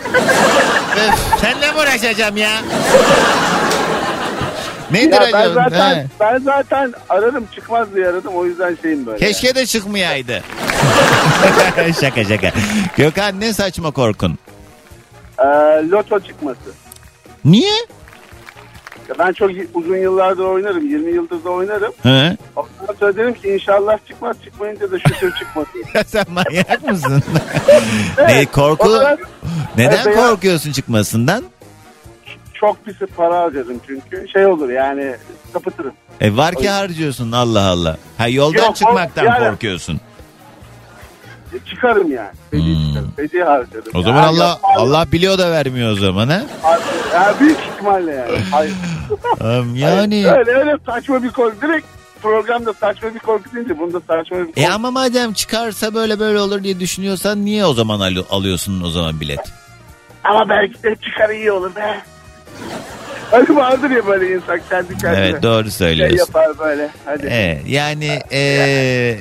[0.97, 2.51] Öf, senle mi uğraşacağım ya?
[4.91, 5.55] Nedir Ya ben acaba?
[5.71, 6.07] zaten, He.
[6.21, 9.19] ben zaten ararım çıkmaz diye aradım o yüzden şeyim böyle.
[9.19, 10.43] Keşke de çıkmayaydı.
[12.01, 12.53] şaka şaka.
[12.97, 14.39] Gökhan ne saçma korkun?
[15.39, 15.45] Ee,
[15.89, 16.61] loto çıkması.
[17.45, 17.73] Niye?
[19.09, 20.91] Ya ben çok uzun yıllardır oynarım.
[20.91, 21.93] 20 yıldır da oynarım.
[22.03, 22.37] He?
[22.57, 24.37] Ondan sonra dedim ki inşallah çıkmaz.
[24.45, 25.83] Çıkmayınca da şükür çıkmasın.
[26.07, 27.23] Sen manyak mısın?
[28.19, 29.01] ne korku?
[29.77, 30.29] Neden Evet, ya.
[30.29, 31.45] korkuyorsun çıkmasından?
[32.55, 34.29] çok pis para harcadım çünkü.
[34.33, 35.15] Şey olur yani
[35.53, 35.93] kapatırım.
[36.21, 37.97] E var ki harcıyorsun Allah Allah.
[38.19, 40.01] Ha yoldan Yok, o- çıkmaktan yani- korkuyorsun.
[41.55, 42.31] E, Çıkarım yani.
[42.51, 43.13] Feci çıkarım.
[43.17, 43.93] Feci harcadım.
[43.93, 44.01] Hmm.
[44.01, 46.43] O zaman Ya, Allah ya, Allah biliyor da vermiyor o zaman ha.
[47.15, 48.39] Ya, büyük ihtimalle yani.
[48.51, 48.73] Hayır.
[49.41, 51.57] Am, Yani Öyle öyle saçma bir korku.
[51.63, 51.87] Direkt
[52.23, 54.61] programda saçma bir korku deyince bunda saçma bir korku.
[54.61, 58.91] e ama madem çıkarsa böyle böyle olur diye düşünüyorsan niye o zaman al- alıyorsun o
[58.91, 59.41] zaman bilet?
[60.25, 62.01] Ama belki de çıkar iyi olur be.
[63.31, 65.27] Hani vardır ya böyle insan kendi kendine.
[65.27, 66.17] Evet doğru söylüyorsun.
[66.17, 66.89] Şey yapar böyle.
[67.05, 67.27] Hadi.
[67.31, 69.19] Evet, yani eee,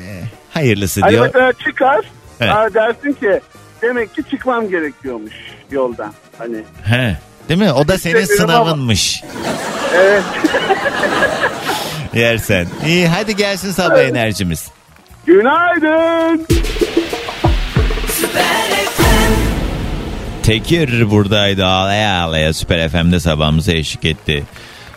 [0.53, 1.25] hayırlısı Hani diyor.
[1.25, 2.05] mesela çıkar.
[2.41, 2.51] Evet.
[2.53, 3.41] Aa, dersin ki
[3.81, 5.33] demek ki çıkmam gerekiyormuş
[5.71, 6.13] yoldan.
[6.37, 7.17] Hani He.
[7.49, 7.71] Değil mi?
[7.73, 9.23] O da senin sınavınmış.
[9.95, 10.23] evet.
[12.13, 12.67] Yersen.
[12.85, 14.67] İyi hadi gelsin sabah enerjimiz.
[15.25, 16.47] Günaydın.
[20.43, 24.43] Tekir buradaydı ağlaya ağlaya Süper FM'de sabahımıza eşlik etti.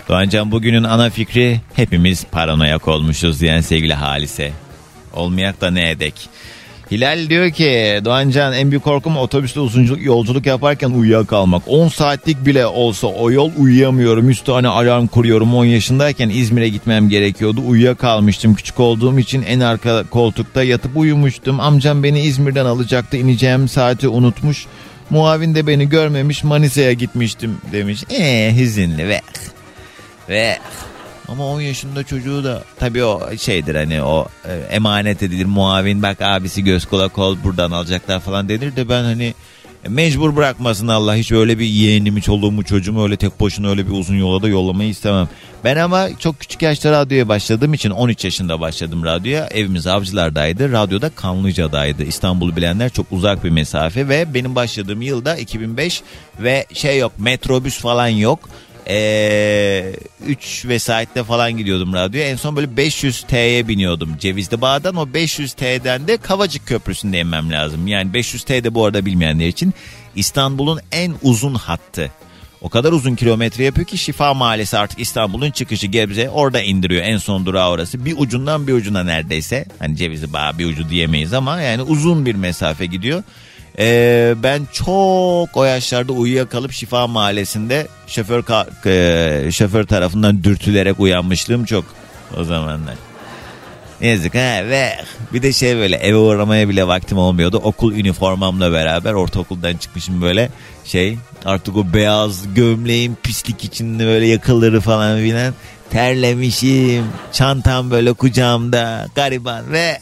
[0.09, 4.53] Doğancan bugünün ana fikri hepimiz paranoyak olmuşuz diyen sevgili Halise.
[5.13, 6.29] Olmayak da ne edek.
[6.91, 11.63] Hilal diyor ki Doğancan en büyük korkum otobüste uzun yolculuk yaparken uyuyakalmak.
[11.67, 14.29] 10 saatlik bile olsa o yol uyuyamıyorum.
[14.29, 15.55] 100 tane alarm kuruyorum.
[15.55, 17.61] 10 yaşındayken İzmir'e gitmem gerekiyordu.
[17.67, 18.55] Uyuyakalmıştım.
[18.55, 21.61] Küçük olduğum için en arka koltukta yatıp uyumuştum.
[21.61, 23.17] Amcam beni İzmir'den alacaktı.
[23.17, 24.67] İneceğim saati unutmuş.
[25.11, 28.05] Muavin de beni görmemiş Manisa'ya gitmiştim demiş.
[28.11, 29.21] Eee hüzünlü ve
[30.29, 30.59] ve
[31.31, 36.23] ama 10 yaşında çocuğu da tabii o şeydir hani o e, emanet edilir muavin bak
[36.23, 39.35] abisi göz kulak ol buradan alacaklar falan denir de ben hani
[39.89, 44.17] mecbur bırakmasın Allah hiç öyle bir yeğenimi çoluğumu çocuğumu öyle tek başına öyle bir uzun
[44.17, 45.29] yola da yollamayı istemem.
[45.65, 51.11] Ben ama çok küçük yaşta radyoya başladığım için 13 yaşında başladım radyoya evimiz avcılardaydı radyoda
[51.11, 56.03] Kanlıca'daydı İstanbul'u bilenler çok uzak bir mesafe ve benim başladığım yılda 2005
[56.39, 58.49] ve şey yok metrobüs falan yok.
[58.89, 59.93] Ee,
[60.27, 62.29] 3 vesaitte falan gidiyordum radyoya.
[62.29, 64.97] En son böyle 500 T'ye biniyordum Cevizli Bağ'dan.
[64.97, 67.87] O 500 T'den de Kavacık Köprüsü'nde inmem lazım.
[67.87, 69.75] Yani 500 T'de bu arada bilmeyenler için
[70.17, 72.11] İstanbul'un en uzun hattı.
[72.61, 77.17] O kadar uzun kilometre yapıyor ki Şifa Mahallesi artık İstanbul'un çıkışı Gebze orada indiriyor en
[77.17, 78.05] son durağı orası.
[78.05, 79.65] Bir ucundan bir ucuna neredeyse.
[79.79, 83.23] Hani Cevizli Bağ bir ucu diyemeyiz ama yani uzun bir mesafe gidiyor.
[83.79, 88.45] Ee, ben çok o yaşlarda uyuyakalıp Şifa Mahallesi'nde şoför
[88.87, 91.85] e, şoför tarafından dürtülerek uyanmışlığım çok
[92.39, 92.95] o zamanlar.
[94.01, 94.93] Yazık ha ve
[95.33, 97.57] bir de şey böyle eve uğramaya bile vaktim olmuyordu.
[97.57, 100.51] Okul üniformamla beraber ortaokuldan çıkmışım böyle
[100.85, 105.55] şey artık o beyaz gömleğin pislik içinde böyle yakaları falan filan
[105.91, 107.05] terlemişim.
[107.33, 110.01] Çantam böyle kucağımda gariban ve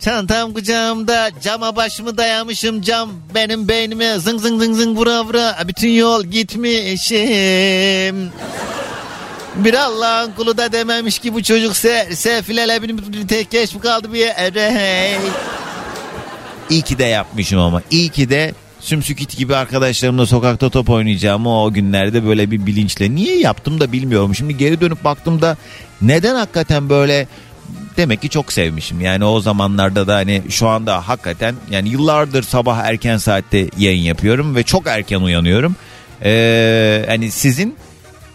[0.00, 5.88] Çantam kucağımda cama başımı dayamışım cam benim beynime zıng zıng zıng zıng vura vura bütün
[5.88, 8.30] yol gitmişim.
[9.56, 14.12] Bir Allah'ın kulu da dememiş ki bu çocuk se sefilele bir, tek geç mi kaldı
[14.12, 15.18] bir yere.
[16.70, 21.72] İyi ki de yapmışım ama iyi ki de sümsükit gibi arkadaşlarımla sokakta top oynayacağım o
[21.72, 23.14] günlerde böyle bir bilinçle.
[23.14, 24.34] Niye yaptım da bilmiyorum.
[24.34, 25.56] Şimdi geri dönüp baktığımda
[26.02, 27.28] neden hakikaten böyle
[27.98, 29.00] demek ki çok sevmişim.
[29.00, 34.56] Yani o zamanlarda da hani şu anda hakikaten yani yıllardır sabah erken saatte yayın yapıyorum
[34.56, 35.76] ve çok erken uyanıyorum.
[36.24, 37.76] Ee, hani sizin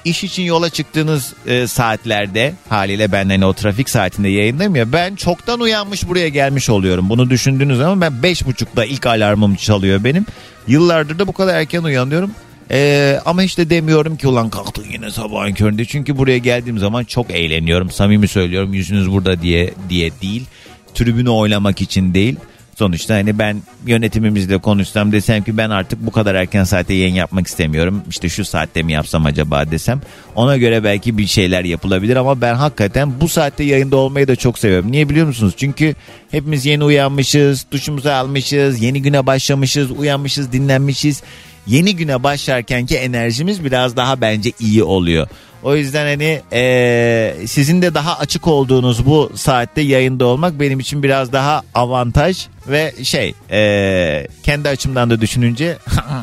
[0.06, 5.16] iş için yola çıktığınız e, saatlerde haliyle ben hani o trafik saatinde yayındayım ya ben
[5.16, 7.10] çoktan uyanmış buraya gelmiş oluyorum.
[7.10, 10.26] Bunu düşündüğünüz zaman ben beş buçukta ilk alarmım çalıyor benim.
[10.68, 12.32] Yıllardır da bu kadar erken uyanıyorum.
[12.72, 15.86] Ee, ama de demiyorum ki ulan kalktın yine sabahın köründe.
[15.86, 17.90] Çünkü buraya geldiğim zaman çok eğleniyorum.
[17.90, 20.46] Samimi söylüyorum yüzünüz burada diye diye değil.
[20.94, 22.36] Tribünü oynamak için değil.
[22.76, 27.48] Sonuçta hani ben yönetimimizle konuşsam desem ki ben artık bu kadar erken saate yayın yapmak
[27.48, 28.02] istemiyorum.
[28.10, 30.02] İşte şu saatte mi yapsam acaba desem.
[30.36, 34.60] Ona göre belki bir şeyler yapılabilir ama ben hakikaten bu saatte yayında olmayı da çok
[34.60, 34.92] seviyorum.
[34.92, 35.54] Niye biliyor musunuz?
[35.58, 35.96] Çünkü
[36.32, 41.24] hepimiz yeni uyanmışız, duşumuzu almışız, yeni güne başlamışız, uyanmışız, dinlenmişiz
[41.68, 45.28] yeni güne başlarkenki enerjimiz biraz daha bence iyi oluyor.
[45.64, 51.04] O yüzden hani eee, sizin de daha açık olduğunuz bu saatte yayında olmak benim için
[51.04, 55.78] biraz daha avantaj ve şey eee, kendi açımdan da düşününce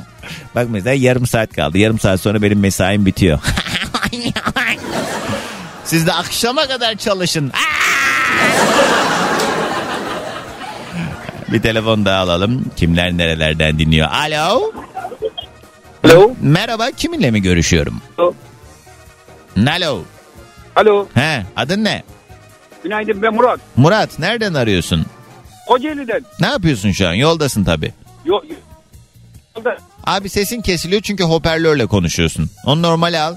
[0.55, 1.79] bak mesela yarım saat kaldı.
[1.79, 3.39] Yarım saat sonra benim mesaim bitiyor.
[5.85, 7.53] Siz de akşama kadar çalışın.
[11.53, 12.65] Bir telefon daha alalım.
[12.77, 14.09] Kimler nerelerden dinliyor?
[14.13, 14.73] Alo.
[16.05, 16.31] Alo.
[16.41, 18.01] Merhaba kiminle mi görüşüyorum?
[18.19, 18.35] Alo.
[19.77, 20.03] Alo.
[20.77, 21.07] Alo.
[21.15, 22.03] He adın ne?
[22.83, 23.61] Günaydın ben Murat.
[23.77, 25.07] Murat nereden arıyorsun?
[25.69, 26.21] Kocaeli'den.
[26.41, 27.13] Ne yapıyorsun şu an?
[27.13, 27.93] Yoldasın tabi.
[28.25, 28.41] Yo,
[29.57, 29.77] yolda.
[30.07, 32.51] Abi sesin kesiliyor çünkü hoparlörle konuşuyorsun.
[32.67, 33.35] Onu normale al.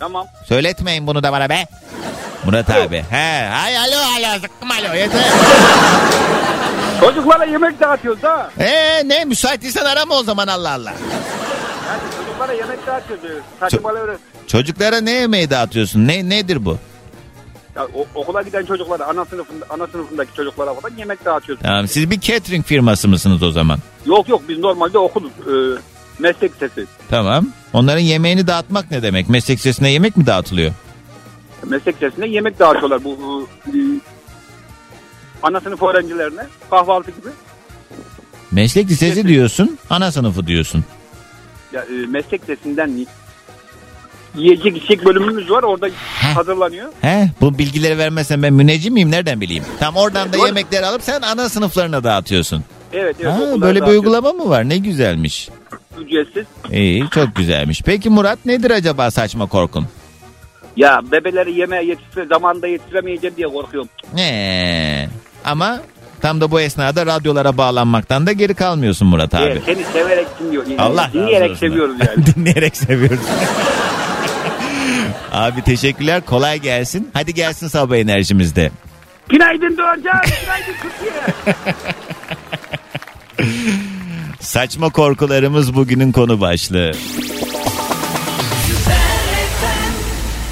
[0.00, 0.26] Tamam.
[0.48, 1.66] Söyletmeyin bunu da bana be.
[2.44, 3.04] Murat abi.
[3.10, 3.48] He.
[3.52, 5.24] Hay alo alo zıkkım alo yeter.
[7.00, 8.50] Çocuklara yemek dağıtıyoruz da.
[8.58, 10.94] Ee ne müsait değilsen arama o zaman Allah Allah.
[12.46, 14.02] Çocuklara yemek dağıtıyoruz.
[14.08, 14.18] Öyle.
[14.46, 16.06] Çocuklara ne yemeği dağıtıyorsun?
[16.08, 16.78] Ne nedir bu?
[17.76, 21.62] Ya, o- okula giden çocuklara, ana sınıfında, ana sınıfındaki çocuklara falan yemek dağıtıyoruz.
[21.62, 23.78] Tamam siz bir catering firması mısınız o zaman?
[24.06, 25.30] Yok yok biz normalde okuluz.
[25.46, 25.80] Ee,
[26.18, 26.86] meslek sesi.
[27.10, 27.46] Tamam.
[27.72, 29.28] Onların yemeğini dağıtmak ne demek?
[29.28, 30.72] Meslek lisesine yemek mi dağıtılıyor?
[31.66, 33.78] Meslek lisesinde yemek dağıtıyorlar bu, bu e,
[35.42, 37.28] ana sınıf öğrencilerine kahvaltı gibi.
[38.50, 40.84] Meslek lisesi diyorsun, ana sınıfı diyorsun.
[41.72, 43.06] Ya, e, meslek lisesinden y-
[44.34, 45.88] yiyecek içecek bölümümüz var orada
[46.34, 46.92] hazırlanıyor.
[47.00, 49.10] He, bu bilgileri vermezsen ben müneccim miyim?
[49.10, 49.64] Nereden bileyim?
[49.80, 50.46] Tam oradan da Doğru.
[50.46, 52.64] yemekleri alıp sen ana sınıflarına dağıtıyorsun.
[52.92, 53.32] Evet evet.
[53.32, 54.68] Ha, böyle bir uygulama mı var?
[54.68, 55.48] Ne güzelmiş.
[56.00, 56.44] Ücretsiz.
[56.72, 57.82] İyi, çok güzelmiş.
[57.82, 59.86] Peki Murat nedir acaba saçma korkun?
[60.76, 63.88] Ya bebeleri yemeğe yetiştire zamanında yetiştiremeyeceğim diye korkuyorum.
[64.14, 65.08] Ne?
[65.44, 65.80] Ama
[66.22, 69.44] tam da bu esnada radyolara bağlanmaktan da geri kalmıyorsun Murat abi.
[69.44, 70.64] Evet, seni severek dinliyor.
[70.78, 72.26] Allah Dinleyerek seviyoruz yani.
[72.26, 73.18] Dinleyerek seviyoruz.
[75.32, 76.20] Abi teşekkürler.
[76.26, 77.10] Kolay gelsin.
[77.12, 78.70] Hadi gelsin sabah enerjimizde.
[79.28, 80.20] Günaydın Doğancan.
[80.42, 81.64] Günaydın Türkiye.
[84.40, 86.92] Saçma korkularımız bugünün konu başlığı.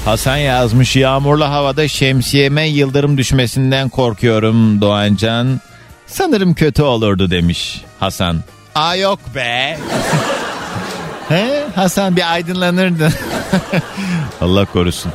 [0.05, 5.61] Hasan yazmış yağmurlu havada şemsiyeme yıldırım düşmesinden korkuyorum Doğancan.
[6.07, 8.43] Sanırım kötü olurdu demiş Hasan.
[8.75, 9.77] Aa yok be.
[11.29, 13.09] He, Hasan bir aydınlanırdı.
[14.41, 15.11] Allah korusun.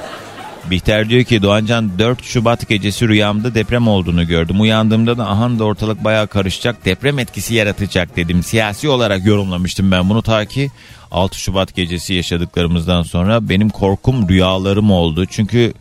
[0.70, 4.60] Bihter diyor ki Doğancan 4 Şubat gecesi rüyamda deprem olduğunu gördüm.
[4.60, 8.42] Uyandığımda da ahan da ortalık bayağı karışacak deprem etkisi yaratacak dedim.
[8.42, 10.70] Siyasi olarak yorumlamıştım ben bunu ta ki
[11.10, 15.26] 6 Şubat gecesi yaşadıklarımızdan sonra benim korkum rüyalarım oldu.
[15.26, 15.72] Çünkü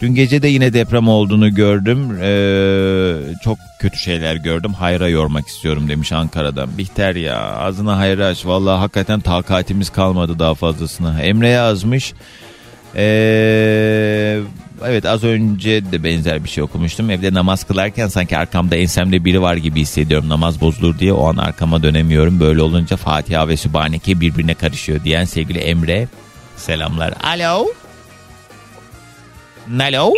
[0.00, 2.18] dün gece de yine deprem olduğunu gördüm.
[2.22, 4.72] Ee, çok kötü şeyler gördüm.
[4.72, 6.78] Hayra yormak istiyorum demiş Ankara'dan.
[6.78, 8.46] Bihter ya ağzına hayra aç.
[8.46, 11.22] Vallahi hakikaten takatimiz kalmadı daha fazlasına.
[11.22, 12.12] Emre yazmış.
[12.96, 14.40] Ee,
[14.86, 17.10] evet az önce de benzer bir şey okumuştum.
[17.10, 20.28] Evde namaz kılarken sanki arkamda ensemde biri var gibi hissediyorum.
[20.28, 22.40] Namaz bozulur diye o an arkama dönemiyorum.
[22.40, 26.08] Böyle olunca Fatiha ve Sübhaneke birbirine karışıyor diyen sevgili Emre.
[26.56, 27.14] Selamlar.
[27.22, 27.66] Alo.
[29.80, 30.12] Alo.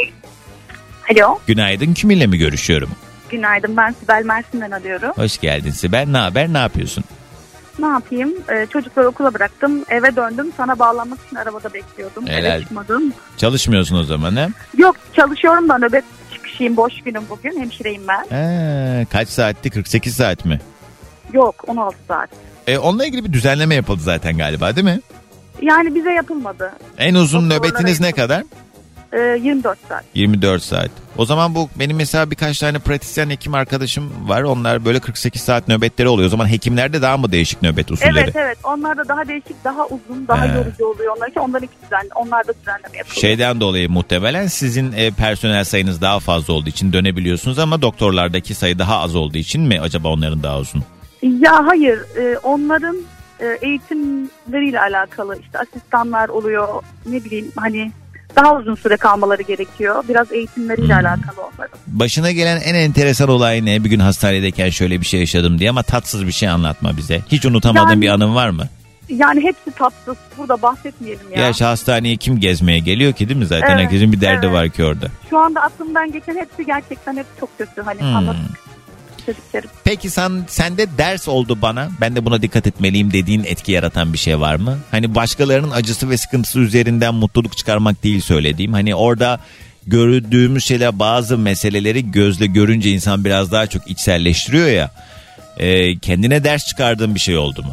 [1.11, 1.39] Alo.
[1.47, 1.95] Günaydın.
[1.95, 2.89] Kiminle mi görüşüyorum?
[3.31, 5.13] Günaydın ben Sibel Mersin'den arıyorum.
[5.17, 6.07] Hoş geldin Sibel.
[6.09, 6.53] Ne haber?
[6.53, 7.05] Ne yapıyorsun?
[7.79, 8.31] Ne yapayım?
[8.53, 9.85] Ee, çocukları okula bıraktım.
[9.89, 10.53] Eve döndüm.
[10.57, 12.27] Sana bağlanmak için arabada bekliyordum.
[12.27, 12.53] Helal.
[12.57, 13.13] Eve çıkmadım.
[13.37, 14.49] Çalışmıyorsun o zaman he?
[14.77, 16.05] Yok çalışıyorum da nöbet
[16.35, 16.77] çıkışıyım.
[16.77, 17.61] Boş günüm bugün.
[17.61, 18.27] Hemşireyim ben.
[18.37, 19.71] Ee, kaç saatti?
[19.71, 20.61] 48 saat mi?
[21.33, 22.31] Yok 16 saat.
[22.67, 25.01] E, onunla ilgili bir düzenleme yapıldı zaten galiba değil mi?
[25.63, 26.73] Yani bize yapılmadı.
[26.99, 28.43] En uzun Doktorlara nöbetiniz ne kadar?
[29.13, 30.05] Ee, 24 saat.
[30.15, 30.91] 24 saat.
[31.17, 34.43] O zaman bu benim mesela birkaç tane pratisyen hekim arkadaşım var.
[34.43, 36.27] Onlar böyle 48 saat nöbetleri oluyor.
[36.27, 38.19] O zaman hekimlerde daha mı değişik nöbet usulleri?
[38.19, 38.59] Evet evet.
[38.65, 40.55] Onlar da daha değişik, daha uzun, daha He.
[40.59, 42.09] yorucu oluyor onlar ki onların iki düzenli.
[42.15, 43.21] Onlar da düzenleme yapılıyor.
[43.21, 48.79] Şeyden dolayı muhtemelen sizin e, personel sayınız daha fazla olduğu için dönebiliyorsunuz ama doktorlardaki sayı
[48.79, 50.83] daha az olduğu için mi acaba onların daha uzun?
[51.23, 52.97] Ya hayır, e, onların
[53.41, 56.69] e, eğitimleriyle alakalı işte asistanlar oluyor,
[57.07, 57.93] ne bileyim hani
[58.37, 60.05] daha uzun süre kalmaları gerekiyor.
[60.09, 61.07] Biraz eğitimleriyle Hmm.
[61.07, 61.79] alakalı onların.
[61.87, 63.85] Başına gelen en enteresan olay ne?
[63.85, 67.21] Bir gün hastanedeyken şöyle bir şey yaşadım diye ama tatsız bir şey anlatma bize.
[67.33, 68.65] Hiç unutamadığın Yani- bir anın var mı?
[69.09, 70.17] Yani hepsi tatsız.
[70.39, 71.37] Burada bahsetmeyelim ya.
[71.37, 73.69] Gerçi hastaneye kim gezmeye geliyor ki değil mi zaten?
[73.71, 74.55] Evet, Herkesin bir derdi evet.
[74.55, 75.07] var ki orada.
[75.31, 77.83] Şu anda aklımdan geçen hepsi gerçekten hep çok kötü.
[77.83, 78.17] Hani Hmm.
[78.17, 78.47] anlatmak
[79.29, 79.71] istediklerim.
[79.85, 81.89] Peki sen sende ders oldu bana.
[82.01, 84.79] Ben de buna dikkat etmeliyim dediğin etki yaratan bir şey var mı?
[84.91, 88.73] Hani başkalarının acısı ve sıkıntısı üzerinden mutluluk çıkarmak değil söylediğim.
[88.73, 89.41] Hani orada
[89.87, 94.91] gördüğümüz şeyler bazı meseleleri gözle görünce insan biraz daha çok içselleştiriyor ya.
[95.59, 97.73] Ee, kendine ders çıkardığın bir şey oldu mu?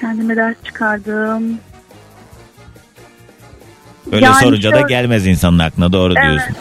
[0.00, 1.58] Kendime ders çıkardım.
[4.12, 6.28] Öyle Yani sorunca da şöyle- gelmez insanın aklına doğru Evet.
[6.28, 6.56] diyorsun.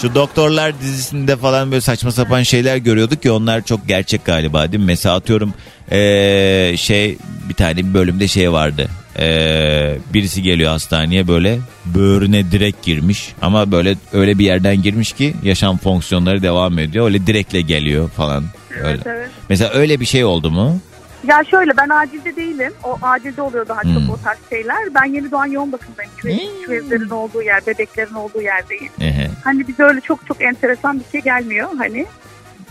[0.00, 4.82] Şu doktorlar dizisinde falan böyle saçma sapan şeyler görüyorduk ya onlar çok gerçek galiba değil
[4.82, 4.86] mi?
[4.86, 5.54] Mesela atıyorum
[5.92, 7.18] ee, şey
[7.48, 8.88] bir tane bir bölümde şey vardı.
[9.18, 15.34] Ee, birisi geliyor hastaneye böyle böğrüne direkt girmiş ama böyle öyle bir yerden girmiş ki
[15.42, 17.06] yaşam fonksiyonları devam ediyor.
[17.06, 18.44] Öyle direkle geliyor falan.
[18.82, 19.00] Öyle.
[19.06, 19.30] evet.
[19.48, 20.80] Mesela öyle bir şey oldu mu?
[21.26, 22.72] Ya şöyle ben acilde değilim.
[22.84, 23.94] O acilde oluyor daha Hmm.
[23.94, 24.94] çok o tarz şeyler.
[24.94, 26.12] Ben yeni doğan yoğun bakımdayım.
[26.16, 28.92] Küvezlerin olduğu yer, bebeklerin olduğu yerdeyim.
[29.00, 29.30] Ehe.
[29.44, 31.68] Hani bize öyle çok çok enteresan bir şey gelmiyor.
[31.78, 32.06] Hani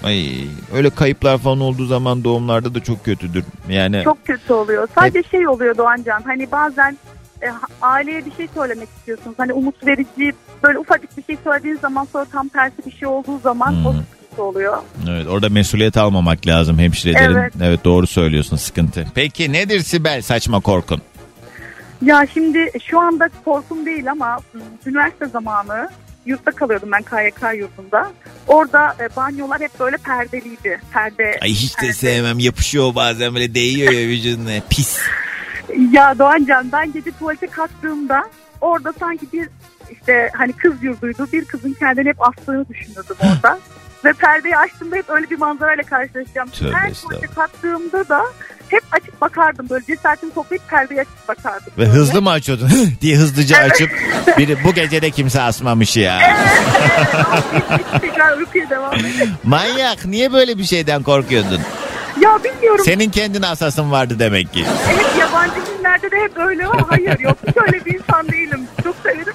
[0.03, 0.25] Ay,
[0.75, 3.43] öyle kayıplar falan olduğu zaman doğumlarda da çok kötüdür.
[3.69, 4.87] Yani çok kötü oluyor.
[4.95, 6.21] Sadece şey oluyor Doğancan.
[6.25, 6.97] Hani bazen
[7.41, 7.47] e,
[7.81, 9.35] aileye bir şey söylemek istiyorsunuz.
[9.39, 10.33] Hani umut verici
[10.63, 13.85] böyle ufacık bir şey söylediğiniz zaman sonra tam tersi bir şey olduğu zaman Hmm.
[13.85, 13.93] o
[14.37, 14.77] sıkıntı oluyor.
[15.09, 17.35] Evet orada mesuliyet almamak lazım hemşirelerin.
[17.35, 17.53] Evet.
[17.61, 17.83] Evet.
[17.83, 19.07] doğru söylüyorsun sıkıntı.
[19.15, 21.01] Peki nedir Sibel saçma korkun?
[22.01, 25.89] Ya şimdi şu anda korkum değil ama m, üniversite zamanı
[26.25, 28.11] yurtta kalıyordum ben KYK yurdunda.
[28.47, 30.81] Orada e, banyolar hep böyle perdeliydi.
[30.93, 31.39] Perde.
[31.41, 31.93] Ay hiç de perde.
[31.93, 34.99] sevmem yapışıyor bazen böyle değiyor ya vücuduna pis.
[35.91, 38.23] Ya Doğancan ben gece tuvalete kalktığımda
[38.61, 39.49] orada sanki bir
[39.91, 41.27] işte hani kız yurduydu.
[41.33, 43.59] Bir kızın kendini hep astığını düşünürdüm orada.
[44.05, 46.49] Ve perdeyi açtığımda hep öyle bir manzarayla karşılaşacağım.
[46.49, 48.23] Tövbe Her tuvalete kalktığımda da
[48.69, 49.69] hep açıp bakardım.
[49.69, 51.73] Böyle cesaretimi toplayıp perdeyi açıp bakardım.
[51.77, 52.69] Ve hızlı mı açıyordun
[53.01, 53.91] diye hızlıca açıp
[54.37, 56.19] biri bu gece de kimse asmamış ya.
[58.01, 58.93] Tekrar uykuya devam.
[59.43, 61.61] Manyak niye böyle bir şeyden korkuyordun?
[62.21, 62.85] Ya bilmiyorum.
[62.85, 64.65] Senin kendine asasın vardı demek ki.
[64.93, 67.37] Evet yabancı filmlerde de hep öyle ama hayır yok.
[67.47, 68.67] Hiç öyle bir insan değilim.
[68.83, 69.33] Çok severim.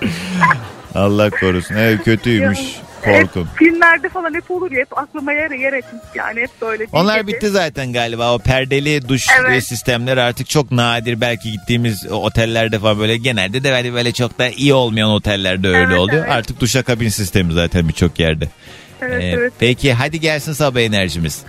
[0.95, 1.75] Allah korusun.
[1.75, 2.59] Evet kötüymüş
[3.05, 3.49] korkum.
[3.51, 4.81] Hep filmlerde falan hep olur ya.
[4.81, 6.41] Hep aklıma yer, yer etmiş yani.
[6.41, 6.87] Hep böyle.
[6.93, 7.27] Onlar gece.
[7.37, 8.35] bitti zaten galiba.
[8.35, 9.57] O perdeli duş Evet.
[9.57, 11.21] e, sistemleri artık çok nadir.
[11.21, 15.79] Belki gittiğimiz otellerde falan böyle genelde de böyle, böyle çok da iyi olmayan otellerde öyle
[15.79, 16.25] Evet, oluyor.
[16.25, 16.33] evet.
[16.33, 18.49] Artık duşakabin sistemi zaten birçok yerde.
[19.03, 19.53] Evet, Ee, evet.
[19.59, 21.43] Peki hadi gelsin sabah enerjimiz.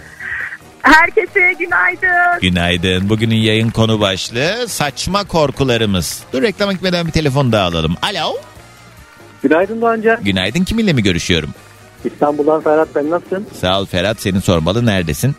[0.82, 2.40] Herkese günaydın.
[2.42, 3.10] Günaydın.
[3.10, 6.24] Bugünün yayın konu başlığı saçma korkularımız.
[6.34, 7.96] Dur reklama gitmeden bir telefon daha alalım.
[8.02, 8.34] Alo.
[9.44, 10.24] Günaydın Doğancan.
[10.24, 11.50] Günaydın kiminle mi görüşüyorum?
[12.06, 13.46] İstanbul'dan Ferhat ben nasılsın?
[13.62, 15.36] Sağ ol Ferhat seni sormalı neredesin?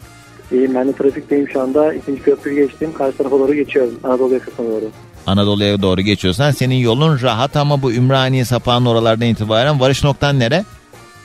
[0.53, 1.95] İyiyim ben de trafikteyim şu anda.
[1.95, 2.93] İkinci köprüyü geçtim.
[2.93, 4.01] Karşı tarafa doğru geçiyorum.
[4.05, 4.91] Anadolu yakasına doğru.
[5.27, 10.65] Anadolu'ya doğru geçiyorsan senin yolun rahat ama bu Ümraniye sapağının oralardan itibaren varış noktan nere?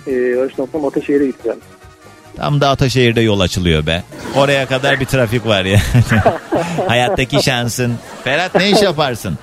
[0.08, 1.60] Ee, Barış noktam Ataşehir'e gideceğim.
[2.36, 4.04] Tam da Ataşehir'de yol açılıyor be.
[4.36, 5.80] Oraya kadar bir trafik var ya.
[6.88, 7.94] Hayattaki şansın.
[8.24, 9.38] Ferhat ne iş yaparsın?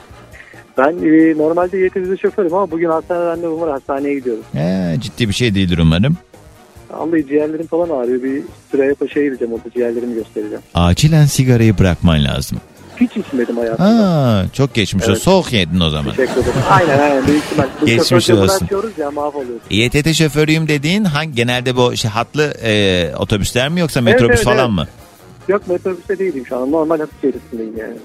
[0.79, 3.71] Ben e, normalde YTV'de şoförüm ama bugün hastane randevum var.
[3.71, 4.43] Hastaneye gidiyorum.
[4.57, 6.17] Ee, ciddi bir şey değildir umarım.
[6.91, 8.23] Vallahi ciğerlerim falan ağrıyor.
[8.23, 9.55] Bir Süreyya Paşa'ya gideceğim.
[9.55, 10.63] Orada ciğerlerimi göstereceğim.
[10.75, 12.59] Acilen sigarayı bırakman lazım.
[13.01, 13.91] Hiç içmedim hayatımda.
[13.91, 15.11] Ha, çok geçmiş o.
[15.11, 15.23] Evet.
[15.23, 16.15] Soğuk yedin o zaman.
[16.15, 16.61] Teşekkür ederim.
[16.71, 17.27] Aynen aynen.
[17.27, 17.69] Büyük ihtimal.
[17.81, 18.69] Bu Geçmiş olsun.
[18.99, 19.63] ya mahvoluyoruz.
[19.71, 24.59] İETT şoförüyüm dediğin hangi genelde bu şey, hatlı e, otobüsler mi yoksa metrobüs evet, falan
[24.59, 24.71] evet.
[24.71, 24.87] mı?
[25.49, 26.73] Yok metrobüste değilim şu an.
[26.73, 27.97] Normal hafif içerisindeyim yani.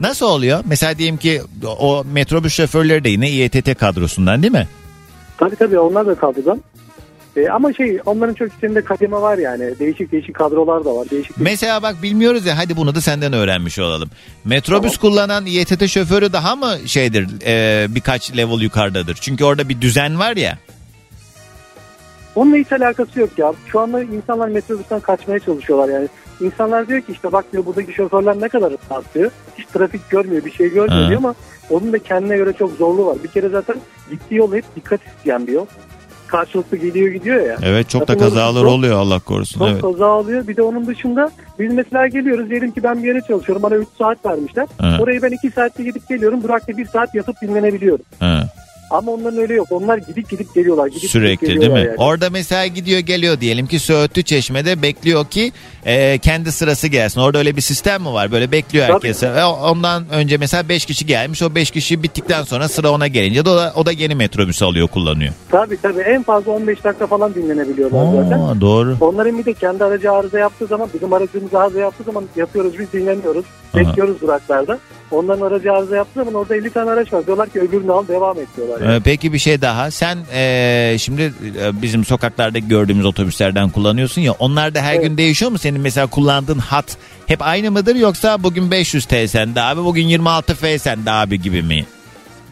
[0.00, 0.60] Nasıl oluyor?
[0.66, 1.42] Mesela diyelim ki
[1.78, 4.68] o metrobüs şoförleri de yine İETT kadrosundan değil mi?
[5.38, 6.62] Tabii tabii onlar da kadrodan.
[7.36, 9.78] E, ama şey onların çok içinde kademe var yani.
[9.78, 11.10] Değişik değişik kadrolar da var.
[11.10, 14.10] Değişik Mesela bak bilmiyoruz ya hadi bunu da senden öğrenmiş olalım.
[14.44, 19.18] Metrobüs kullanan İETT şoförü daha mı şeydir e, birkaç level yukarıdadır?
[19.20, 20.58] Çünkü orada bir düzen var ya.
[22.34, 23.52] Onunla hiç alakası yok ya.
[23.66, 26.08] Şu anda insanlar metrobüsten kaçmaya çalışıyorlar yani.
[26.40, 29.30] İnsanlar diyor ki işte bak diyor buradaki şoförler ne kadar rahat diyor.
[29.58, 31.08] Hiç trafik görmüyor bir şey görmüyor Ha.
[31.08, 31.34] diyor ama
[31.70, 33.16] onun da kendine göre çok zorluğu var.
[33.24, 33.76] Bir kere zaten
[34.10, 35.66] gittiği yol hep dikkat isteyen bir yol.
[36.26, 37.56] Karşılıklı geliyor gidiyor ya.
[37.62, 39.58] Evet çok da Zaten kazalar çok- oluyor Allah korusun.
[39.60, 39.82] Çok Evet.
[39.82, 40.46] kaza oluyor.
[40.48, 42.50] Bir de onun dışında biz mesela geliyoruz.
[42.50, 43.62] Diyelim ki ben bir yere çalışıyorum.
[43.62, 44.66] Bana 3 saat vermişler.
[44.84, 45.00] Evet.
[45.00, 46.42] Orayı ben 2 saatte gidip geliyorum.
[46.42, 48.04] Durakta 1 saat yatıp dinlenebiliyorum.
[48.20, 48.45] Ha.
[48.90, 49.66] Ama onların öyle yok.
[49.70, 50.86] Onlar gidip gidip geliyorlar.
[50.86, 51.88] Gidip Sürekli gidip değil geliyorlar mi?
[51.88, 51.96] yani.
[52.10, 55.52] Orada mesela gidiyor geliyor diyelim ki Söğütlü Çeşme'de bekliyor ki
[55.86, 57.20] e, kendi sırası gelsin.
[57.20, 58.32] Orada öyle bir sistem mi var?
[58.32, 59.22] Böyle bekliyor herkes.
[59.22, 61.42] E, Ondan önce mesela 5 kişi gelmiş.
[61.42, 64.64] O 5 kişi bittikten sonra sıra ona gelince de o da, o da yeni metrobüsü
[64.64, 65.32] alıyor kullanıyor.
[65.50, 66.00] Tabii tabii.
[66.00, 68.38] En fazla 15 dakika falan dinlenebiliyorlar zaten.
[68.40, 68.96] Aa, doğru.
[69.00, 72.92] Onların bir de kendi aracı arıza yaptığı zaman bizim aracımız arıza yaptığı zaman yapıyoruz biz
[72.92, 73.44] dinleniyoruz.
[73.74, 73.80] Aha.
[73.80, 74.78] Bekliyoruz duraklarda.
[75.10, 77.26] Onların aracı arıza yaptığı zaman orada 50 tane araç var.
[77.26, 78.80] Diyorlar ki öbürünü al devam et diyorlar.
[78.80, 78.94] yani.
[78.96, 79.90] Ee, peki bir şey daha.
[79.90, 84.32] Sen e, şimdi e, bizim sokaklarda gördüğümüz otobüslerden kullanıyorsun ya.
[84.32, 85.58] Onlar da her gün değişiyor mu?
[85.58, 86.96] Senin mesela kullandığın hat
[87.26, 91.62] hep aynı mıdır yoksa bugün 500 T sende abi bugün 26 F sende abi gibi
[91.62, 91.86] mi?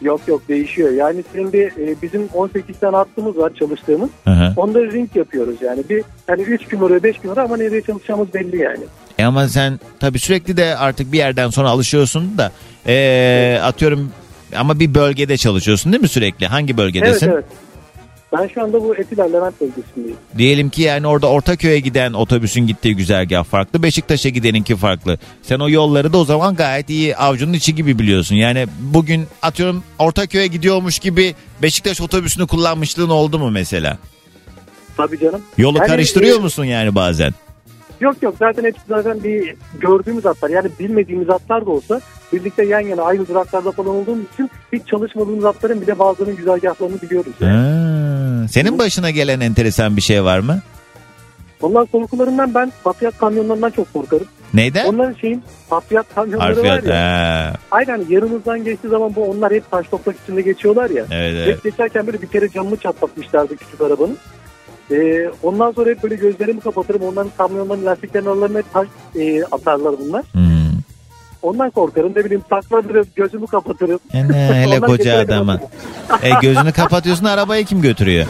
[0.01, 0.91] Yok yok değişiyor.
[0.91, 4.09] Yani bir e, bizim 18 tane hattımız var çalıştığımız.
[4.23, 4.53] Hı hı.
[4.57, 5.83] Onda ring yapıyoruz yani.
[5.89, 8.83] Bir hani 3 gün oraya 5 gün oraya ama nereye çalışacağımız belli yani.
[9.17, 12.51] E ama sen tabii sürekli de artık bir yerden sonra alışıyorsun da
[12.87, 14.11] e, atıyorum
[14.55, 16.47] ama bir bölgede çalışıyorsun değil mi sürekli?
[16.47, 17.27] Hangi bölgedesin?
[17.27, 17.45] Evet evet.
[18.33, 20.17] Ben şu anda bu Etiler Levent bölgesindeyim.
[20.37, 25.17] Diyelim ki yani orada Ortaköy'e giden otobüsün gittiği güzergah farklı, Beşiktaş'a gideninki farklı.
[25.41, 28.35] Sen o yolları da o zaman gayet iyi avcunun içi gibi biliyorsun.
[28.35, 33.97] Yani bugün atıyorum Ortaköy'e gidiyormuş gibi Beşiktaş otobüsünü kullanmışlığın oldu mu mesela?
[34.97, 35.41] Tabii canım.
[35.57, 37.33] Yolu Yani, karıştırıyor e, musun yani bazen?
[38.05, 40.49] Yok yok zaten hepsi zaten bir gördüğümüz hatlar.
[40.49, 42.01] Yani bilmediğimiz hatlar da olsa
[42.33, 47.33] birlikte yan yana aynı duraklarda falan olduğumuz için hiç çalışmadığımız hatların bile bazılarının güzergahlarını biliyoruz.
[47.39, 47.53] Yani.
[47.53, 50.59] Ha, senin başına gelen enteresan bir şey var mı?
[51.61, 54.27] Onların korkularından ben patriyat kamyonlarından çok korkarım.
[54.53, 54.85] Neyden?
[54.85, 56.83] Onların şeyin patriyat kamyonları Harfiyat.
[56.85, 57.51] var ya.
[57.51, 61.05] Ha, Aynen yanımızdan geçtiği zaman bu onlar hep taş toprak içinde geçiyorlar ya.
[61.11, 61.47] evet evet.
[61.47, 64.17] Hep geçerken böyle bir kere camını çatlatmışlardı küçük arabanın.
[64.91, 67.01] Ee, ondan sonra hep böyle gözlerimi kapatırım.
[67.01, 70.23] Onların kamyonların lastiklerinin aralarına taş e, atarlar bunlar.
[70.31, 70.65] Hmm.
[71.41, 72.11] Ondan korkarım.
[72.15, 73.99] Ne bileyim saklanırım, gözümü kapatırım.
[74.13, 75.59] Ene, hele koca adama.
[76.23, 78.25] E, gözünü kapatıyorsun arabayı kim götürüyor?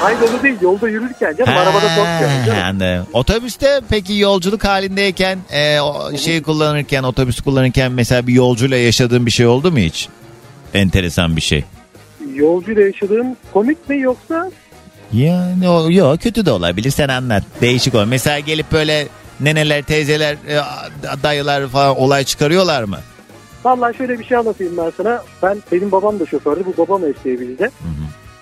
[0.00, 2.60] Hayır onu değil yolda yürürken canım arabada korkmuyorum canım.
[2.60, 3.06] Ha, anladım.
[3.12, 9.30] Otobüste peki yolculuk halindeyken e, o şeyi kullanırken otobüs kullanırken mesela bir yolcuyla yaşadığın bir
[9.30, 10.08] şey oldu mu hiç?
[10.74, 11.64] Enteresan bir şey.
[12.34, 14.50] Yolcuyla yaşadığım komik mi yoksa
[15.12, 17.42] Yani o yok kötü de olabilir sen anlat.
[17.60, 18.04] Değişik ol.
[18.08, 19.08] Mesela gelip böyle
[19.40, 20.58] neneler, teyzeler, e,
[21.22, 22.98] dayılar falan olay çıkarıyorlar mı?
[23.64, 25.22] Vallahi şöyle bir şey anlatayım ben sana.
[25.42, 26.64] Ben benim babam da şofördü.
[26.66, 27.70] Bu babam mesleği bizde.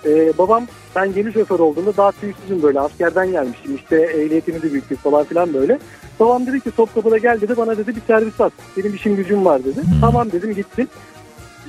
[0.07, 0.67] Ee, babam
[0.97, 3.77] ben yeni şoför olduğumda daha tüysüzüm böyle askerden gelmişim.
[3.77, 5.79] İşte ehliyetimi de büyüktük falan filan böyle.
[6.21, 8.53] Babam dedi ki Topkapı'da gel dedi bana dedi bir servis at.
[8.77, 9.81] Benim işim gücüm var dedi.
[10.01, 10.89] Tamam dedim gittim.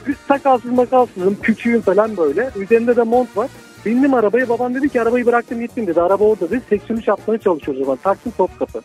[0.07, 2.49] Üst sakalsız makalsızım küçüğüm falan böyle.
[2.55, 3.49] Üzerinde de mont var.
[3.85, 6.01] Bindim arabaya babam dedi ki arabayı bıraktım gittim dedi.
[6.01, 6.61] Araba orada dedi.
[6.69, 7.99] 83 yapmaya çalışıyoruz o zaman.
[8.03, 8.81] Taksim Topkapı.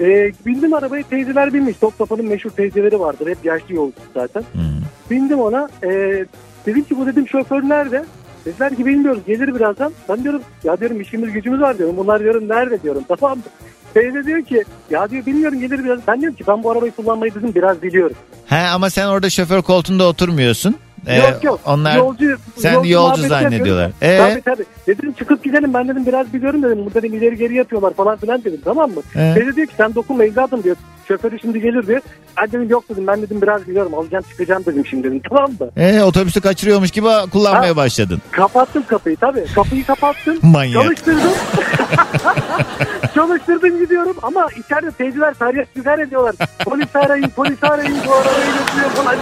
[0.00, 1.76] Ee, bindim arabaya teyzeler binmiş.
[1.76, 3.26] Topkapı'nın meşhur teyzeleri vardır.
[3.26, 4.44] Hep yaşlı yolcu zaten.
[5.10, 5.68] Bindim ona.
[5.84, 6.26] Ee,
[6.66, 8.04] dedim ki bu dedim şoför nerede?
[8.44, 9.92] Dediler ki bilmiyoruz gelir birazdan.
[10.08, 11.96] Ben diyorum ya diyorum işimiz gücümüz var diyorum.
[11.96, 13.04] Bunlar diyorum nerede diyorum.
[13.08, 13.44] Tamam mı?
[13.94, 15.98] Teyze diyor ki ya diyor bilmiyorum gelir biraz.
[16.08, 18.16] Ben diyorum ki ben bu arabayı kullanmayı dedim biraz biliyorum.
[18.46, 20.74] He ama sen orada şoför koltuğunda oturmuyorsun.
[21.06, 21.60] Ee, yok yok.
[21.66, 23.90] Onlar yolcu, sen yolcu yolcu zannediyorlar.
[24.02, 24.18] Ee?
[24.18, 24.64] Tabii tabii.
[24.86, 26.78] Dedim çıkıp gidelim ben dedim biraz biliyorum dedim.
[26.84, 29.00] Burada dedim ileri geri yapıyorlar falan filan dedim tamam mı?
[29.16, 29.32] Ee?
[29.34, 30.76] Teyze diyor ki sen dokunma evladım diyor.
[31.08, 32.00] Şoförü şimdi gelir diyor.
[32.40, 35.70] Ben dedim yok dedim ben dedim biraz biliyorum alacağım çıkacağım dedim şimdi dedim tamam mı?
[35.76, 38.22] Ee, otobüsü kaçırıyormuş gibi kullanmaya başladın.
[38.30, 39.44] Kapattım kapıyı tabii.
[39.54, 40.38] Kapıyı kapattım.
[40.42, 40.82] Manyak.
[40.82, 41.20] Çalıştırdım.
[43.14, 46.34] Çalıştırdım gidiyorum ama içeride teyzeler feryat figan ediyorlar.
[46.64, 49.16] Polis arayın, polis arayın bu arabayı götürüyor falan.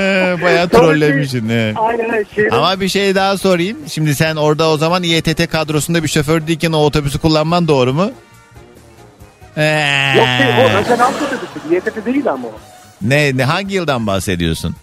[0.00, 1.48] Ee, bayağı trollemişsin.
[1.48, 1.74] he.
[1.76, 2.24] Aynen öyle.
[2.34, 3.78] Şey, Ama bir şey daha sorayım.
[3.88, 8.10] Şimdi sen orada o zaman İETT kadrosunda bir şoför değilken o otobüsü kullanman doğru mu?
[9.56, 11.74] Ee, Yok değil o özel halk otobüsü.
[11.74, 12.52] YTF değil ama o.
[13.02, 14.76] ne, ne hangi yıldan bahsediyorsun?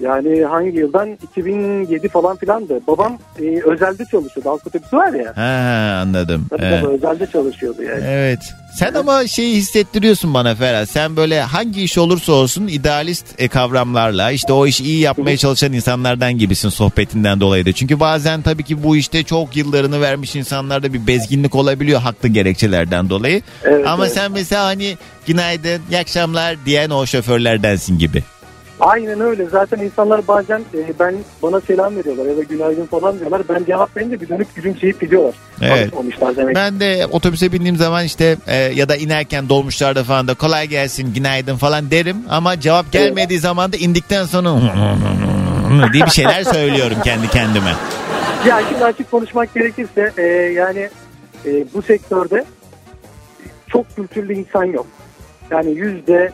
[0.00, 1.08] Yani hangi yıldan?
[1.30, 2.80] 2007 falan filandı.
[2.86, 4.50] Babam e, özelde çalışıyordu.
[4.50, 5.32] Halk otobüsü var ya.
[5.36, 6.46] Ha anladım.
[6.50, 6.82] Tabii Evet.
[6.82, 8.04] tabii özelde çalışıyordu yani.
[8.06, 8.40] Evet.
[8.78, 10.90] Sen ama şeyi hissettiriyorsun bana Ferhat.
[10.90, 15.72] Sen böyle hangi iş olursa olsun idealist e, kavramlarla işte o işi iyi yapmaya çalışan
[15.72, 17.72] insanlardan gibisin sohbetinden dolayı da.
[17.72, 23.10] Çünkü bazen tabii ki bu işte çok yıllarını vermiş insanlarda bir bezginlik olabiliyor haklı gerekçelerden
[23.10, 23.42] dolayı.
[23.64, 24.14] Evet, ama evet.
[24.14, 24.96] sen mesela hani
[25.26, 28.22] günaydın, iyi akşamlar diyen o şoförlerdensin gibi.
[28.80, 29.46] Aynen öyle.
[29.46, 33.42] Zaten insanlar bazen e, ben bana selam veriyorlar ya da günaydın falan diyorlar.
[33.48, 35.34] Ben cevap verince bir dönüp gülümseyip gidiyorlar.
[35.62, 35.92] Evet.
[36.36, 36.56] Demek.
[36.56, 41.14] Ben de otobüse bindiğim zaman işte e, ya da inerken dolmuşlarda falan da kolay gelsin,
[41.14, 42.16] günaydın falan derim.
[42.28, 44.50] Ama cevap gelmediği zaman da indikten sonra
[45.92, 47.72] diye bir şeyler söylüyorum kendi kendime.
[48.48, 50.22] Ya şimdi açık konuşmak gerekirse e,
[50.52, 50.88] yani
[51.46, 52.44] e, bu sektörde
[53.68, 54.86] çok kültürlü insan yok.
[55.50, 56.32] Yani yüzde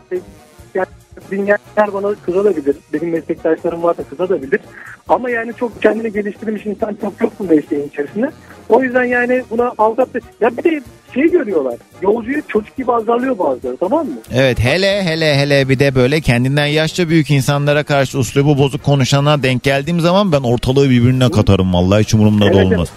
[1.30, 2.76] dinleyenler bana kızabilir.
[2.93, 4.60] Benim meslektaşlarım var da kızabilir.
[5.09, 8.30] Ama yani çok kendini geliştirmiş insan çok yok bu mesleğin içerisinde.
[8.68, 10.20] O yüzden yani buna aldattı.
[10.40, 10.82] Ya bir de
[11.14, 11.74] şey görüyorlar.
[12.02, 14.14] Yolcuyu çocuk gibi azarlıyor bazıları tamam mı?
[14.34, 19.43] Evet hele hele hele bir de böyle kendinden yaşça büyük insanlara karşı uslubu bozuk konuşana
[19.43, 22.89] denk geldiğim zaman ben ortalığı birbirine katarım vallahi hiç umurumda da Evet, olmaz.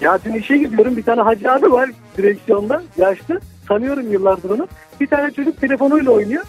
[0.00, 3.40] Ya dün işe gidiyorum bir tane hacı abi var direksiyonda yaşlı.
[3.68, 4.68] Tanıyorum yıllardır onu.
[5.00, 6.44] Bir tane çocuk telefonuyla oynuyor.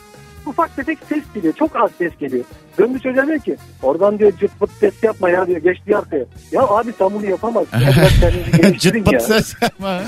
[0.45, 1.53] Ufak tefek ses geliyor.
[1.53, 2.45] Çok az ses geliyor.
[2.77, 5.57] Döndü çocuğa diyor ki oradan diyor cırt pırt ses yapma ya diyor.
[5.61, 6.25] Geçti arkaya.
[6.51, 7.79] Ya abi sen bunu yapamazsın.
[7.81, 9.19] Ya biraz kendinizi geliştirin Cıt pıt ya.
[9.19, 9.87] ses yapma.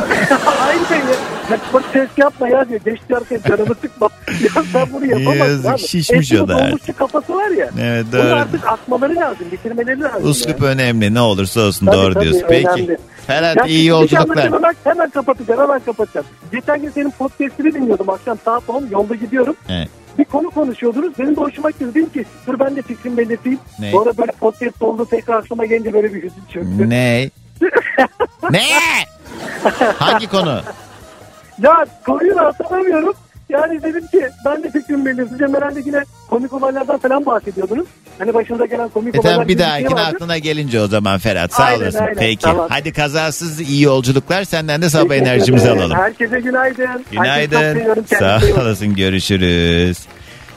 [0.68, 1.06] Aynı şey ya.
[1.50, 2.80] Cırt pırt ses yapma ya diyor.
[2.86, 4.10] Geçti arkaya canımı sıkma.
[4.44, 5.80] Ya sen bunu yapamazsın Yazık, abi.
[5.80, 7.70] şişmiş Eski o da dolmuşçu kafası var ya.
[7.82, 8.34] Evet Bunu doğru.
[8.34, 9.46] artık atmaları lazım.
[9.52, 10.30] Bitirmeleri lazım.
[10.30, 10.68] Uslup ya.
[10.68, 12.46] önemli ne olursa olsun Tabii, doğru tabii, diyorsun.
[12.50, 12.68] Peki.
[12.70, 12.98] önemli.
[13.28, 14.46] Ferhat Ya iyi yolculuklar.
[14.46, 16.26] Hemen, hemen kapatacağım hemen kapatacağım.
[16.52, 19.56] Geçen gün senin podcastini dinliyordum akşam saat 10 yolda gidiyorum.
[19.70, 19.90] Evet.
[20.18, 21.20] Bir konu konuşuyordunuz.
[21.20, 21.86] Benim de hoşuma gitti.
[21.96, 23.60] Dedim ki dur ben de fikrimi belirteyim.
[23.80, 23.92] Ne?
[23.92, 26.90] Sonra böyle podcast oldu tekrar aklıma gelince böyle bir hüzün çöktü.
[26.90, 27.30] Ne?
[28.52, 28.62] ne?
[30.00, 30.62] Hangi konu?
[31.62, 33.14] Ya konuyu hatırlamıyorum.
[33.54, 35.54] Yani dedim ki ben de fikrimi belirteceğim.
[35.56, 37.88] Herhalde yine komik olaylardan falan bahsediyordunuz.
[38.20, 40.02] Hani başınıza gelen komik E olaylar tamam bir dahakine vardı.
[40.16, 42.00] aklına gelince o zaman Ferhat sağ Aynen, olasın.
[42.00, 42.68] aynen, Peki tamam.
[42.70, 45.98] hadi kazasız iyi yolculuklar senden de sabah Teşekkür enerjimizi alalım.
[45.98, 46.86] Herkese günaydın.
[46.88, 47.74] Herkese Günaydın.
[47.74, 48.06] seviyorum.
[48.20, 49.98] Sağ olasın görüşürüz.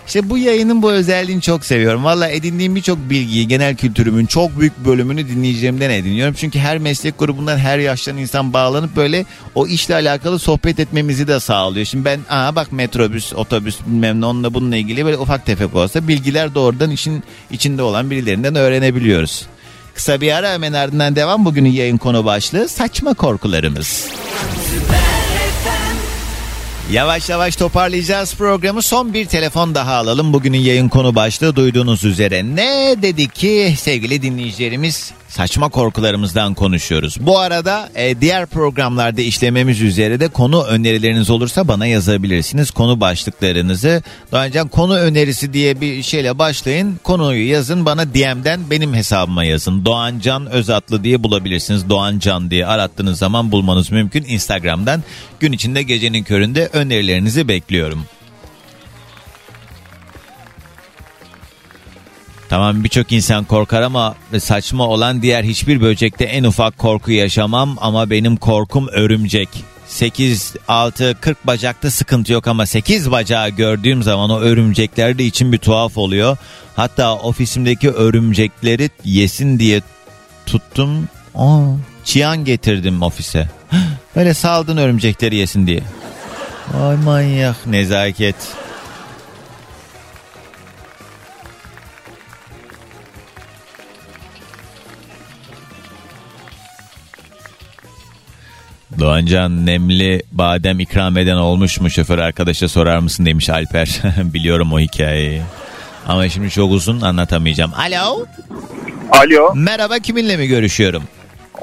[0.06, 2.04] İşte bu yayının bu özelliğini çok seviyorum.
[2.04, 6.34] Valla edindiğim birçok bilgiyi, genel kültürümün çok büyük bölümünü dinleyeceğimden ediniyorum.
[6.38, 9.24] Çünkü her meslek grubundan her yaştan insan bağlanıp böyle
[9.54, 11.86] o işle alakalı sohbet etmemizi de sağlıyor.
[11.86, 16.08] Şimdi ben aa bak metrobüs, otobüs bilmem ne onunla bununla ilgili böyle ufak tefek olsa
[16.08, 19.46] bilgiler doğrudan işin içinde olan birilerinden öğrenebiliyoruz.
[19.94, 21.44] Kısa bir ara hemen ardından devam.
[21.44, 24.08] Bugünün yayın konu başlığı saçma korkularımız.
[26.90, 28.82] Yavaş yavaş toparlayacağız programı.
[28.82, 30.32] Son bir telefon daha alalım.
[30.32, 32.44] Bugünün yayın konu başlığı duyduğunuz üzere.
[32.44, 37.16] Ne dedi ki sevgili dinleyicilerimiz saçma korkularımızdan konuşuyoruz.
[37.20, 42.70] Bu arada e, diğer programlarda işlememiz üzere de konu önerileriniz olursa bana yazabilirsiniz.
[42.70, 44.02] Konu başlıklarınızı.
[44.32, 47.00] Doğancan konu önerisi diye bir şeyle başlayın.
[47.02, 49.84] Konuyu yazın bana DM'den benim hesabıma yazın.
[49.84, 51.88] Doğancan Özatlı diye bulabilirsiniz.
[51.88, 54.24] Doğancan diye arattığınız zaman bulmanız mümkün.
[54.28, 55.02] Instagram'dan
[55.40, 58.04] gün içinde gecenin köründe önerilerinizi bekliyorum.
[62.48, 68.10] Tamam birçok insan korkar ama saçma olan diğer hiçbir böcekte en ufak korku yaşamam ama
[68.10, 69.48] benim korkum örümcek.
[69.88, 75.52] 8, 6, 40 bacakta sıkıntı yok ama 8 bacağı gördüğüm zaman o örümcekler de için
[75.52, 76.36] bir tuhaf oluyor.
[76.76, 79.82] Hatta ofisimdeki örümcekleri yesin diye
[80.46, 81.08] tuttum.
[81.34, 81.62] Aa,
[82.04, 83.48] çiyan getirdim ofise.
[84.16, 85.80] Böyle saldın örümcekleri yesin diye.
[86.82, 88.36] Ay manyak nezaket.
[98.98, 104.00] Doğancan nemli badem ikram eden olmuş mu şoför arkadaşa sorar mısın demiş Alper.
[104.18, 105.42] Biliyorum o hikayeyi.
[106.08, 107.72] Ama şimdi çok uzun anlatamayacağım.
[107.74, 108.24] Alo.
[109.10, 109.54] Alo.
[109.54, 111.02] Merhaba kiminle mi görüşüyorum?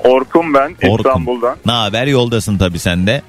[0.03, 0.97] Orkun ben Orkun.
[0.97, 1.57] İstanbul'dan.
[1.65, 3.21] Ne haber yoldasın tabii sen de.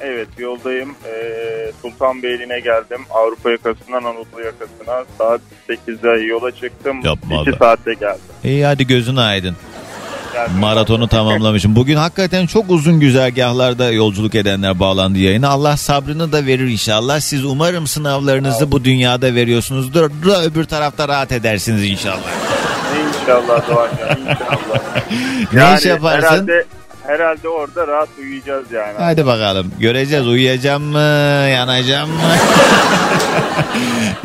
[0.00, 0.94] Evet yoldayım.
[1.06, 3.00] Ee, Sultanbeyli'ne geldim.
[3.10, 5.04] Avrupa yakasından Anadolu yakasına.
[5.18, 7.00] Saat 8'de yola çıktım.
[7.04, 7.56] Yapma 2 be.
[7.58, 8.20] saatte geldim.
[8.44, 9.56] İyi hadi gözün aydın.
[10.60, 11.76] Maratonu tamamlamışım.
[11.76, 15.48] Bugün hakikaten çok uzun güzergahlarda yolculuk edenler bağlandı yayına.
[15.48, 17.20] Allah sabrını da verir inşallah.
[17.20, 20.10] Siz umarım sınavlarınızı bu dünyada veriyorsunuzdur.
[20.10, 22.30] Da öbür tarafta rahat edersiniz inşallah.
[23.22, 24.78] İnşallah Doğancan inşallah.
[25.52, 26.26] Ne iş yaparsın?
[26.26, 26.64] Herhalde,
[27.06, 28.92] herhalde orada rahat uyuyacağız yani.
[28.98, 29.72] Hadi bakalım.
[29.80, 30.26] Göreceğiz.
[30.26, 30.98] Uyuyacağım mı?
[31.54, 32.20] Yanacağım mı?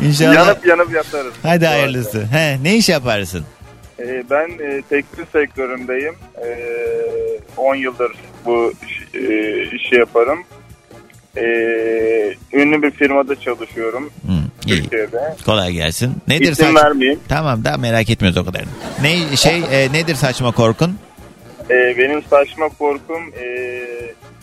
[0.00, 0.34] İnşallah.
[0.34, 1.32] Yanıp yanıp yatarız.
[1.42, 2.24] Hadi hayırlısı.
[2.24, 3.44] He, ne iş yaparsın?
[4.00, 6.14] Ee, ben e, tekstil sektöründeyim.
[6.46, 6.58] Ee,
[7.56, 8.12] 10 yıldır
[8.44, 10.38] bu iş- e, işi yaparım.
[11.36, 14.10] Ee, ünlü bir firmada çalışıyorum
[14.66, 14.82] İyi.
[14.82, 15.36] Türkiye'de.
[15.44, 16.14] Kolay gelsin.
[16.28, 17.20] Nedir İsim vermeyeyim.
[17.28, 18.62] Tamam da merak etmiyoruz o kadar.
[19.02, 20.98] Ne şey e, nedir saçma korkun?
[21.70, 23.46] Ee, benim saçma korkum e,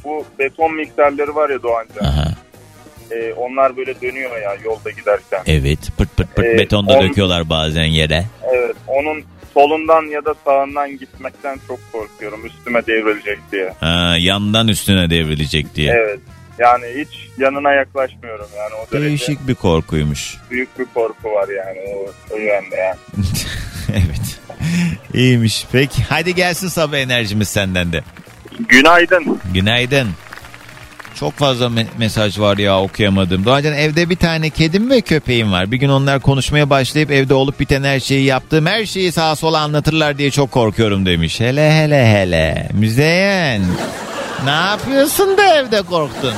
[0.04, 2.26] bu beton mikserleri var ya Doğanca.
[3.12, 5.42] Ee, onlar böyle dönüyor ya yolda giderken.
[5.48, 5.80] Evet.
[5.98, 8.24] Pırt pırt pırt Ee, betonda on- döküyorlar bazen yere.
[8.54, 9.24] Evet onun
[9.54, 13.74] solundan ya da sağından gitmekten çok korkuyorum üstüme devrilecek diye.
[13.80, 15.92] Ha, yandan üstüne devrilecek diye.
[15.92, 16.20] Evet
[16.60, 20.38] yani hiç yanına yaklaşmıyorum yani o derece Değişik bir korkuymuş.
[20.52, 22.98] büyük bir korku var yani o, o yönde yani.
[23.94, 24.40] evet.
[25.14, 25.66] İyiymiş.
[25.72, 28.02] Peki hadi gelsin sabah enerjimiz senden de.
[28.60, 29.40] Günaydın.
[29.54, 30.10] Günaydın.
[31.16, 33.46] Çok fazla me- mesaj var ya okuyamadım.
[33.46, 35.72] Doğacan evde bir tane kedim ve köpeğim var.
[35.72, 39.60] Bir gün onlar konuşmaya başlayıp evde olup biten her şeyi yaptığım her şeyi sağa sola
[39.60, 41.40] anlatırlar diye çok korkuyorum demiş.
[41.40, 42.70] Hele hele hele.
[42.74, 43.62] Müzeyyen.
[44.46, 46.34] ne yapıyorsun da evde korktun?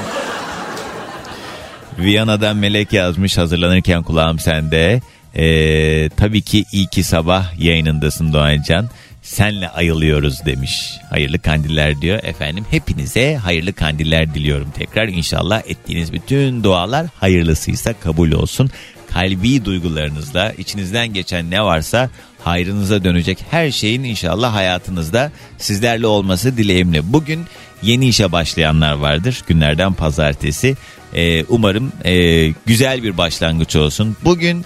[1.99, 5.01] Viyana'dan Melek yazmış hazırlanırken kulağım sende.
[5.35, 8.89] Ee, tabii ki iyi ki sabah yayınındasın Doğancan.
[9.23, 10.91] Senle ayılıyoruz demiş.
[11.09, 12.19] Hayırlı kandiller diyor.
[12.23, 15.07] Efendim hepinize hayırlı kandiller diliyorum tekrar.
[15.07, 18.69] İnşallah ettiğiniz bütün dualar hayırlısıysa kabul olsun.
[19.09, 22.09] Kalbi duygularınızla içinizden geçen ne varsa
[22.43, 27.13] hayrınıza dönecek her şeyin inşallah hayatınızda sizlerle olması dileğimle.
[27.13, 27.45] Bugün
[27.83, 30.75] yeni işe başlayanlar vardır günlerden pazartesi.
[31.15, 34.17] Ee, umarım e, güzel bir başlangıç olsun.
[34.23, 34.65] Bugün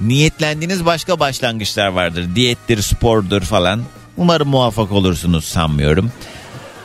[0.00, 2.28] niyetlendiğiniz başka başlangıçlar vardır.
[2.34, 3.82] Diyettir, spordur falan.
[4.16, 6.12] Umarım muvaffak olursunuz sanmıyorum.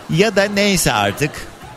[0.10, 1.32] Ya da neyse artık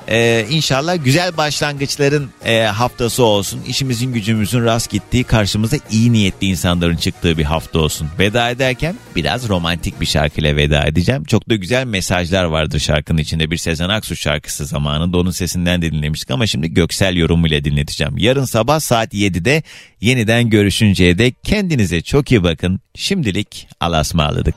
[0.08, 3.60] e, inşallah güzel başlangıçların e, haftası olsun.
[3.68, 8.08] İşimizin gücümüzün rast gittiği karşımıza iyi niyetli insanların çıktığı bir hafta olsun.
[8.18, 11.24] Veda ederken biraz romantik bir şarkıyla veda edeceğim.
[11.24, 13.50] Çok da güzel mesajlar vardır şarkının içinde.
[13.50, 18.18] Bir Sezen Aksu şarkısı zamanında onun sesinden de dinlemiştik ama şimdi Göksel yorumuyla dinleteceğim.
[18.18, 19.62] Yarın sabah saat 7'de
[20.00, 22.80] yeniden görüşünceye dek kendinize çok iyi bakın.
[22.94, 24.56] Şimdilik alasmaladık.